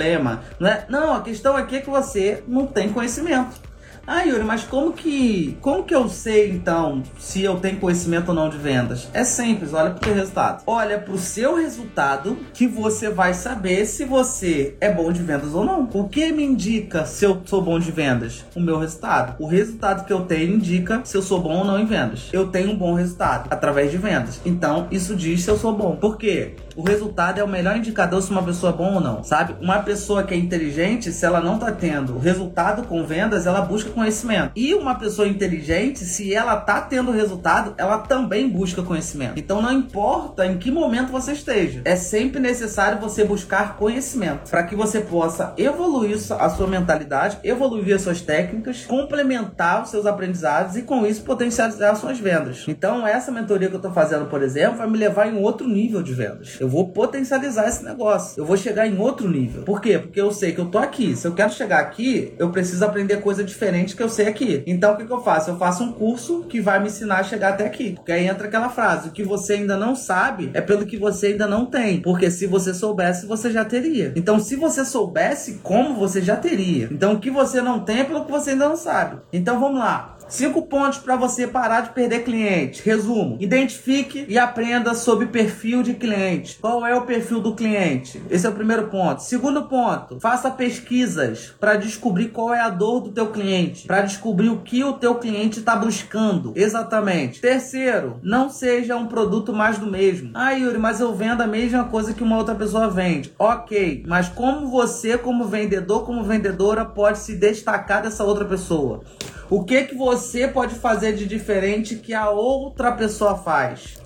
não 0.60 0.68
é? 0.68 0.86
Não, 0.90 1.14
a 1.14 1.22
questão 1.22 1.56
aqui 1.56 1.78
é 1.78 1.82
que 1.82 1.90
você 1.90 2.44
não 2.48 2.68
tem 2.68 2.90
conhecimento. 2.90 3.68
Ah, 4.10 4.24
Yuri, 4.24 4.46
mas 4.46 4.64
como 4.64 4.94
que, 4.94 5.58
como 5.60 5.84
que 5.84 5.94
eu 5.94 6.08
sei 6.08 6.50
então 6.50 7.04
se 7.20 7.44
eu 7.44 7.60
tenho 7.60 7.78
conhecimento 7.78 8.30
ou 8.30 8.34
não 8.34 8.48
de 8.48 8.58
vendas? 8.58 9.10
É 9.14 9.26
simples, 9.26 9.74
olha 9.74 9.92
pro 9.92 10.00
teu 10.00 10.14
resultado. 10.14 10.64
Olha 10.66 10.98
pro 10.98 11.18
seu 11.18 11.58
resultado 11.58 12.38
que 12.54 12.66
você 12.66 13.10
vai 13.10 13.34
saber 13.34 13.86
se 13.86 14.06
você 14.06 14.78
é 14.80 14.90
bom 14.90 15.12
de 15.12 15.22
vendas 15.22 15.54
ou 15.54 15.66
não. 15.66 15.90
O 15.94 16.08
que 16.08 16.32
me 16.32 16.42
indica 16.42 17.06
se 17.06 17.26
eu 17.26 17.42
sou 17.44 17.62
bom 17.62 17.78
de 17.78 17.92
vendas? 17.92 18.46
O 18.56 18.62
meu 18.62 18.80
resultado. 18.80 19.36
O 19.44 19.46
resultado 19.46 20.06
que 20.06 20.14
eu 20.14 20.22
tenho 20.22 20.56
indica 20.56 21.02
se 21.04 21.18
eu 21.18 21.22
sou 21.22 21.42
bom 21.42 21.58
ou 21.58 21.66
não 21.66 21.78
em 21.78 21.86
vendas. 21.86 22.30
Eu 22.32 22.48
tenho 22.48 22.72
um 22.72 22.78
bom 22.78 22.94
resultado 22.94 23.48
através 23.52 23.92
de 23.92 23.98
vendas. 23.98 24.40
Então, 24.46 24.88
isso 24.90 25.18
diz 25.18 25.44
se 25.44 25.50
eu 25.50 25.58
sou 25.58 25.74
bom. 25.74 25.98
Por 25.98 26.16
quê? 26.18 26.56
O 26.78 26.84
resultado 26.84 27.40
é 27.40 27.44
o 27.44 27.48
melhor 27.48 27.76
indicador 27.76 28.22
se 28.22 28.30
uma 28.30 28.44
pessoa 28.44 28.72
é 28.72 28.76
bom 28.76 28.94
ou 28.94 29.02
não, 29.02 29.24
sabe? 29.24 29.56
Uma 29.60 29.80
pessoa 29.80 30.22
que 30.22 30.34
é 30.34 30.38
inteligente, 30.38 31.12
se 31.12 31.26
ela 31.26 31.42
não 31.42 31.58
tá 31.58 31.72
tendo 31.72 32.20
resultado 32.20 32.84
com 32.84 33.04
vendas, 33.04 33.48
ela 33.48 33.62
busca 33.62 33.90
conhecimento. 33.90 34.52
E 34.56 34.76
uma 34.76 34.94
pessoa 34.94 35.28
inteligente, 35.28 36.06
se 36.06 36.34
ela 36.34 36.56
tá 36.56 36.80
tendo 36.82 37.12
resultado, 37.12 37.74
ela 37.78 37.98
também 37.98 38.48
busca 38.48 38.84
conhecimento. 38.84 39.40
Então 39.40 39.60
não 39.60 39.72
importa 39.72 40.46
em 40.46 40.60
que 40.60 40.70
momento 40.70 41.12
você 41.12 41.32
esteja, 41.32 41.82
é 41.84 41.96
sempre 41.96 42.40
necessário 42.40 43.00
você 43.00 43.24
buscar 43.24 43.76
conhecimento 43.76 44.50
para 44.50 44.63
que 44.63 44.76
você 44.76 45.02
possa 45.02 45.54
evoluir 45.58 46.18
a 46.40 46.50
sua 46.50 46.68
mentalidade, 46.68 47.40
evoluir 47.44 47.96
as 47.96 48.04
suas 48.04 48.22
técnicas, 48.22 48.86
complementar 48.86 49.82
os 49.82 49.90
seus 49.90 50.06
aprendizados 50.06 50.76
e 50.76 50.84
com 50.84 51.08
isso 51.08 51.24
potencializar 51.24 51.92
as 51.92 51.98
suas 51.98 52.20
vendas. 52.20 52.66
Então 52.68 53.08
essa 53.08 53.32
mentoria 53.32 53.68
que 53.68 53.76
eu 53.76 53.82
tô 53.82 53.92
fazendo, 53.92 54.26
por 54.26 54.44
exemplo, 54.44 54.78
vai 54.78 54.88
me 54.88 54.98
levar 54.98 55.28
em 55.28 55.42
outro 55.42 55.68
nível 55.68 56.04
de 56.04 56.13
vendas. 56.13 56.58
Eu 56.60 56.66
eu 56.67 56.71
vou 56.71 56.89
potencializar 56.89 57.65
esse 57.65 57.84
negócio. 57.84 58.38
Eu 58.38 58.45
vou 58.45 58.58
chegar 58.58 58.86
em 58.86 58.97
outro 58.97 59.30
nível. 59.30 59.63
Por 59.63 59.80
quê? 59.80 59.97
Porque 59.97 60.19
eu 60.19 60.34
sei 60.34 60.51
que 60.51 60.60
eu 60.60 60.65
tô 60.65 60.77
aqui. 60.77 61.15
Se 61.15 61.25
eu 61.25 61.34
quero 61.34 61.53
chegar 61.53 61.80
aqui, 61.80 62.34
eu 62.38 62.51
preciso 62.51 62.84
aprender 62.84 63.21
coisa 63.21 63.41
diferente 63.41 63.95
que 63.95 64.03
eu 64.03 64.10
sei 64.10 64.27
aqui. 64.27 64.63
Então 64.67 64.93
o 64.93 64.97
que, 64.97 65.06
que 65.06 65.13
eu 65.13 65.23
faço? 65.23 65.49
Eu 65.49 65.58
faço 65.58 65.82
um 65.86 65.93
curso 65.93 66.43
que 66.43 66.60
vai 66.60 66.80
me 66.80 66.88
ensinar 66.88 67.19
a 67.19 67.23
chegar 67.23 67.53
até 67.53 67.65
aqui. 67.65 67.93
Porque 67.93 68.12
aí 68.12 68.27
entra 68.27 68.47
aquela 68.47 68.67
frase: 68.67 69.08
o 69.08 69.12
que 69.13 69.23
você 69.23 69.53
ainda 69.53 69.77
não 69.77 69.95
sabe 69.95 70.51
é 70.53 70.60
pelo 70.60 70.86
que 70.86 70.97
você 70.97 71.27
ainda 71.27 71.47
não 71.47 71.65
tem. 71.65 72.01
Porque 72.01 72.30
se 72.30 72.45
você 72.45 72.73
soubesse, 72.73 73.25
você 73.25 73.49
já 73.49 73.63
teria. 73.63 74.12
Então, 74.17 74.38
se 74.38 74.58
você 74.58 74.84
soubesse 74.84 75.60
como, 75.63 75.95
você 75.95 76.21
já 76.21 76.36
teria. 76.36 76.89
Então, 76.91 77.13
o 77.13 77.19
que 77.19 77.32
você 77.32 77.62
não 77.62 77.80
tem 77.80 77.99
é 77.99 78.03
pelo 78.03 78.25
que 78.25 78.32
você 78.32 78.49
ainda 78.49 78.67
não 78.67 78.75
sabe. 78.75 79.21
Então, 79.32 79.58
vamos 79.58 79.80
lá. 79.80 80.16
Cinco 80.30 80.63
pontos 80.63 81.00
para 81.00 81.16
você 81.16 81.48
parar 81.48 81.82
de 81.82 81.90
perder 81.92 82.24
cliente. 82.24 82.82
Resumo: 82.84 83.38
identifique 83.40 84.26
e 84.28 84.38
aprenda 84.38 84.94
sobre 84.94 85.28
perfil 85.28 85.82
de 85.82 85.94
cliente. 85.94 86.58
Qual 86.60 86.86
é 86.86 86.94
o 86.94 87.04
perfil 87.04 87.40
do 87.40 87.56
cliente? 87.56 88.22
Esse 88.30 88.46
é 88.46 88.50
o 88.50 88.54
primeiro 88.54 88.88
ponto. 88.88 89.24
Segundo 89.24 89.63
ponto: 89.63 90.20
faça 90.20 90.52
pesquisas 90.52 91.54
para 91.60 91.78
descobrir 91.78 92.28
qual 92.28 92.54
é 92.54 92.60
a 92.60 92.70
dor 92.70 93.02
do 93.02 93.12
teu 93.12 93.28
cliente, 93.28 93.88
para 93.88 94.02
descobrir 94.02 94.50
o 94.50 94.58
que 94.58 94.84
o 94.84 94.94
teu 94.94 95.16
cliente 95.16 95.60
está 95.60 95.76
buscando. 95.78 96.52
Exatamente. 96.56 97.40
Terceiro: 97.40 98.20
não 98.22 98.50
seja 98.50 98.98
um 98.98 99.08
produto 99.08 99.54
mais 99.54 99.78
do 99.78 99.90
mesmo. 99.90 100.32
Ah, 100.34 100.52
Yuri, 100.52 100.78
mas 100.78 101.00
eu 101.00 101.13
vendo 101.16 101.42
a 101.42 101.48
mesma 101.48 101.86
coisa 101.86 102.13
que 102.13 102.24
uma 102.24 102.38
outra 102.38 102.56
pessoa 102.56 102.90
vende. 102.90 103.34
Ok, 103.40 104.04
mas 104.06 104.28
como 104.28 104.68
você, 104.68 105.18
como 105.18 105.46
vendedor, 105.46 106.06
como 106.06 106.24
vendedora, 106.24 106.84
pode 106.84 107.20
se 107.20 107.36
destacar 107.36 108.02
dessa 108.02 108.26
outra 108.26 108.44
pessoa? 108.44 109.04
O 109.50 109.64
que 109.64 109.86
que 109.86 109.96
você 109.96 110.46
pode 110.46 110.76
fazer 110.76 111.14
de 111.14 111.26
diferente 111.26 111.96
que 111.96 112.14
a 112.14 112.30
outra 112.30 112.92
pessoa 112.92 113.38
faz? 113.38 113.98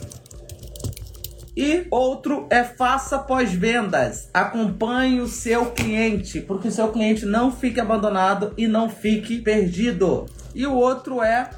E 1.58 1.88
outro 1.90 2.46
é 2.52 2.64
faça 2.64 3.18
pós-vendas. 3.18 4.30
Acompanhe 4.32 5.20
o 5.20 5.28
seu 5.28 5.72
cliente, 5.72 6.40
porque 6.40 6.68
o 6.68 6.72
seu 6.72 6.90
cliente 6.92 7.26
não 7.26 7.52
fique 7.52 7.80
abandonado 7.80 8.54
e 8.56 8.68
não 8.68 8.88
fique 8.88 9.42
perdido. 9.42 10.28
E 10.54 10.68
o 10.68 10.76
outro 10.76 11.24
é 11.24 11.50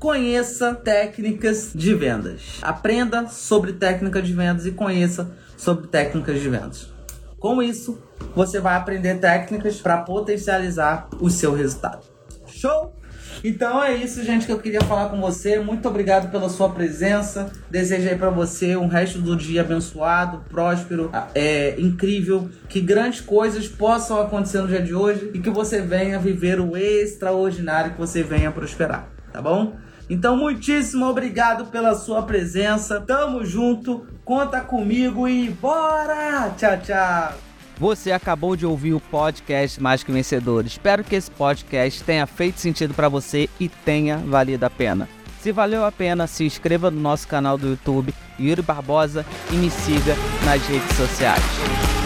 conheça 0.00 0.74
técnicas 0.74 1.70
de 1.72 1.94
vendas. 1.94 2.58
Aprenda 2.60 3.28
sobre 3.28 3.72
técnicas 3.72 4.26
de 4.26 4.32
vendas 4.32 4.66
e 4.66 4.72
conheça 4.72 5.30
sobre 5.56 5.86
técnicas 5.86 6.40
de 6.40 6.48
vendas. 6.48 6.92
Com 7.38 7.62
isso, 7.62 8.02
você 8.34 8.58
vai 8.58 8.74
aprender 8.74 9.20
técnicas 9.20 9.80
para 9.80 9.98
potencializar 9.98 11.08
o 11.20 11.30
seu 11.30 11.54
resultado. 11.54 12.02
Show? 12.48 12.97
Então 13.42 13.82
é 13.82 13.94
isso, 13.94 14.22
gente, 14.24 14.46
que 14.46 14.52
eu 14.52 14.58
queria 14.58 14.80
falar 14.82 15.08
com 15.08 15.20
você. 15.20 15.58
Muito 15.60 15.86
obrigado 15.88 16.30
pela 16.30 16.48
sua 16.48 16.70
presença. 16.70 17.50
Desejo 17.70 18.08
aí 18.08 18.16
para 18.16 18.30
você 18.30 18.76
um 18.76 18.88
resto 18.88 19.20
do 19.20 19.36
dia 19.36 19.60
abençoado, 19.60 20.44
próspero, 20.48 21.10
é 21.34 21.74
incrível, 21.78 22.48
que 22.68 22.80
grandes 22.80 23.20
coisas 23.20 23.68
possam 23.68 24.20
acontecer 24.20 24.60
no 24.60 24.68
dia 24.68 24.82
de 24.82 24.94
hoje 24.94 25.30
e 25.34 25.38
que 25.38 25.50
você 25.50 25.80
venha 25.80 26.18
viver 26.18 26.60
o 26.60 26.76
extraordinário 26.76 27.92
que 27.92 27.98
você 27.98 28.22
venha 28.22 28.50
prosperar, 28.50 29.08
tá 29.32 29.40
bom? 29.40 29.76
Então, 30.10 30.36
muitíssimo 30.36 31.04
obrigado 31.04 31.66
pela 31.66 31.94
sua 31.94 32.22
presença. 32.22 33.00
Tamo 33.00 33.44
junto, 33.44 34.06
conta 34.24 34.60
comigo 34.60 35.28
e 35.28 35.50
bora! 35.50 36.50
Tchau, 36.56 36.78
tchau! 36.78 37.47
Você 37.78 38.10
acabou 38.10 38.56
de 38.56 38.66
ouvir 38.66 38.92
o 38.92 39.00
podcast 39.00 39.80
Mais 39.80 40.02
que 40.02 40.10
Vencedor. 40.10 40.66
Espero 40.66 41.04
que 41.04 41.14
esse 41.14 41.30
podcast 41.30 42.02
tenha 42.02 42.26
feito 42.26 42.58
sentido 42.58 42.92
para 42.92 43.08
você 43.08 43.48
e 43.60 43.68
tenha 43.68 44.16
valido 44.16 44.66
a 44.66 44.70
pena. 44.70 45.08
Se 45.40 45.52
valeu 45.52 45.84
a 45.84 45.92
pena, 45.92 46.26
se 46.26 46.44
inscreva 46.44 46.90
no 46.90 47.00
nosso 47.00 47.28
canal 47.28 47.56
do 47.56 47.68
YouTube 47.68 48.12
Yuri 48.38 48.62
Barbosa 48.62 49.24
e 49.52 49.54
me 49.54 49.70
siga 49.70 50.16
nas 50.44 50.60
redes 50.66 50.96
sociais. 50.96 51.97